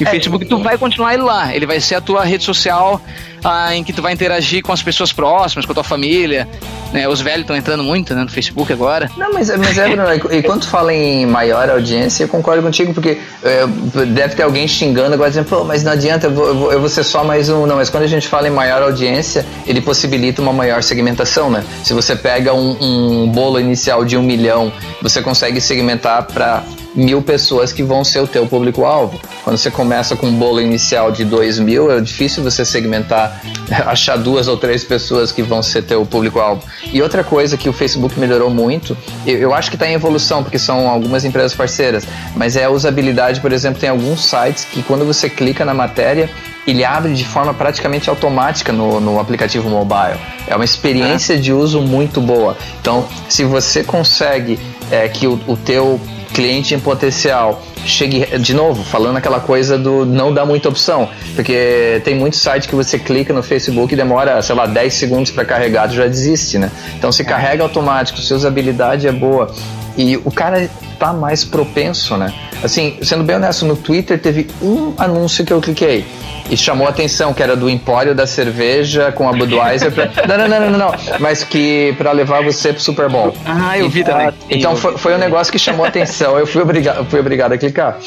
E 0.00 0.04
o 0.04 0.08
é, 0.08 0.10
Facebook 0.10 0.44
tu 0.46 0.58
vai 0.58 0.78
continuar 0.78 1.14
ele 1.14 1.22
lá. 1.22 1.54
Ele 1.54 1.66
vai 1.66 1.80
ser 1.80 1.96
a 1.96 2.00
tua 2.00 2.24
rede 2.24 2.44
social 2.44 3.00
ah, 3.42 3.74
em 3.74 3.84
que 3.84 3.92
tu 3.92 4.02
vai 4.02 4.12
interagir 4.12 4.62
com 4.62 4.72
as 4.72 4.82
pessoas 4.82 5.12
próximas, 5.12 5.64
com 5.66 5.72
a 5.72 5.74
tua 5.74 5.84
família. 5.84 6.48
Né? 6.92 7.06
Os 7.06 7.20
velhos 7.20 7.42
estão 7.42 7.56
entrando 7.56 7.82
muito 7.82 8.14
né, 8.14 8.22
no 8.22 8.30
Facebook 8.30 8.72
agora. 8.72 9.10
Não, 9.16 9.32
mas, 9.32 9.54
mas 9.56 9.76
é, 9.76 9.88
Bruno, 9.88 10.32
e 10.32 10.42
quando 10.42 10.62
tu 10.62 10.68
fala 10.68 10.92
em 10.92 11.26
maior 11.26 11.68
audiência, 11.68 12.24
eu 12.24 12.28
concordo 12.28 12.62
contigo, 12.62 12.94
porque 12.94 13.18
é, 13.42 13.66
deve 14.06 14.34
ter 14.34 14.42
alguém 14.42 14.66
xingando 14.66 15.14
agora 15.14 15.28
dizendo, 15.28 15.46
pô, 15.46 15.64
mas 15.64 15.82
não 15.82 15.92
adianta, 15.92 16.26
eu 16.26 16.30
vou, 16.30 16.46
eu, 16.46 16.54
vou, 16.54 16.72
eu 16.72 16.80
vou 16.80 16.88
ser 16.88 17.04
só 17.04 17.22
mais 17.22 17.48
um. 17.50 17.66
Não, 17.66 17.76
mas 17.76 17.90
quando 17.90 18.04
a 18.04 18.08
gente 18.08 18.26
fala 18.26 18.48
em 18.48 18.50
maior 18.50 18.82
audiência, 18.82 19.44
ele 19.66 19.80
possibilita 19.80 20.40
uma 20.40 20.52
maior 20.52 20.82
segmentação, 20.82 21.50
né? 21.50 21.62
Se 21.84 21.92
você 21.92 22.16
pega 22.16 22.54
um, 22.54 22.76
um 22.80 23.28
bolo 23.28 23.60
inicial 23.60 24.04
de 24.04 24.16
um 24.16 24.22
milhão, 24.22 24.72
você 25.02 25.20
consegue 25.20 25.60
segmentar 25.60 26.24
para 26.24 26.62
mil 26.94 27.22
pessoas 27.22 27.72
que 27.72 27.82
vão 27.82 28.02
ser 28.02 28.20
o 28.20 28.26
teu 28.26 28.46
público-alvo. 28.46 29.20
Quando 29.44 29.56
você 29.56 29.70
começa 29.70 30.16
com 30.16 30.26
um 30.26 30.32
bolo 30.32 30.60
inicial 30.60 31.12
de 31.12 31.24
dois 31.24 31.58
mil, 31.58 31.90
é 31.90 32.00
difícil 32.00 32.42
você 32.42 32.64
segmentar, 32.64 33.27
achar 33.86 34.16
duas 34.16 34.48
ou 34.48 34.56
três 34.56 34.84
pessoas 34.84 35.32
que 35.32 35.42
vão 35.42 35.62
ser 35.62 35.82
teu 35.82 36.04
público-alvo. 36.04 36.62
E 36.92 37.02
outra 37.02 37.22
coisa 37.22 37.56
que 37.56 37.68
o 37.68 37.72
Facebook 37.72 38.18
melhorou 38.18 38.50
muito, 38.50 38.96
eu, 39.26 39.38
eu 39.38 39.54
acho 39.54 39.70
que 39.70 39.76
está 39.76 39.88
em 39.88 39.94
evolução, 39.94 40.42
porque 40.42 40.58
são 40.58 40.88
algumas 40.88 41.24
empresas 41.24 41.54
parceiras, 41.54 42.06
mas 42.36 42.56
é 42.56 42.64
a 42.64 42.70
usabilidade, 42.70 43.40
por 43.40 43.52
exemplo, 43.52 43.80
tem 43.80 43.90
alguns 43.90 44.24
sites 44.24 44.64
que 44.64 44.82
quando 44.82 45.04
você 45.04 45.28
clica 45.28 45.64
na 45.64 45.74
matéria, 45.74 46.30
ele 46.66 46.84
abre 46.84 47.14
de 47.14 47.24
forma 47.24 47.54
praticamente 47.54 48.10
automática 48.10 48.72
no, 48.72 49.00
no 49.00 49.18
aplicativo 49.18 49.68
mobile. 49.70 50.18
É 50.46 50.54
uma 50.54 50.64
experiência 50.64 51.38
de 51.38 51.52
uso 51.52 51.80
muito 51.80 52.20
boa. 52.20 52.56
Então, 52.80 53.06
se 53.28 53.42
você 53.42 53.82
consegue 53.82 54.58
é, 54.90 55.08
que 55.08 55.26
o, 55.26 55.40
o 55.46 55.56
teu 55.56 55.98
cliente 56.38 56.72
em 56.72 56.78
potencial. 56.78 57.60
Chegue 57.84 58.38
de 58.38 58.54
novo 58.54 58.84
falando 58.84 59.16
aquela 59.16 59.40
coisa 59.40 59.76
do 59.76 60.06
não 60.06 60.32
dar 60.32 60.46
muita 60.46 60.68
opção, 60.68 61.08
porque 61.34 62.00
tem 62.04 62.14
muitos 62.14 62.40
sites 62.40 62.68
que 62.68 62.76
você 62.76 62.96
clica 62.96 63.32
no 63.32 63.42
Facebook 63.42 63.92
e 63.92 63.96
demora, 63.96 64.40
sei 64.40 64.54
lá, 64.54 64.66
10 64.66 64.94
segundos 64.94 65.32
para 65.32 65.44
carregar, 65.44 65.88
tu 65.88 65.94
já 65.94 66.06
desiste, 66.06 66.56
né? 66.56 66.70
Então 66.96 67.10
se 67.10 67.24
carrega 67.24 67.64
automático, 67.64 68.20
se 68.20 68.32
usabilidade 68.32 69.08
é 69.08 69.12
boa 69.12 69.52
e 69.98 70.16
o 70.16 70.30
cara 70.30 70.70
tá 70.96 71.12
mais 71.12 71.44
propenso, 71.44 72.16
né? 72.16 72.32
Assim, 72.62 72.98
sendo 73.02 73.24
bem 73.24 73.36
honesto, 73.36 73.66
no 73.66 73.76
Twitter 73.76 74.18
teve 74.18 74.46
um 74.62 74.94
anúncio 74.96 75.44
que 75.44 75.52
eu 75.52 75.60
cliquei 75.60 76.06
e 76.48 76.56
chamou 76.56 76.86
a 76.86 76.90
atenção, 76.90 77.34
que 77.34 77.42
era 77.42 77.56
do 77.56 77.68
Empório 77.68 78.14
da 78.14 78.26
Cerveja 78.26 79.12
com 79.12 79.28
a 79.28 79.32
Budweiser. 79.32 79.92
Pra... 79.92 80.06
não, 80.26 80.38
não, 80.38 80.48
não, 80.48 80.70
não, 80.70 80.78
não, 80.78 80.94
mas 81.18 81.42
que 81.42 81.94
para 81.98 82.12
levar 82.12 82.42
você 82.42 82.72
pro 82.72 82.80
Super 82.80 83.08
Bowl. 83.08 83.34
Ah, 83.44 83.76
eu 83.76 83.88
vi 83.88 84.04
também. 84.04 84.30
Então 84.48 84.76
foi, 84.76 84.96
foi 84.96 85.14
um 85.14 85.18
negócio 85.18 85.52
que 85.52 85.58
chamou 85.58 85.84
a 85.84 85.88
atenção, 85.88 86.38
eu 86.38 86.46
fui 86.46 86.62
obrigado, 86.62 87.04
fui 87.10 87.18
obrigado 87.18 87.52
a 87.52 87.58
clicar. 87.58 87.98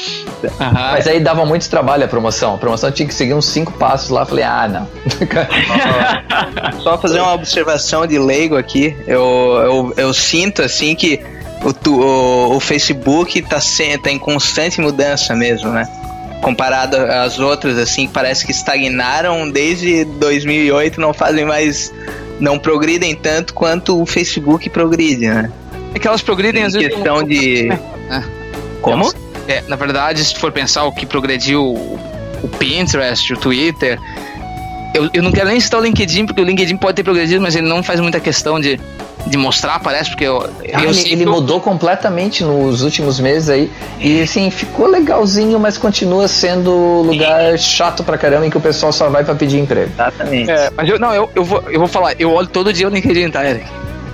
Mas 0.72 1.06
aí 1.06 1.20
dava 1.20 1.44
muito 1.44 1.68
trabalho 1.68 2.04
a 2.04 2.08
promoção. 2.08 2.54
A 2.54 2.58
promoção 2.58 2.90
tinha 2.90 3.06
que 3.06 3.14
seguir 3.14 3.34
uns 3.34 3.46
cinco 3.46 3.72
passos 3.72 4.08
lá, 4.08 4.24
falei, 4.24 4.44
ah, 4.44 4.66
não. 4.66 4.88
Só 6.80 6.96
fazer 6.96 7.20
uma 7.20 7.34
observação 7.34 8.06
de 8.06 8.18
leigo 8.18 8.56
aqui, 8.56 8.96
eu, 9.06 9.60
eu, 9.62 9.94
eu 9.96 10.14
sinto 10.14 10.62
assim 10.62 10.94
que 10.94 11.20
o, 11.64 11.90
o, 11.90 12.56
o 12.56 12.60
Facebook 12.60 13.42
tá, 13.42 13.60
sem, 13.60 13.98
tá 13.98 14.10
em 14.10 14.18
constante 14.18 14.80
mudança 14.80 15.34
mesmo, 15.34 15.70
né? 15.70 15.88
comparado 16.42 16.96
às 16.96 17.38
outras, 17.38 17.78
assim, 17.78 18.08
parece 18.08 18.44
que 18.44 18.50
estagnaram 18.50 19.48
desde 19.48 20.04
2008, 20.04 21.00
não 21.00 21.14
fazem 21.14 21.46
mais. 21.46 21.94
não 22.40 22.58
progridem 22.58 23.14
tanto 23.14 23.54
quanto 23.54 24.02
o 24.02 24.04
Facebook 24.04 24.68
progride, 24.68 25.28
né? 25.28 25.50
É 25.94 25.98
que 25.98 26.06
elas 26.06 26.20
progridem 26.20 26.64
às 26.64 26.74
vezes. 26.74 26.92
questão 26.92 27.22
de. 27.22 27.70
É. 27.70 28.22
Como? 28.82 29.12
É, 29.46 29.62
na 29.68 29.76
verdade, 29.76 30.24
se 30.24 30.34
for 30.34 30.50
pensar 30.50 30.84
o 30.84 30.92
que 30.92 31.06
progrediu 31.06 31.62
o 31.62 32.48
Pinterest, 32.58 33.32
o 33.32 33.36
Twitter. 33.36 33.98
Eu, 34.94 35.08
eu 35.14 35.22
não 35.22 35.32
quero 35.32 35.48
nem 35.48 35.58
citar 35.58 35.80
o 35.80 35.84
LinkedIn, 35.84 36.26
porque 36.26 36.42
o 36.42 36.44
LinkedIn 36.44 36.76
pode 36.76 36.96
ter 36.96 37.02
progredido, 37.02 37.40
mas 37.40 37.56
ele 37.56 37.66
não 37.66 37.82
faz 37.82 37.98
muita 38.00 38.20
questão 38.20 38.60
de 38.60 38.78
de 39.26 39.36
mostrar, 39.36 39.78
parece, 39.80 40.10
porque 40.10 40.24
eu, 40.24 40.42
ah, 40.42 40.82
eu 40.82 40.90
ele, 40.90 41.12
ele 41.12 41.26
mudou 41.26 41.60
completamente 41.60 42.42
nos 42.44 42.82
últimos 42.82 43.20
meses 43.20 43.48
aí. 43.48 43.70
E 44.00 44.22
assim, 44.22 44.50
ficou 44.50 44.86
legalzinho, 44.86 45.58
mas 45.58 45.78
continua 45.78 46.28
sendo 46.28 47.02
lugar 47.02 47.58
chato 47.58 48.02
pra 48.02 48.18
caramba 48.18 48.46
em 48.46 48.50
que 48.50 48.58
o 48.58 48.60
pessoal 48.60 48.92
só 48.92 49.08
vai 49.08 49.24
pra 49.24 49.34
pedir 49.34 49.58
emprego. 49.58 49.90
Exatamente. 49.94 50.50
É, 50.50 50.70
mas 50.76 50.88
eu, 50.88 50.98
não, 50.98 51.14
eu, 51.14 51.30
eu, 51.34 51.44
vou, 51.44 51.62
eu 51.70 51.78
vou 51.78 51.88
falar, 51.88 52.14
eu 52.18 52.32
olho 52.32 52.48
todo 52.48 52.72
dia 52.72 52.88
o 52.88 52.90
LinkedIn, 52.90 53.30
tá, 53.30 53.44
Eric? 53.48 53.66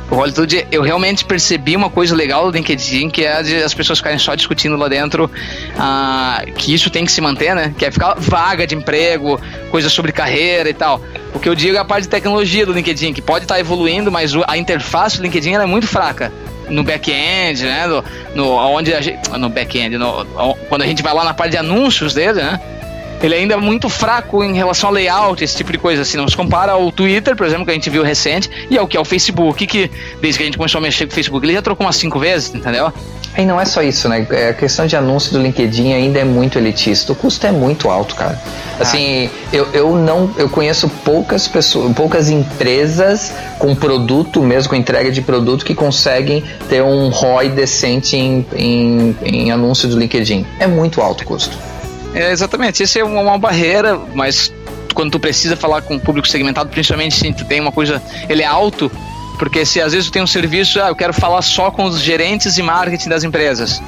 Todo 0.09 0.47
dia. 0.47 0.67
Eu 0.73 0.83
realmente 0.83 1.25
percebi 1.25 1.77
uma 1.77 1.91
coisa 1.91 2.17
legal 2.17 2.51
do 2.51 2.57
LinkedIn, 2.57 3.11
que 3.11 3.25
é 3.25 3.63
as 3.63 3.75
pessoas 3.75 3.99
ficarem 3.99 4.19
só 4.19 4.35
discutindo 4.35 4.77
lá 4.77 4.89
dentro 4.89 5.31
ah, 5.79 6.43
que 6.57 6.73
isso 6.73 6.89
tem 6.89 7.05
que 7.05 7.13
se 7.13 7.21
manter, 7.21 7.55
né? 7.55 7.75
Que 7.77 7.85
é 7.85 7.91
ficar 7.91 8.15
vaga 8.17 8.67
de 8.67 8.75
emprego, 8.75 9.41
coisas 9.71 9.93
sobre 9.93 10.11
carreira 10.11 10.71
e 10.71 10.75
tal. 10.75 11.03
O 11.35 11.39
que 11.39 11.49
eu 11.49 11.55
digo 11.55 11.77
é 11.77 11.81
a 11.81 11.85
parte 11.85 12.05
de 12.05 12.09
tecnologia 12.09 12.65
do 12.65 12.73
LinkedIn, 12.73 13.13
que 13.13 13.21
pode 13.21 13.45
estar 13.45 13.61
evoluindo, 13.61 14.11
mas 14.11 14.33
a 14.47 14.57
interface 14.57 15.19
do 15.19 15.23
LinkedIn 15.23 15.53
é 15.53 15.67
muito 15.67 15.87
fraca 15.87 16.33
no 16.71 16.83
back-end, 16.83 17.65
né? 17.65 17.87
No, 17.87 18.05
no, 18.35 18.55
onde 18.55 18.91
gente, 19.03 19.31
no 19.31 19.49
back-end, 19.49 19.97
quando 20.69 20.83
a 20.83 20.87
gente 20.87 21.03
vai 21.03 21.15
lá 21.15 21.25
na 21.25 21.35
parte 21.35 21.53
de 21.53 21.59
anúncios 21.59 22.15
dele, 22.15 22.43
né? 22.43 22.61
Ele 23.23 23.35
ainda 23.35 23.55
é 23.55 23.57
muito 23.57 23.89
fraco 23.89 24.45
em 24.45 24.55
relação 24.55 24.89
ao 24.89 24.95
layout, 24.95 25.43
esse 25.43 25.57
tipo 25.57 25.73
de 25.73 25.79
coisa. 25.79 26.03
Assim, 26.03 26.17
não 26.17 26.29
se 26.29 26.37
compara 26.37 26.73
ao 26.73 26.91
Twitter, 26.93 27.35
por 27.37 27.47
exemplo, 27.47 27.65
que 27.65 27.71
a 27.71 27.75
gente 27.75 27.91
viu 27.91 28.03
recente, 28.03 28.51
e 28.71 28.79
ao 28.79 28.87
que 28.87 28.97
é 28.97 29.01
o 29.01 29.05
Facebook, 29.05 29.67
que 29.67 29.91
desde 30.21 30.39
que 30.39 30.43
a 30.45 30.47
gente 30.47 30.57
começou 30.57 30.79
a 30.79 30.83
mexer 30.83 31.07
com 31.07 31.13
o 31.13 31.15
Facebook, 31.15 31.45
ele 31.45 31.55
já 31.55 31.63
trocou 31.63 31.87
umas 31.87 31.97
cinco 31.97 32.19
vezes, 32.19 32.55
entendeu? 32.55 32.93
E 33.37 33.45
não 33.45 33.61
é 33.61 33.65
só 33.65 33.83
isso, 33.83 34.09
né? 34.09 34.27
É, 34.31 34.49
a 34.49 34.53
questão 34.53 34.87
de 34.87 34.97
anúncio 34.97 35.33
do 35.33 35.41
LinkedIn 35.41 35.93
ainda 35.93 36.19
é 36.19 36.25
muito 36.25 36.59
elitista. 36.59 37.13
O 37.13 37.15
custo 37.15 37.47
é 37.47 37.53
muito 37.53 37.89
alto, 37.89 38.17
cara. 38.17 38.41
Assim, 38.81 39.27
ah. 39.27 39.49
eu, 39.53 39.69
eu 39.73 39.97
não. 39.97 40.31
Eu 40.37 40.49
conheço 40.49 40.89
poucas 41.05 41.47
pessoas, 41.47 41.95
poucas 41.95 42.31
empresas 42.31 43.33
com 43.59 43.75
produto, 43.77 44.43
mesmo 44.43 44.71
com 44.71 44.77
entrega 44.77 45.11
de 45.13 45.23
produto, 45.23 45.65
que 45.65 45.75
conseguem 45.75 46.43
ter 46.69 46.83
um 46.83 47.11
ROI 47.11 47.51
decente 47.51 48.17
em, 48.17 48.45
em, 48.57 49.17
em 49.23 49.51
anúncio 49.53 49.89
do 49.89 49.97
LinkedIn. 49.97 50.45
É 50.59 50.67
muito 50.67 51.01
alto 51.01 51.23
o 51.23 51.27
custo. 51.27 51.57
É, 52.15 52.31
exatamente, 52.33 52.83
isso 52.83 52.99
é 52.99 53.05
uma, 53.05 53.21
uma 53.21 53.39
barreira, 53.39 53.99
mas 54.15 54.53
quando 54.95 55.13
tu 55.13 55.21
precisa 55.21 55.57
falar 55.57 55.83
com 55.83 55.97
o 55.97 56.01
público 56.01 56.27
segmentado, 56.27 56.71
principalmente 56.71 57.15
se 57.15 57.33
tu 57.33 57.45
tem 57.45 57.61
uma 57.61 57.71
coisa, 57.71 58.03
ele 58.29 58.43
é 58.43 58.47
alto, 58.47 58.91
porque 59.39 59.65
se 59.65 59.81
às 59.81 59.93
vezes 59.93 60.09
tu 60.09 60.13
tem 60.13 60.23
um 60.23 60.27
serviço, 60.27 60.81
ah, 60.83 60.89
eu 60.89 60.97
quero 60.97 61.13
falar 61.13 61.43
só 61.43 61.71
com 61.71 61.85
os 61.85 62.01
gerentes 62.01 62.59
e 62.59 62.63
marketing 62.63 63.09
das 63.09 63.23
empresas. 63.23 63.81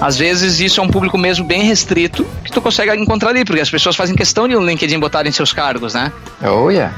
Às 0.00 0.16
vezes 0.16 0.60
isso 0.60 0.80
é 0.80 0.82
um 0.82 0.88
público 0.88 1.18
mesmo 1.18 1.44
bem 1.44 1.62
restrito 1.62 2.24
que 2.44 2.52
tu 2.52 2.62
consegue 2.62 2.94
encontrar 2.94 3.30
ali, 3.30 3.44
porque 3.44 3.60
as 3.60 3.70
pessoas 3.70 3.96
fazem 3.96 4.14
questão 4.14 4.46
de 4.46 4.54
no 4.54 4.64
LinkedIn 4.64 4.98
botarem 4.98 5.32
seus 5.32 5.52
cargos, 5.52 5.94
né? 5.94 6.12
Oh, 6.42 6.70
yeah. 6.70 6.94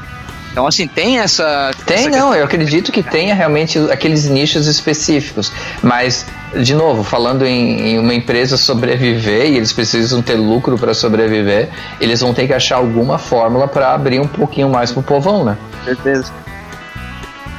Então, 0.51 0.67
assim, 0.67 0.85
tem 0.85 1.19
essa. 1.19 1.71
Tem, 1.85 2.07
essa 2.07 2.09
não, 2.09 2.35
eu 2.35 2.43
acredito 2.43 2.91
que 2.91 3.01
tenha 3.01 3.33
realmente 3.33 3.79
aqueles 3.89 4.25
nichos 4.25 4.67
específicos. 4.67 5.51
Mas, 5.81 6.25
de 6.61 6.75
novo, 6.75 7.03
falando 7.03 7.45
em, 7.45 7.91
em 7.91 7.99
uma 7.99 8.13
empresa 8.13 8.57
sobreviver 8.57 9.49
e 9.49 9.55
eles 9.55 9.71
precisam 9.71 10.21
ter 10.21 10.35
lucro 10.35 10.77
para 10.77 10.93
sobreviver, 10.93 11.69
eles 12.01 12.19
vão 12.19 12.33
ter 12.33 12.47
que 12.47 12.53
achar 12.53 12.75
alguma 12.75 13.17
fórmula 13.17 13.67
para 13.67 13.93
abrir 13.93 14.19
um 14.19 14.27
pouquinho 14.27 14.69
mais 14.69 14.91
pro 14.91 15.01
povão, 15.01 15.45
né? 15.45 15.57
Certeza. 15.85 16.31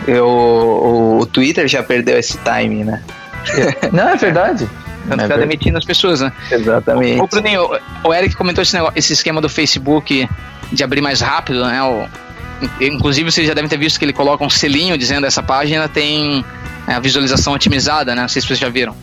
Eu, 0.07 0.27
o, 0.27 1.21
o 1.21 1.27
Twitter 1.27 1.67
já 1.69 1.83
perdeu 1.83 2.19
esse 2.19 2.37
timing, 2.39 2.85
né? 2.85 3.03
não, 3.91 4.11
é 4.11 4.17
verdade. 4.17 4.69
Tanto 5.09 5.25
é 5.25 5.29
tá 5.29 5.37
demitindo 5.37 5.79
as 5.79 5.85
pessoas, 5.85 6.21
né? 6.21 6.33
Exatamente. 6.51 7.21
O, 7.21 7.25
o, 7.25 7.27
Bruninho, 7.27 7.69
o 8.05 8.15
Eric 8.15 8.37
comentou 8.37 8.63
esse, 8.63 8.75
negócio, 8.75 8.97
esse 8.97 9.13
esquema 9.13 9.41
do 9.41 9.49
Facebook 9.49 10.29
de 10.71 10.85
abrir 10.85 11.01
mais 11.01 11.21
rápido, 11.21 11.65
né? 11.65 11.83
O, 11.83 12.07
Inclusive, 12.81 13.31
vocês 13.31 13.47
já 13.47 13.55
devem 13.55 13.69
ter 13.69 13.77
visto 13.77 13.99
que 13.99 14.05
ele 14.05 14.13
coloca 14.13 14.45
um 14.45 14.51
selinho 14.51 14.97
dizendo 14.97 15.27
essa 15.27 15.43
página 15.43 15.89
tem 15.89 16.45
é, 16.87 16.95
a 16.95 17.01
visualização 17.01 17.53
otimizada, 17.53 18.15
né? 18.15 18.23
Não 18.23 18.29
sei 18.29 18.43
se 18.43 18.49
vocês 18.49 18.59
já 18.59 18.69
viram. 18.69 18.95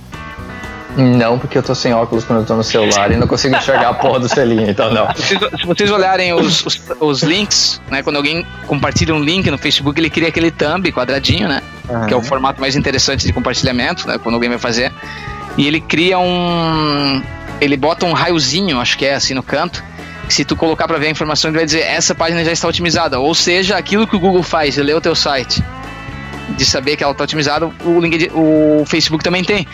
Não, 0.97 1.37
porque 1.37 1.57
eu 1.57 1.63
tô 1.63 1.73
sem 1.73 1.93
óculos 1.93 2.25
quando 2.25 2.39
eu 2.39 2.45
tô 2.45 2.55
no 2.55 2.63
celular 2.63 3.11
e 3.11 3.15
não 3.15 3.27
consigo 3.27 3.55
enxergar 3.55 3.89
a 3.89 3.93
porra 3.93 4.19
do 4.19 4.27
selinho, 4.27 4.69
então 4.69 4.91
não. 4.91 5.07
Se, 5.15 5.37
se 5.37 5.65
vocês 5.65 5.89
olharem 5.91 6.33
os, 6.33 6.65
os, 6.65 6.81
os, 6.99 7.23
links, 7.23 7.81
né? 7.89 8.01
Quando 8.03 8.17
alguém 8.17 8.45
compartilha 8.67 9.13
um 9.13 9.21
link 9.21 9.49
no 9.49 9.57
Facebook, 9.57 9.99
ele 9.99 10.09
cria 10.09 10.27
aquele 10.27 10.51
thumb 10.51 10.91
quadradinho, 10.91 11.47
né? 11.47 11.61
Uhum. 11.87 12.05
Que 12.07 12.13
é 12.13 12.17
o 12.17 12.21
formato 12.21 12.59
mais 12.59 12.75
interessante 12.75 13.25
de 13.25 13.31
compartilhamento, 13.31 14.07
né? 14.07 14.17
Quando 14.17 14.35
alguém 14.35 14.49
vai 14.49 14.59
fazer. 14.59 14.91
E 15.57 15.67
ele 15.67 15.79
cria 15.79 16.19
um. 16.19 17.21
Ele 17.61 17.77
bota 17.77 18.05
um 18.05 18.13
raiozinho, 18.13 18.79
acho 18.79 18.97
que 18.97 19.05
é 19.05 19.13
assim 19.13 19.33
no 19.33 19.43
canto, 19.43 19.83
se 20.33 20.45
tu 20.45 20.55
colocar 20.55 20.87
para 20.87 20.97
ver 20.97 21.07
a 21.07 21.09
informação, 21.09 21.49
ele 21.49 21.57
vai 21.57 21.65
dizer 21.65 21.81
essa 21.81 22.13
página 22.13 22.43
já 22.43 22.51
está 22.51 22.67
otimizada. 22.67 23.19
Ou 23.19 23.33
seja, 23.33 23.77
aquilo 23.77 24.07
que 24.07 24.15
o 24.15 24.19
Google 24.19 24.43
faz, 24.43 24.77
ele 24.77 24.87
lê 24.87 24.93
o 24.93 25.01
teu 25.01 25.15
site, 25.15 25.63
de 26.55 26.65
saber 26.65 26.95
que 26.95 27.03
ela 27.03 27.11
está 27.11 27.23
otimizada, 27.23 27.69
o, 27.83 27.99
LinkedIn, 27.99 28.29
o 28.33 28.83
Facebook 28.85 29.23
também 29.23 29.43
tem. 29.43 29.67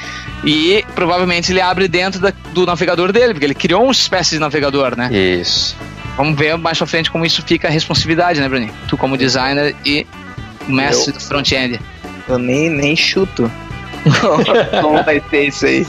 E 0.43 0.83
provavelmente 0.93 1.51
ele 1.51 1.61
abre 1.61 1.87
dentro 1.87 2.19
da, 2.19 2.33
do 2.53 2.65
navegador 2.65 3.11
dele, 3.11 3.33
porque 3.33 3.45
ele 3.45 3.55
criou 3.55 3.83
uma 3.83 3.91
espécie 3.91 4.31
de 4.31 4.39
navegador, 4.39 4.95
né? 4.95 5.09
Isso. 5.11 5.75
Vamos 6.17 6.37
ver 6.37 6.57
mais 6.57 6.77
pra 6.77 6.87
frente 6.87 7.11
como 7.11 7.25
isso 7.25 7.41
fica 7.41 7.67
a 7.67 7.71
responsividade, 7.71 8.39
né, 8.39 8.47
Bruninho? 8.47 8.73
Tu 8.87 8.97
como 8.97 9.17
designer 9.17 9.75
e 9.85 10.07
mestre 10.67 11.11
do 11.11 11.19
front-end. 11.19 11.79
Eu 12.27 12.39
nem, 12.39 12.69
nem 12.69 12.95
chuto 12.95 13.51
como 14.81 15.03
vai 15.03 15.21
ser 15.29 15.47
isso 15.47 15.65
aí. 15.65 15.85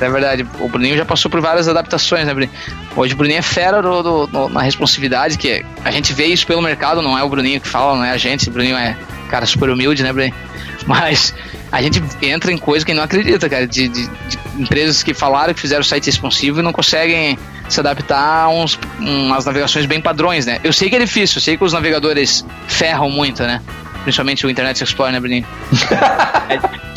É 0.00 0.10
verdade, 0.10 0.46
o 0.60 0.68
Bruninho 0.68 0.96
já 0.96 1.04
passou 1.04 1.30
por 1.30 1.40
várias 1.40 1.68
adaptações, 1.68 2.26
né, 2.26 2.34
Bruninho? 2.34 2.52
Hoje 2.94 3.14
o 3.14 3.16
Bruninho 3.16 3.38
é 3.38 3.42
fera 3.42 3.80
do, 3.80 4.02
do, 4.02 4.26
do, 4.26 4.48
na 4.48 4.62
responsividade, 4.62 5.38
que 5.38 5.64
a 5.84 5.90
gente 5.90 6.12
vê 6.12 6.26
isso 6.26 6.46
pelo 6.46 6.60
mercado, 6.60 7.00
não 7.00 7.16
é 7.16 7.22
o 7.22 7.28
Bruninho 7.28 7.60
que 7.60 7.68
fala, 7.68 7.96
não 7.96 8.04
é 8.04 8.10
a 8.10 8.16
gente. 8.16 8.48
O 8.48 8.52
Bruninho 8.52 8.76
é 8.76 8.96
cara 9.30 9.46
super 9.46 9.70
humilde, 9.70 10.02
né, 10.02 10.12
Bruninho? 10.12 10.34
Mas 10.86 11.34
a 11.70 11.80
gente 11.80 12.02
entra 12.20 12.52
em 12.52 12.58
coisa 12.58 12.84
que 12.84 12.92
não 12.92 13.02
acredita, 13.02 13.48
cara, 13.48 13.66
de, 13.66 13.88
de, 13.88 14.06
de 14.06 14.38
empresas 14.58 15.02
que 15.02 15.14
falaram 15.14 15.54
que 15.54 15.60
fizeram 15.60 15.82
site 15.82 16.06
responsivo 16.06 16.60
e 16.60 16.62
não 16.62 16.72
conseguem 16.72 17.38
se 17.68 17.80
adaptar 17.80 18.44
a 18.44 18.48
uns, 18.48 18.78
umas 18.98 19.46
navegações 19.46 19.86
bem 19.86 20.00
padrões, 20.00 20.44
né? 20.44 20.60
Eu 20.62 20.72
sei 20.72 20.90
que 20.90 20.96
é 20.96 20.98
difícil, 20.98 21.38
eu 21.38 21.42
sei 21.42 21.56
que 21.56 21.64
os 21.64 21.72
navegadores 21.72 22.44
ferram 22.66 23.08
muito, 23.08 23.42
né? 23.42 23.62
Principalmente 24.02 24.44
o 24.44 24.50
Internet 24.50 24.82
Explorer, 24.82 25.12
né, 25.12 25.20
Bruninho? 25.20 25.46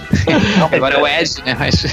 agora 0.72 0.96
é 0.96 1.02
o 1.02 1.08
Edge, 1.08 1.42
né? 1.46 1.56
Mas... 1.58 1.86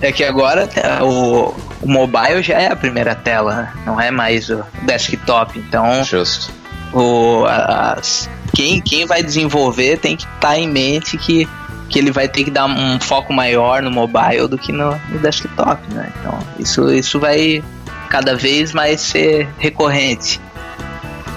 É 0.00 0.10
que 0.10 0.24
agora 0.24 0.68
é, 0.74 1.00
o, 1.00 1.54
o 1.80 1.88
mobile 1.88 2.42
já 2.42 2.58
é 2.58 2.72
a 2.72 2.74
primeira 2.74 3.14
tela, 3.14 3.72
não 3.86 4.00
é 4.00 4.10
mais 4.10 4.50
o 4.50 4.64
desktop. 4.82 5.56
Então, 5.56 6.02
Justo. 6.02 6.52
O, 6.92 7.44
as, 7.46 8.28
quem, 8.52 8.80
quem 8.80 9.06
vai 9.06 9.22
desenvolver 9.22 9.98
tem 9.98 10.16
que 10.16 10.24
estar 10.24 10.40
tá 10.40 10.58
em 10.58 10.68
mente 10.68 11.16
que, 11.16 11.48
que 11.88 12.00
ele 12.00 12.10
vai 12.10 12.28
ter 12.28 12.42
que 12.42 12.50
dar 12.50 12.66
um 12.66 12.98
foco 13.00 13.32
maior 13.32 13.80
no 13.80 13.92
mobile 13.92 14.48
do 14.48 14.58
que 14.58 14.72
no, 14.72 14.90
no 15.08 15.18
desktop, 15.20 15.80
né? 15.94 16.12
Então, 16.18 16.38
isso, 16.58 16.92
isso 16.92 17.20
vai 17.20 17.62
cada 18.10 18.36
vez 18.36 18.72
mais 18.72 19.00
ser 19.00 19.48
recorrente. 19.56 20.40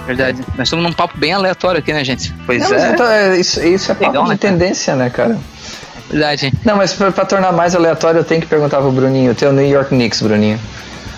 Verdade. 0.07 0.43
Nós 0.57 0.67
estamos 0.67 0.83
num 0.83 0.91
papo 0.91 1.17
bem 1.17 1.33
aleatório 1.33 1.79
aqui, 1.79 1.93
né, 1.93 2.03
gente? 2.03 2.33
Pois 2.45 2.67
não, 2.67 2.77
é. 2.77 2.91
Então, 2.91 3.07
é. 3.07 3.39
Isso, 3.39 3.63
isso 3.63 3.91
é 3.91 3.95
papo 3.95 4.07
Legal, 4.07 4.23
de 4.23 4.29
né, 4.29 4.37
tendência, 4.37 4.95
né, 4.95 5.09
cara? 5.09 5.39
Verdade. 6.09 6.53
Não, 6.63 6.75
mas 6.75 6.93
pra, 6.93 7.11
pra, 7.11 7.25
tornar 7.25 7.51
mais 7.51 7.75
aleatório, 7.75 8.19
eu 8.19 8.23
tenho 8.23 8.41
que 8.41 8.47
perguntar 8.47 8.79
pro 8.79 8.91
Bruninho. 8.91 9.31
O 9.31 9.35
teu 9.35 9.51
New 9.51 9.67
York 9.67 9.89
Knicks, 9.89 10.21
Bruninho. 10.21 10.59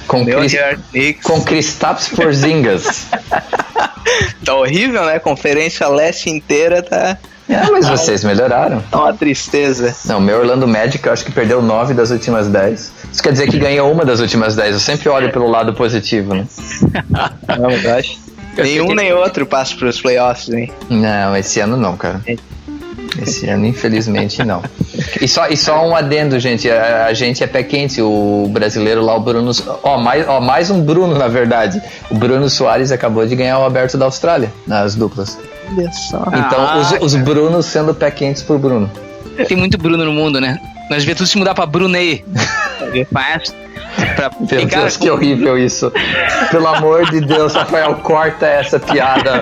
Com 0.07 0.23
New 0.23 0.39
Chris, 0.39 0.53
York 0.53 0.79
Knicks. 0.91 1.23
Com 1.23 1.41
Kristaps 1.43 2.09
Porzingis. 2.09 3.07
tá 4.43 4.55
horrível, 4.55 5.05
né? 5.05 5.19
Conferência 5.19 5.88
Leste 5.88 6.29
inteira 6.29 6.81
tá... 6.81 7.17
Ah, 7.49 7.69
mas 7.71 7.88
vocês 7.88 8.25
melhoraram. 8.25 8.81
Tá 8.91 9.03
uma 9.03 9.13
tristeza. 9.13 9.95
Não, 10.05 10.19
meu 10.19 10.39
Orlando 10.39 10.67
Magic 10.67 11.05
eu 11.05 11.13
acho 11.13 11.23
que 11.23 11.31
perdeu 11.31 11.61
nove 11.61 11.93
das 11.93 12.11
últimas 12.11 12.49
dez. 12.49 12.91
Isso 13.11 13.23
quer 13.23 13.31
dizer 13.31 13.47
que 13.49 13.57
ganhou 13.57 13.89
uma 13.89 14.03
das 14.03 14.19
últimas 14.19 14.55
dez. 14.55 14.73
Eu 14.73 14.79
sempre 14.81 15.07
olho 15.07 15.31
pelo 15.31 15.49
lado 15.49 15.73
positivo, 15.73 16.35
né? 16.35 16.45
Não, 17.57 17.71
eu 17.71 17.95
acho. 17.95 18.19
Nenhum 18.57 18.93
nem 18.93 19.13
outro 19.13 19.45
passa 19.45 19.75
pros 19.75 20.01
playoffs, 20.01 20.49
hein? 20.49 20.71
Não, 20.89 21.38
esse 21.38 21.59
ano 21.59 21.77
não, 21.77 21.95
cara. 21.95 22.21
Esse 23.21 23.47
ano, 23.47 23.65
infelizmente, 23.65 24.43
não. 24.43 24.61
E 25.21 25.27
só, 25.27 25.47
e 25.47 25.57
só 25.57 25.87
um 25.87 25.95
adendo, 25.95 26.39
gente. 26.39 26.69
A, 26.69 27.05
a, 27.05 27.13
gente 27.13 27.43
é 27.43 27.47
pé 27.47 27.63
quente, 27.63 28.01
o 28.01 28.47
brasileiro 28.49 29.01
lá, 29.01 29.15
o 29.15 29.19
Bruno. 29.19 29.51
Ó 29.83 29.97
mais, 29.97 30.27
ó, 30.27 30.39
mais 30.39 30.69
um 30.69 30.81
Bruno, 30.81 31.17
na 31.17 31.27
verdade. 31.27 31.81
O 32.09 32.15
Bruno 32.15 32.49
Soares 32.49 32.91
acabou 32.91 33.25
de 33.25 33.35
ganhar 33.35 33.59
o 33.59 33.65
aberto 33.65 33.97
da 33.97 34.05
Austrália, 34.05 34.51
nas 34.65 34.95
duplas. 34.95 35.37
Olha 35.71 35.91
só. 35.91 36.23
Então, 36.27 36.59
ah, 36.59 36.77
os, 36.79 37.13
os 37.13 37.15
Brunos 37.15 37.65
sendo 37.65 37.93
pé 37.93 38.11
quentes 38.11 38.41
por 38.43 38.57
Bruno. 38.57 38.89
Tem 39.47 39.57
muito 39.57 39.77
Bruno 39.77 40.03
no 40.03 40.11
mundo, 40.11 40.39
né? 40.41 40.59
Nós 40.89 40.99
devia 40.99 41.15
tudo 41.15 41.27
se 41.27 41.37
mudar 41.37 41.53
pra 41.53 41.65
Brunei. 41.65 42.23
Mas 43.11 43.53
Pra 44.15 44.31
Meu 44.39 44.65
Deus, 44.65 44.97
que 44.97 45.09
horrível 45.09 45.57
isso. 45.57 45.91
Pelo 46.51 46.67
amor 46.67 47.09
de 47.09 47.21
Deus, 47.21 47.53
Rafael, 47.53 47.95
corta 47.95 48.45
essa 48.45 48.79
piada 48.79 49.41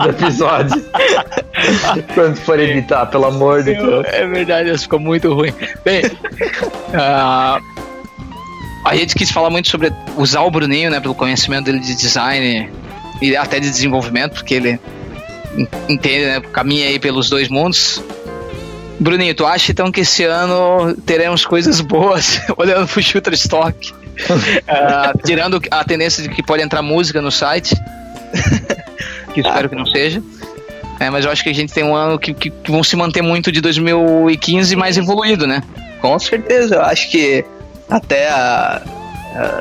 do 0.00 0.10
episódio. 0.10 0.84
Quando 2.14 2.36
for 2.36 2.58
editar, 2.58 3.06
pelo 3.06 3.26
amor 3.26 3.62
de 3.62 3.74
Deus. 3.74 4.06
É 4.08 4.26
verdade, 4.26 4.70
isso 4.70 4.84
ficou 4.84 4.98
muito 4.98 5.32
ruim. 5.32 5.52
Bem, 5.84 6.02
uh, 6.04 7.62
a 8.84 8.96
gente 8.96 9.14
quis 9.14 9.30
falar 9.30 9.50
muito 9.50 9.68
sobre 9.68 9.92
usar 10.16 10.42
o 10.42 10.50
Bruninho, 10.50 10.90
né, 10.90 11.00
pelo 11.00 11.14
conhecimento 11.14 11.64
dele 11.64 11.80
de 11.80 11.94
design 11.94 12.70
e 13.20 13.36
até 13.36 13.60
de 13.60 13.70
desenvolvimento, 13.70 14.34
porque 14.34 14.54
ele 14.54 14.80
entende, 15.88 16.26
né, 16.26 16.40
caminha 16.52 16.88
aí 16.88 16.98
pelos 16.98 17.30
dois 17.30 17.48
mundos. 17.48 18.02
Bruninho, 18.98 19.34
tu 19.34 19.44
acha 19.44 19.72
então 19.72 19.90
que 19.90 20.00
esse 20.00 20.24
ano 20.24 20.94
teremos 21.04 21.44
coisas 21.44 21.80
boas 21.80 22.40
olhando 22.56 22.86
pro 22.86 23.02
Shutterstock? 23.02 23.92
uh, 23.92 25.18
tirando 25.24 25.60
a 25.70 25.84
tendência 25.84 26.22
de 26.22 26.28
que 26.28 26.42
pode 26.42 26.62
entrar 26.62 26.82
música 26.82 27.20
no 27.20 27.30
site, 27.30 27.74
que 29.34 29.40
espero 29.40 29.68
que 29.68 29.74
não 29.74 29.86
seja. 29.86 30.22
É, 31.00 31.10
mas 31.10 31.24
eu 31.24 31.30
acho 31.30 31.42
que 31.42 31.50
a 31.50 31.54
gente 31.54 31.72
tem 31.72 31.82
um 31.82 31.94
ano 31.94 32.18
que, 32.18 32.32
que, 32.32 32.50
que 32.50 32.70
vão 32.70 32.84
se 32.84 32.94
manter 32.94 33.20
muito 33.20 33.50
de 33.50 33.60
2015 33.60 34.76
mais 34.76 34.96
evoluído, 34.96 35.46
né? 35.46 35.62
Com 36.00 36.16
certeza, 36.18 36.76
eu 36.76 36.82
acho 36.82 37.10
que 37.10 37.44
até 37.90 38.28
a, 38.28 38.80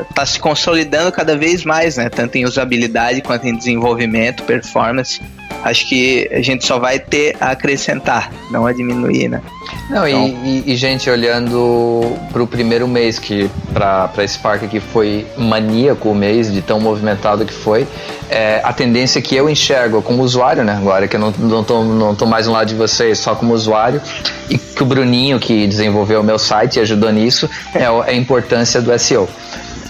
está 0.09 0.25
se 0.25 0.39
consolidando 0.39 1.11
cada 1.11 1.35
vez 1.35 1.63
mais, 1.63 1.97
né? 1.97 2.09
Tanto 2.09 2.35
em 2.37 2.45
usabilidade 2.45 3.21
quanto 3.21 3.47
em 3.47 3.57
desenvolvimento, 3.57 4.43
performance. 4.43 5.19
Acho 5.63 5.87
que 5.87 6.27
a 6.31 6.41
gente 6.41 6.65
só 6.65 6.79
vai 6.79 6.99
ter 6.99 7.35
a 7.39 7.51
acrescentar, 7.51 8.31
não 8.51 8.65
a 8.65 8.73
diminuir, 8.73 9.29
né? 9.29 9.41
Não, 9.89 10.07
então... 10.07 10.27
e, 10.45 10.63
e, 10.65 10.75
gente, 10.75 11.09
olhando 11.09 12.17
para 12.31 12.41
o 12.41 12.47
primeiro 12.47 12.87
mês, 12.87 13.19
que 13.19 13.49
para 13.73 14.09
Spark 14.27 14.63
aqui 14.63 14.79
foi 14.79 15.25
maníaco 15.37 16.09
o 16.09 16.15
mês, 16.15 16.51
de 16.51 16.61
tão 16.61 16.79
movimentado 16.79 17.45
que 17.45 17.53
foi, 17.53 17.87
é, 18.29 18.61
a 18.63 18.73
tendência 18.73 19.21
que 19.21 19.35
eu 19.35 19.49
enxergo 19.49 20.01
como 20.01 20.23
usuário, 20.23 20.63
né, 20.63 20.73
agora, 20.73 21.07
que 21.07 21.15
eu 21.15 21.19
não, 21.19 21.31
não, 21.31 21.63
tô, 21.63 21.83
não 21.83 22.15
tô 22.15 22.25
mais 22.25 22.47
no 22.47 22.53
lado 22.53 22.67
de 22.67 22.75
vocês, 22.75 23.19
só 23.19 23.35
como 23.35 23.53
usuário, 23.53 24.01
e 24.49 24.57
que 24.57 24.81
o 24.81 24.85
Bruninho, 24.85 25.39
que 25.39 25.67
desenvolveu 25.67 26.21
o 26.21 26.23
meu 26.23 26.39
site 26.39 26.77
e 26.77 26.79
ajudou 26.79 27.11
nisso, 27.11 27.49
é, 27.73 27.83
é 27.83 27.87
a 27.87 28.13
importância 28.13 28.81
do 28.81 28.97
SEO. 28.97 29.29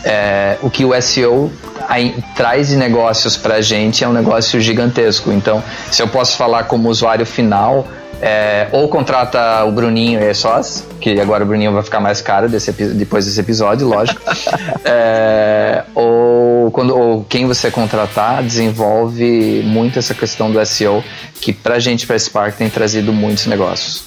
É, 0.03 0.57
o 0.61 0.69
que 0.69 0.83
o 0.83 1.01
SEO 1.01 1.51
aí, 1.87 2.15
traz 2.35 2.69
de 2.69 2.75
negócios 2.75 3.37
para 3.37 3.55
a 3.55 3.61
gente 3.61 4.03
é 4.03 4.07
um 4.07 4.13
negócio 4.13 4.59
gigantesco. 4.59 5.31
Então, 5.31 5.63
se 5.91 6.01
eu 6.01 6.07
posso 6.07 6.37
falar 6.37 6.63
como 6.65 6.89
usuário 6.89 7.25
final, 7.25 7.87
é, 8.21 8.67
ou 8.71 8.87
contrata 8.87 9.63
o 9.65 9.71
Bruninho 9.71 10.21
e 10.21 10.29
a 10.29 10.33
sós, 10.33 10.85
que 11.01 11.19
agora 11.19 11.43
o 11.43 11.47
Bruninho 11.47 11.73
vai 11.73 11.83
ficar 11.83 11.99
mais 11.99 12.21
caro 12.21 12.47
desse, 12.47 12.71
depois 12.71 13.25
desse 13.25 13.39
episódio, 13.39 13.87
lógico. 13.87 14.21
é, 14.85 15.83
ou, 15.93 16.71
quando, 16.71 16.97
ou 16.97 17.25
quem 17.25 17.45
você 17.45 17.69
contratar 17.69 18.41
desenvolve 18.41 19.61
muito 19.65 19.99
essa 19.99 20.13
questão 20.13 20.49
do 20.49 20.65
SEO, 20.65 21.03
que 21.41 21.51
pra 21.51 21.79
gente, 21.79 22.07
pra 22.07 22.17
Spark, 22.17 22.55
tem 22.55 22.69
trazido 22.69 23.11
muitos 23.11 23.45
negócios. 23.45 24.03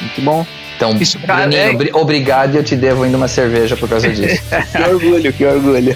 Muito 0.00 0.22
bom. 0.22 0.46
Então, 0.80 0.96
Isso, 0.98 1.18
Bruninho, 1.18 1.90
é... 1.90 1.94
obrigado 1.94 2.54
e 2.54 2.56
eu 2.56 2.64
te 2.64 2.74
devo 2.74 3.02
ainda 3.02 3.14
uma 3.14 3.28
cerveja 3.28 3.76
por 3.76 3.86
causa 3.86 4.08
disso. 4.08 4.42
que 4.72 4.82
orgulho, 4.82 5.30
que 5.30 5.44
orgulho. 5.44 5.94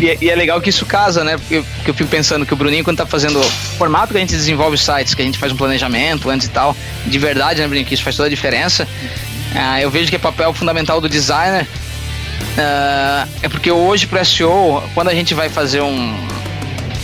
E, 0.00 0.08
é, 0.08 0.18
e, 0.18 0.30
é 0.30 0.34
legal 0.34 0.58
que 0.62 0.70
isso 0.70 0.86
casa, 0.86 1.22
né? 1.22 1.36
Porque 1.36 1.56
eu, 1.56 1.66
eu 1.86 1.92
fico 1.92 2.08
pensando 2.08 2.46
que 2.46 2.54
o 2.54 2.56
Bruninho, 2.56 2.82
quando 2.82 2.96
tá 2.96 3.04
fazendo 3.04 3.38
o 3.38 3.44
formato 3.76 4.12
que 4.12 4.16
a 4.16 4.20
gente 4.20 4.34
desenvolve 4.34 4.78
sites, 4.78 5.12
que 5.12 5.20
a 5.20 5.24
gente 5.26 5.36
faz 5.36 5.52
um 5.52 5.56
planejamento 5.56 6.30
antes 6.30 6.46
e 6.46 6.50
tal, 6.50 6.74
de 7.04 7.18
verdade, 7.18 7.60
né, 7.60 7.66
Bruninho, 7.66 7.86
que 7.86 7.92
isso 7.92 8.02
faz 8.02 8.16
toda 8.16 8.28
a 8.28 8.30
diferença. 8.30 8.88
Uh, 9.52 9.80
eu 9.82 9.90
vejo 9.90 10.08
que 10.08 10.16
é 10.16 10.18
papel 10.18 10.54
fundamental 10.54 11.02
do 11.02 11.08
designer. 11.08 11.66
Uh, 12.56 13.28
é 13.42 13.48
porque 13.50 13.70
hoje 13.70 14.06
pro 14.06 14.24
SEO, 14.24 14.82
quando 14.94 15.08
a 15.08 15.14
gente 15.14 15.34
vai 15.34 15.50
fazer 15.50 15.82
um, 15.82 16.16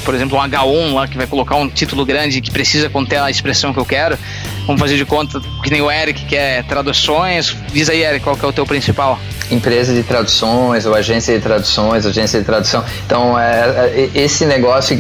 por 0.06 0.14
exemplo, 0.14 0.38
um 0.38 0.40
H1 0.40 0.94
lá 0.94 1.06
que 1.06 1.18
vai 1.18 1.26
colocar 1.26 1.56
um 1.56 1.68
título 1.68 2.06
grande 2.06 2.40
que 2.40 2.50
precisa 2.50 2.88
conter 2.88 3.18
a 3.18 3.30
expressão 3.30 3.74
que 3.74 3.78
eu 3.78 3.84
quero, 3.84 4.18
vamos 4.66 4.80
fazer 4.80 4.96
de 4.96 5.04
conta 5.04 5.40
que 5.62 5.70
nem 5.70 5.80
o 5.80 5.90
Eric, 5.90 6.24
que 6.24 6.36
é 6.36 6.62
traduções. 6.62 7.56
Diz 7.72 7.88
aí, 7.88 8.02
Eric, 8.02 8.24
qual 8.24 8.36
que 8.36 8.44
é 8.44 8.48
o 8.48 8.52
teu 8.52 8.66
principal? 8.66 9.18
Empresa 9.50 9.92
de 9.92 10.02
traduções 10.02 10.86
ou 10.86 10.94
agência 10.94 11.34
de 11.34 11.42
traduções, 11.42 12.06
agência 12.06 12.40
de 12.40 12.46
tradução. 12.46 12.84
Então, 13.06 13.38
é, 13.38 13.92
é 13.94 14.10
esse 14.14 14.46
negócio, 14.46 14.98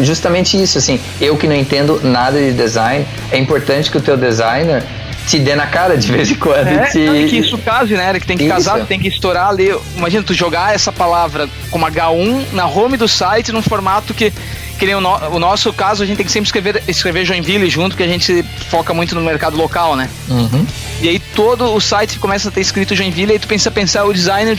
justamente 0.00 0.60
isso, 0.60 0.78
assim, 0.78 1.00
eu 1.20 1.36
que 1.36 1.46
não 1.46 1.56
entendo 1.56 2.00
nada 2.02 2.38
de 2.38 2.52
design, 2.52 3.04
é 3.30 3.38
importante 3.38 3.90
que 3.90 3.96
o 3.96 4.00
teu 4.00 4.16
designer 4.16 4.84
te 5.26 5.38
dê 5.38 5.54
na 5.54 5.66
cara 5.66 5.96
de 5.96 6.10
vez 6.10 6.30
em 6.30 6.34
quando. 6.34 6.66
É, 6.66 6.86
te... 6.90 6.98
não, 6.98 7.28
que 7.28 7.38
isso 7.38 7.56
case, 7.58 7.94
né, 7.94 8.08
Eric? 8.08 8.26
Tem 8.26 8.36
que 8.36 8.44
isso. 8.44 8.52
casar, 8.52 8.86
tem 8.86 8.98
que 8.98 9.08
estourar 9.08 9.48
ali. 9.48 9.72
Imagina, 9.96 10.24
tu 10.24 10.34
jogar 10.34 10.74
essa 10.74 10.92
palavra 10.92 11.48
como 11.70 11.86
H1 11.86 12.52
na 12.52 12.66
home 12.66 12.96
do 12.96 13.06
site 13.06 13.52
num 13.52 13.62
formato 13.62 14.12
que 14.12 14.32
que 14.80 14.86
nem 14.86 14.94
o, 14.94 15.00
no, 15.00 15.14
o, 15.36 15.38
nosso 15.38 15.70
caso, 15.74 16.02
a 16.02 16.06
gente 16.06 16.16
tem 16.16 16.24
que 16.24 16.32
sempre 16.32 16.46
escrever, 16.46 16.82
escrever 16.88 17.26
Joinville 17.26 17.68
junto, 17.68 17.94
que 17.94 18.02
a 18.02 18.08
gente 18.08 18.42
foca 18.70 18.94
muito 18.94 19.14
no 19.14 19.20
mercado 19.20 19.54
local, 19.54 19.94
né? 19.94 20.08
Uhum. 20.26 20.66
E 21.02 21.08
aí 21.10 21.18
todo 21.18 21.74
o 21.74 21.80
site 21.80 22.18
começa 22.18 22.48
a 22.48 22.52
ter 22.52 22.62
escrito 22.62 22.96
Joinville, 22.96 23.32
e 23.32 23.34
aí 23.34 23.38
tu 23.38 23.46
pensa 23.46 23.70
pensar 23.70 24.06
o 24.06 24.12
designer 24.12 24.56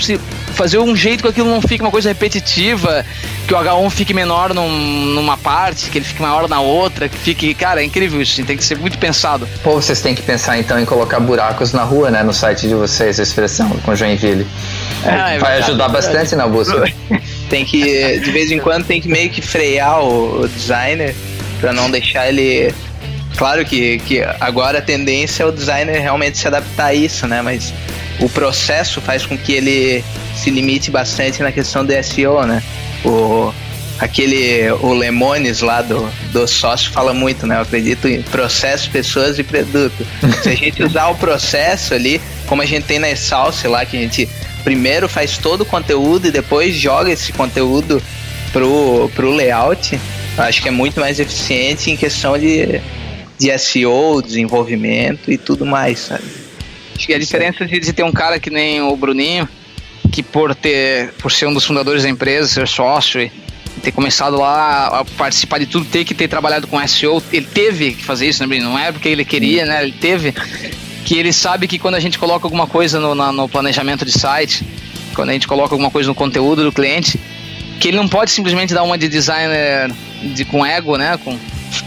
fazer 0.54 0.78
um 0.78 0.96
jeito 0.96 1.24
que 1.24 1.30
aquilo 1.30 1.50
não 1.50 1.60
fique 1.60 1.82
uma 1.82 1.90
coisa 1.90 2.10
repetitiva, 2.10 3.04
que 3.48 3.54
o 3.54 3.58
H1 3.58 3.90
fique 3.90 4.14
menor 4.14 4.54
num, 4.54 4.70
numa 4.70 5.38
parte, 5.38 5.90
que 5.90 5.98
ele 5.98 6.06
fique 6.06 6.22
maior 6.22 6.48
na 6.48 6.62
outra, 6.62 7.10
que 7.10 7.18
fique. 7.18 7.56
Cara, 7.56 7.82
é 7.82 7.84
incrível 7.84 8.22
isso, 8.22 8.44
tem 8.44 8.56
que 8.56 8.64
ser 8.64 8.78
muito 8.78 9.00
pensado. 9.00 9.50
Pô, 9.64 9.74
vocês 9.74 10.02
têm 10.02 10.14
que 10.14 10.22
pensar 10.22 10.60
então 10.60 10.80
em 10.80 10.86
colocar 10.86 11.20
buracos 11.20 11.74
na 11.74 11.84
rua, 11.84 12.12
né? 12.12 12.22
No 12.22 12.32
site 12.32 12.68
de 12.68 12.76
vocês, 12.76 13.20
a 13.20 13.24
expressão 13.24 13.70
com 13.84 13.96
Joinville. 13.96 14.46
É, 15.04 15.36
é 15.36 15.40
vai 15.40 15.58
ajudar 15.58 15.90
bastante 15.90 16.36
na 16.36 16.48
busca. 16.48 16.84
tem 17.52 17.66
que, 17.66 18.18
de 18.20 18.32
vez 18.32 18.50
em 18.50 18.60
quando, 18.60 18.86
tem 18.86 19.02
que 19.02 19.10
meio 19.10 19.30
que 19.30 19.42
frear 19.42 20.02
o, 20.02 20.44
o 20.44 20.48
designer 20.48 21.14
para 21.60 21.74
não 21.74 21.92
deixar 21.92 22.30
ele. 22.30 22.74
Claro 23.36 23.66
que, 23.66 24.00
que 24.00 24.22
agora 24.40 24.80
a 24.80 24.82
tendência 24.82 25.44
é 25.44 25.46
o 25.46 25.52
designer 25.52 26.00
realmente 26.00 26.38
se 26.38 26.48
adaptar 26.48 26.88
a 26.88 26.94
isso, 26.94 27.28
né? 27.28 27.42
Mas 27.42 27.74
o 28.22 28.30
processo 28.30 29.02
faz 29.02 29.26
com 29.26 29.38
que 29.38 29.52
ele 29.52 30.04
se 30.34 30.50
limite 30.50 30.90
bastante 30.90 31.44
na 31.44 31.52
questão 31.52 31.86
do 31.86 31.92
SEO, 32.04 32.46
né? 32.46 32.64
O, 33.04 33.54
aquele, 34.00 34.72
o 34.80 34.94
Lemones 34.94 35.60
lá 35.60 35.82
do, 35.82 36.10
do 36.32 36.48
sócio 36.48 36.90
fala 36.92 37.14
muito, 37.14 37.46
né? 37.46 37.58
Eu 37.58 37.62
acredito 37.62 38.08
em 38.08 38.22
processo, 38.22 38.90
pessoas 38.90 39.38
e 39.40 39.44
produto. 39.44 40.08
Se 40.42 40.50
a 40.50 40.56
gente 40.56 40.84
usar 40.88 41.10
o 41.10 41.16
processo 41.16 41.94
ali, 41.94 42.22
como 42.48 42.62
a 42.62 42.66
gente 42.66 42.86
tem 42.86 43.00
na 43.00 43.14
Salsa 43.14 43.68
lá, 43.68 43.86
que 43.86 43.98
a 43.98 44.00
gente 44.00 44.30
primeiro 44.62 45.10
faz 45.10 45.38
todo 45.38 45.62
o 45.62 45.66
conteúdo 45.66 46.28
e 46.28 46.32
depois 46.32 46.76
joga 46.76 47.12
esse 47.12 47.32
conteúdo 47.34 48.02
pro, 48.52 49.10
pro 49.16 49.32
layout, 49.32 50.00
acho 50.38 50.62
que 50.62 50.68
é 50.68 50.72
muito 50.72 51.00
mais 51.00 51.20
eficiente 51.20 51.92
em 51.92 51.98
questão 51.98 52.38
de, 52.38 52.82
de 53.38 53.58
SEO, 53.58 54.22
desenvolvimento 54.22 55.32
e 55.32 55.38
tudo 55.38 55.66
mais, 55.66 56.00
sabe? 56.00 56.24
Acho 56.96 57.08
que 57.08 57.14
a 57.14 57.20
diferença 57.20 57.66
de, 57.66 57.80
de 57.80 57.94
ter 57.94 58.04
um 58.04 58.12
cara 58.12 58.40
que 58.40 58.50
nem 58.50 58.82
o 58.82 58.96
Bruninho, 58.96 59.48
que 60.12 60.22
por 60.22 60.54
ter 60.54 61.14
por 61.20 61.32
ser 61.32 61.48
um 61.48 61.54
dos 61.54 61.66
fundadores 61.66 62.04
da 62.04 62.10
empresa, 62.10 62.48
ser 62.48 62.68
sócio 62.68 63.22
e 63.22 63.32
ter 63.82 63.92
começado 63.92 64.38
lá 64.38 65.00
a 65.00 65.06
participar 65.06 65.58
de 65.58 65.66
tudo, 65.66 65.86
ter 65.86 66.04
que 66.06 66.14
ter 66.14 66.28
trabalhado 66.28 66.68
com 66.68 66.86
SEO, 66.88 67.24
ele 67.32 67.48
teve 67.52 67.94
que 67.94 68.04
fazer 68.04 68.28
isso, 68.28 68.46
né? 68.46 68.60
Não 68.60 68.78
é 68.78 68.92
porque 68.92 69.10
ele 69.10 69.26
queria, 69.26 69.66
né? 69.66 69.82
Ele 69.82 69.94
teve 69.94 70.34
que 71.06 71.16
ele 71.16 71.34
sabe 71.34 71.68
que 71.68 71.80
quando 71.80 71.96
a 71.96 72.00
gente 72.00 72.18
coloca 72.18 72.46
alguma 72.46 72.68
coisa 72.68 73.00
no, 73.00 73.16
na, 73.16 73.32
no 73.32 73.50
planejamento 73.50 74.06
de 74.06 74.12
site, 74.12 74.66
quando 75.14 75.30
a 75.30 75.34
gente 75.34 75.48
coloca 75.48 75.74
alguma 75.74 75.92
coisa 75.92 76.08
no 76.08 76.16
conteúdo 76.16 76.64
do 76.64 76.72
cliente, 76.72 77.20
que 77.80 77.88
ele 77.88 77.98
não 77.98 78.08
pode 78.08 78.32
simplesmente 78.32 78.74
dar 78.74 78.84
uma 78.84 78.98
de 78.98 79.10
designer 79.10 79.92
de, 80.22 80.46
com 80.46 80.66
ego, 80.66 80.98
né? 80.98 81.18
Com, 81.18 81.38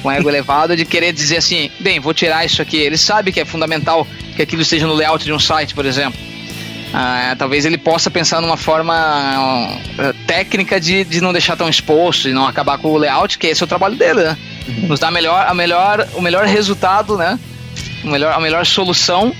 com 0.02 0.10
ego 0.10 0.28
elevado, 0.30 0.76
de 0.76 0.84
querer 0.84 1.12
dizer 1.12 1.36
assim, 1.36 1.70
bem, 1.78 2.00
vou 2.00 2.12
tirar 2.12 2.44
isso 2.44 2.60
aqui. 2.60 2.76
Ele 2.76 2.96
sabe 2.96 3.32
que 3.32 3.40
é 3.40 3.44
fundamental 3.44 4.06
que 4.34 4.42
aquilo 4.42 4.62
esteja 4.62 4.86
no 4.86 4.94
layout 4.94 5.24
de 5.24 5.32
um 5.32 5.38
site, 5.38 5.74
por 5.74 5.86
exemplo. 5.86 6.18
Ah, 6.96 7.34
talvez 7.36 7.64
ele 7.64 7.76
possa 7.76 8.08
pensar 8.08 8.40
numa 8.40 8.56
forma 8.56 8.94
uh, 9.98 10.14
técnica 10.28 10.80
de, 10.80 11.02
de 11.02 11.20
não 11.20 11.32
deixar 11.32 11.56
tão 11.56 11.68
exposto, 11.68 12.28
de 12.28 12.32
não 12.32 12.46
acabar 12.46 12.78
com 12.78 12.92
o 12.92 12.96
layout, 12.96 13.36
que 13.36 13.48
esse 13.48 13.60
é 13.62 13.64
o 13.64 13.68
trabalho 13.68 13.96
dele, 13.96 14.22
né? 14.22 14.36
Uhum. 14.68 14.86
Nos 14.86 15.00
dá 15.00 15.10
melhor, 15.10 15.44
a 15.48 15.52
melhor, 15.52 16.08
o 16.14 16.20
melhor 16.20 16.46
resultado, 16.46 17.16
né? 17.16 17.36
O 18.04 18.08
melhor, 18.08 18.32
a 18.32 18.40
melhor 18.40 18.64
solução 18.66 19.34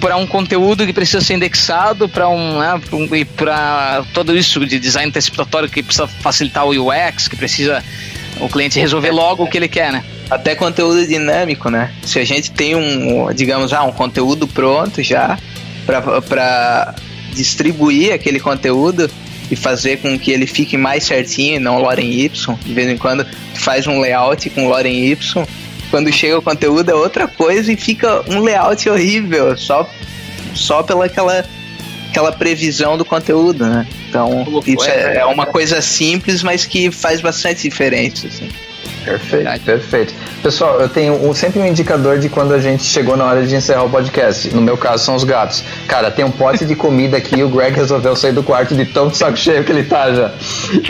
para 0.00 0.16
um 0.16 0.26
conteúdo 0.26 0.86
que 0.86 0.92
precisa 0.92 1.20
ser 1.20 1.34
indexado 1.34 2.08
para 2.08 2.28
um, 2.28 2.58
né, 2.58 2.80
e 3.12 3.24
para 3.24 4.04
todo 4.12 4.36
isso 4.36 4.64
de 4.66 4.78
design 4.78 5.08
antecipatório 5.08 5.68
que 5.68 5.82
precisa 5.82 6.06
facilitar 6.06 6.66
o 6.66 6.70
UX, 6.70 7.28
que 7.28 7.36
precisa 7.36 7.82
o 8.40 8.48
cliente 8.48 8.78
resolver 8.78 9.10
logo 9.10 9.44
o 9.44 9.46
que 9.48 9.56
ele 9.56 9.68
quer, 9.68 9.92
né? 9.92 10.04
Até 10.28 10.54
conteúdo 10.54 11.06
dinâmico, 11.06 11.70
né? 11.70 11.92
Se 12.02 12.18
a 12.18 12.24
gente 12.24 12.50
tem 12.50 12.74
um, 12.74 13.32
digamos, 13.32 13.72
ah, 13.72 13.84
um 13.84 13.92
conteúdo 13.92 14.46
pronto 14.46 15.02
já 15.02 15.38
para 15.86 16.94
distribuir 17.32 18.12
aquele 18.12 18.40
conteúdo 18.40 19.10
e 19.50 19.56
fazer 19.56 19.98
com 19.98 20.18
que 20.18 20.30
ele 20.30 20.46
fique 20.46 20.76
mais 20.76 21.04
certinho, 21.04 21.60
não 21.60 21.78
Lorem 21.78 22.10
Y, 22.10 22.28
de 22.64 22.74
vez 22.74 22.90
em 22.90 22.98
quando 22.98 23.24
faz 23.54 23.86
um 23.86 24.00
layout 24.00 24.50
com 24.50 24.68
Lorem 24.68 25.06
Y 25.06 25.46
quando 25.90 26.12
chega 26.12 26.38
o 26.38 26.42
conteúdo 26.42 26.90
é 26.90 26.94
outra 26.94 27.26
coisa 27.26 27.72
e 27.72 27.76
fica 27.76 28.22
um 28.28 28.40
layout 28.40 28.88
horrível, 28.88 29.56
só, 29.56 29.88
só 30.54 30.82
pela 30.82 31.06
aquela, 31.06 31.44
aquela 32.10 32.32
previsão 32.32 32.96
do 32.96 33.04
conteúdo, 33.04 33.66
né? 33.66 33.86
Então, 34.08 34.46
isso 34.66 34.88
é, 34.88 35.18
é 35.18 35.24
uma 35.26 35.46
coisa 35.46 35.80
simples, 35.80 36.42
mas 36.42 36.64
que 36.64 36.90
faz 36.90 37.20
bastante 37.20 37.62
diferença, 37.62 38.26
assim. 38.26 38.48
Perfeito, 39.06 39.60
perfeito. 39.64 40.14
Pessoal, 40.42 40.80
eu 40.80 40.88
tenho 40.88 41.14
um, 41.14 41.32
sempre 41.32 41.60
um 41.60 41.66
indicador 41.66 42.18
de 42.18 42.28
quando 42.28 42.52
a 42.52 42.58
gente 42.58 42.82
chegou 42.82 43.16
na 43.16 43.24
hora 43.24 43.46
de 43.46 43.54
encerrar 43.54 43.84
o 43.84 43.88
podcast. 43.88 44.52
No 44.52 44.60
meu 44.60 44.76
caso, 44.76 45.04
são 45.04 45.14
os 45.14 45.22
gatos. 45.22 45.62
Cara, 45.86 46.10
tem 46.10 46.24
um 46.24 46.30
pote 46.30 46.64
de 46.64 46.74
comida 46.74 47.16
aqui 47.16 47.36
e 47.36 47.44
o 47.44 47.48
Greg 47.48 47.76
resolveu 47.76 48.16
sair 48.16 48.32
do 48.32 48.42
quarto 48.42 48.74
de 48.74 48.84
tão 48.84 49.12
saco 49.14 49.36
cheio 49.36 49.62
que 49.62 49.70
ele 49.70 49.84
tá 49.84 50.12
já. 50.12 50.32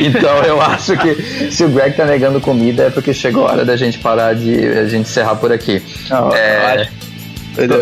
Então 0.00 0.42
eu 0.44 0.60
acho 0.60 0.96
que 0.96 1.50
se 1.50 1.62
o 1.64 1.68
Greg 1.68 1.94
tá 1.94 2.06
negando 2.06 2.40
comida 2.40 2.84
é 2.84 2.90
porque 2.90 3.12
chegou 3.12 3.46
a 3.46 3.52
hora 3.52 3.64
da 3.64 3.76
gente 3.76 3.98
parar 3.98 4.34
de 4.34 4.66
a 4.66 4.86
gente 4.86 5.08
encerrar 5.08 5.36
por 5.36 5.52
aqui. 5.52 5.82
Não, 6.08 6.32
é... 6.34 6.88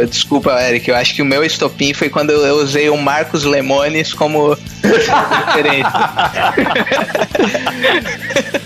Desculpa, 0.08 0.52
Eric, 0.62 0.88
eu 0.88 0.96
acho 0.96 1.14
que 1.14 1.22
o 1.22 1.24
meu 1.24 1.44
estopim 1.44 1.92
foi 1.92 2.08
quando 2.08 2.30
eu 2.30 2.56
usei 2.56 2.88
o 2.88 2.96
Marcos 2.96 3.44
Lemones 3.44 4.12
como 4.12 4.56
referência. 4.82 5.90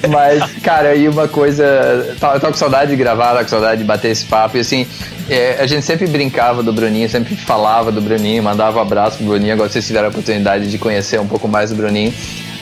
Mas, 0.10 0.42
cara, 0.62 0.90
aí 0.90 1.08
uma 1.08 1.26
coisa. 1.28 1.64
Eu 2.08 2.16
tava 2.16 2.40
com 2.40 2.52
saudade 2.54 2.90
de 2.90 2.96
gravar, 2.96 3.28
tava 3.28 3.42
com 3.44 3.48
saudade 3.48 3.80
de 3.80 3.86
bater 3.86 4.10
esse 4.10 4.24
papo. 4.26 4.56
E 4.56 4.60
assim, 4.60 4.86
é, 5.28 5.58
a 5.60 5.66
gente 5.66 5.84
sempre 5.84 6.06
brincava 6.06 6.62
do 6.62 6.72
Bruninho, 6.72 7.08
sempre 7.08 7.36
falava 7.36 7.90
do 7.90 8.00
Bruninho, 8.00 8.42
mandava 8.42 8.78
um 8.78 8.82
abraço 8.82 9.18
pro 9.18 9.26
Bruninho. 9.26 9.52
Agora 9.54 9.68
vocês 9.68 9.86
tiveram 9.86 10.06
a 10.06 10.10
oportunidade 10.10 10.70
de 10.70 10.78
conhecer 10.78 11.20
um 11.20 11.26
pouco 11.26 11.48
mais 11.48 11.70
do 11.70 11.76
Bruninho. 11.76 12.12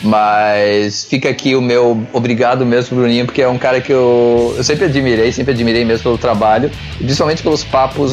Mas 0.02 1.04
fica 1.04 1.28
aqui 1.28 1.56
o 1.56 1.60
meu 1.60 2.06
obrigado 2.12 2.66
mesmo, 2.66 2.96
Bruninho, 2.96 3.24
porque 3.24 3.42
é 3.42 3.48
um 3.48 3.58
cara 3.58 3.80
que 3.80 3.92
eu, 3.92 4.54
eu 4.56 4.62
sempre 4.62 4.84
admirei, 4.84 5.32
sempre 5.32 5.52
admirei 5.52 5.84
mesmo 5.84 6.02
pelo 6.02 6.18
trabalho, 6.18 6.70
principalmente 6.98 7.42
pelos 7.42 7.64
papos 7.64 8.12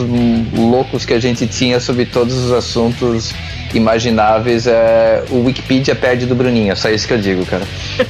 loucos 0.55 1.05
que 1.05 1.13
a 1.13 1.19
gente 1.19 1.45
tinha 1.45 1.79
sobre 1.79 2.05
todos 2.05 2.35
os 2.35 2.51
assuntos 2.51 3.33
imagináveis. 3.73 4.65
É, 4.65 5.23
o 5.29 5.43
Wikipedia 5.43 5.95
perde 5.95 6.25
do 6.25 6.35
Bruninho, 6.35 6.71
é 6.71 6.75
só 6.75 6.89
isso 6.89 7.07
que 7.07 7.13
eu 7.13 7.19
digo, 7.19 7.45
cara. 7.45 7.65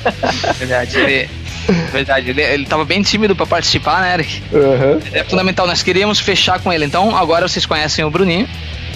Verdade, 0.57 0.97
ele, 0.97 1.29
verdade, 1.91 2.29
ele, 2.29 2.41
ele 2.41 2.65
tava 2.65 2.85
bem 2.85 3.01
tímido 3.01 3.35
para 3.35 3.45
participar, 3.45 4.01
né, 4.01 4.13
Eric? 4.13 4.43
Uhum. 4.51 4.99
É 5.11 5.23
fundamental, 5.23 5.65
nós 5.65 5.81
queríamos 5.81 6.19
fechar 6.19 6.59
com 6.59 6.71
ele, 6.71 6.85
então 6.85 7.15
agora 7.15 7.47
vocês 7.47 7.65
conhecem 7.65 8.03
o 8.03 8.09
Bruninho, 8.09 8.47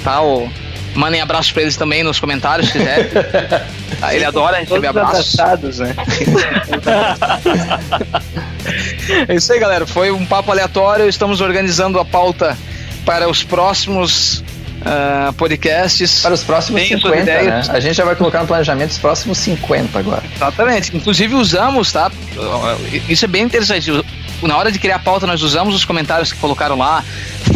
tá? 0.04 0.22
O, 0.22 0.50
Mandem 0.96 1.22
abraços 1.22 1.52
pra 1.52 1.62
eles 1.62 1.78
também 1.78 2.04
nos 2.04 2.20
comentários, 2.20 2.70
se 2.70 2.78
quiser. 2.78 3.66
Ele 4.12 4.26
adora 4.26 4.58
receber 4.58 4.88
abraços. 4.88 5.36
Né? 5.80 5.96
é 9.28 9.36
isso 9.36 9.52
aí, 9.52 9.60
galera. 9.60 9.88
Foi 9.88 10.12
um 10.12 10.26
papo 10.26 10.52
aleatório. 10.52 11.08
Estamos 11.08 11.42
organizando 11.42 12.00
a 12.00 12.06
pauta 12.06 12.58
para 13.06 13.28
os 13.28 13.44
próximos 13.44 14.44
uh, 14.82 15.34
podcasts. 15.34 16.22
Para 16.22 16.34
os 16.34 16.44
próximos 16.44 16.82
Tem 16.82 16.98
50, 16.98 17.24
né? 17.24 17.64
A 17.70 17.80
gente 17.80 17.96
já 17.96 18.06
vai 18.06 18.16
colocar 18.16 18.42
no 18.42 18.48
planejamento 18.48 18.92
os 18.92 19.00
próximos 19.00 19.38
50 19.40 19.98
agora. 19.98 20.24
Exatamente. 20.36 20.96
Inclusive 20.96 21.34
usamos, 21.34 21.92
tá? 21.92 22.12
Isso 23.10 23.26
é 23.26 23.28
bem 23.28 23.44
interessante 23.44 23.92
na 24.42 24.58
hora 24.58 24.72
de 24.72 24.78
criar 24.78 24.98
a 24.98 25.00
pauta, 25.00 25.26
nós 25.26 25.42
usamos 25.42 25.74
os 25.74 25.86
comentários 25.86 26.32
que 26.32 26.40
colocaram 26.40 26.78
lá. 26.78 27.04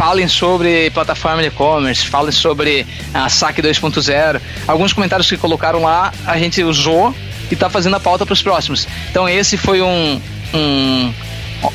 Falem 0.01 0.27
sobre 0.27 0.89
plataforma 0.89 1.43
de 1.43 1.49
e-commerce, 1.49 2.07
falem 2.07 2.31
sobre 2.31 2.87
a 3.13 3.29
SAC 3.29 3.61
2.0. 3.61 4.41
Alguns 4.67 4.93
comentários 4.93 5.29
que 5.29 5.37
colocaram 5.37 5.83
lá, 5.83 6.11
a 6.25 6.39
gente 6.39 6.63
usou 6.63 7.13
e 7.51 7.53
está 7.53 7.69
fazendo 7.69 7.97
a 7.97 7.99
pauta 7.99 8.25
para 8.25 8.33
os 8.33 8.41
próximos. 8.41 8.87
Então, 9.11 9.29
esse 9.29 9.57
foi 9.57 9.79
um, 9.79 10.19
um 10.55 11.13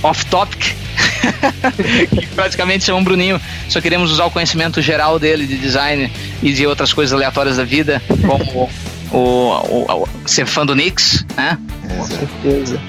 off-topic. 0.03 0.75
que 2.19 2.27
praticamente 2.35 2.83
chama 2.83 2.99
um 2.99 3.05
Bruninho. 3.05 3.41
Só 3.69 3.81
queremos 3.81 4.11
usar 4.11 4.25
o 4.25 4.31
conhecimento 4.33 4.83
geral 4.83 5.21
dele 5.21 5.47
de 5.47 5.57
design 5.57 6.11
e 6.43 6.53
de 6.53 6.67
outras 6.67 6.93
coisas 6.93 7.13
aleatórias 7.13 7.59
da 7.59 7.65
vida, 7.65 8.03
como 8.27 8.69
o, 9.13 9.19
o, 9.21 10.03
o 10.03 10.09
ser 10.29 10.47
fã 10.47 10.67
do 10.67 10.75
Nix, 10.75 11.25
né? 11.37 11.57
Com 11.81 12.05
certeza. 12.05 12.81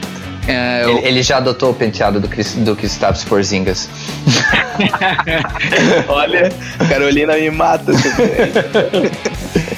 É, 0.48 0.84
eu... 0.84 0.98
ele, 0.98 1.08
ele, 1.08 1.24
já 1.24 1.38
adotou 1.38 1.72
o 1.72 1.74
penteado 1.74 2.20
do, 2.20 2.28
Chris, 2.28 2.54
do 2.56 2.76
Kristaps 2.76 3.24
Porzingas. 3.24 3.90
Olha, 6.08 6.50
Carolina 6.90 7.36
me 7.36 7.50
mata. 7.52 7.92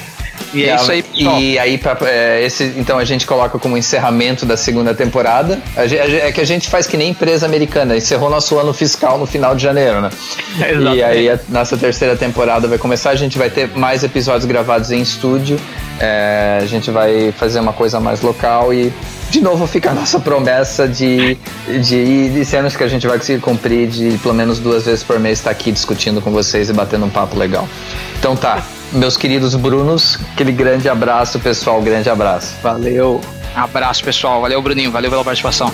E 0.52 0.64
é 0.64 0.74
isso 0.74 0.90
aí, 0.90 1.04
E 1.14 1.58
aí, 1.58 1.78
pra, 1.78 1.96
é, 2.02 2.42
esse, 2.44 2.74
então 2.76 2.98
a 2.98 3.04
gente 3.04 3.26
coloca 3.26 3.58
como 3.58 3.76
encerramento 3.76 4.44
da 4.44 4.56
segunda 4.56 4.94
temporada. 4.94 5.60
A, 5.76 5.82
a, 5.82 6.28
é 6.28 6.32
que 6.32 6.40
a 6.40 6.46
gente 6.46 6.68
faz 6.68 6.86
que 6.86 6.96
nem 6.96 7.10
empresa 7.10 7.46
americana, 7.46 7.96
encerrou 7.96 8.28
nosso 8.30 8.58
ano 8.58 8.72
fiscal 8.72 9.18
no 9.18 9.26
final 9.26 9.54
de 9.54 9.62
janeiro, 9.62 10.00
né? 10.00 10.10
e 10.94 11.02
aí 11.02 11.30
a 11.30 11.38
nossa 11.48 11.76
terceira 11.76 12.16
temporada 12.16 12.66
vai 12.66 12.78
começar. 12.78 13.10
A 13.10 13.16
gente 13.16 13.38
vai 13.38 13.50
ter 13.50 13.68
mais 13.76 14.02
episódios 14.02 14.44
gravados 14.44 14.90
em 14.90 15.00
estúdio. 15.00 15.58
É, 15.98 16.58
a 16.62 16.66
gente 16.66 16.90
vai 16.90 17.32
fazer 17.32 17.60
uma 17.60 17.72
coisa 17.72 18.00
mais 18.00 18.22
local 18.22 18.72
e 18.72 18.92
de 19.30 19.40
novo 19.40 19.66
fica 19.66 19.90
a 19.90 19.94
nossa 19.94 20.18
promessa 20.18 20.88
de, 20.88 21.36
de, 21.82 22.30
de 22.30 22.44
cenas 22.44 22.74
que 22.74 22.82
a 22.82 22.88
gente 22.88 23.06
vai 23.06 23.18
conseguir 23.18 23.40
cumprir 23.40 23.86
de 23.86 24.18
pelo 24.18 24.34
menos 24.34 24.58
duas 24.58 24.86
vezes 24.86 25.04
por 25.04 25.20
mês 25.20 25.38
estar 25.38 25.50
aqui 25.50 25.70
discutindo 25.70 26.20
com 26.20 26.30
vocês 26.30 26.68
e 26.68 26.72
batendo 26.72 27.04
um 27.04 27.10
papo 27.10 27.38
legal. 27.38 27.68
Então 28.18 28.34
tá, 28.34 28.64
meus 28.92 29.16
queridos 29.16 29.54
Brunos, 29.54 30.18
aquele 30.32 30.52
grande 30.52 30.88
abraço, 30.88 31.38
pessoal, 31.38 31.80
grande 31.80 32.08
abraço. 32.10 32.54
Valeu. 32.62 33.20
Abraço, 33.54 34.04
pessoal. 34.04 34.40
Valeu, 34.40 34.60
Bruninho. 34.62 34.90
Valeu 34.90 35.10
pela 35.10 35.24
participação. 35.24 35.72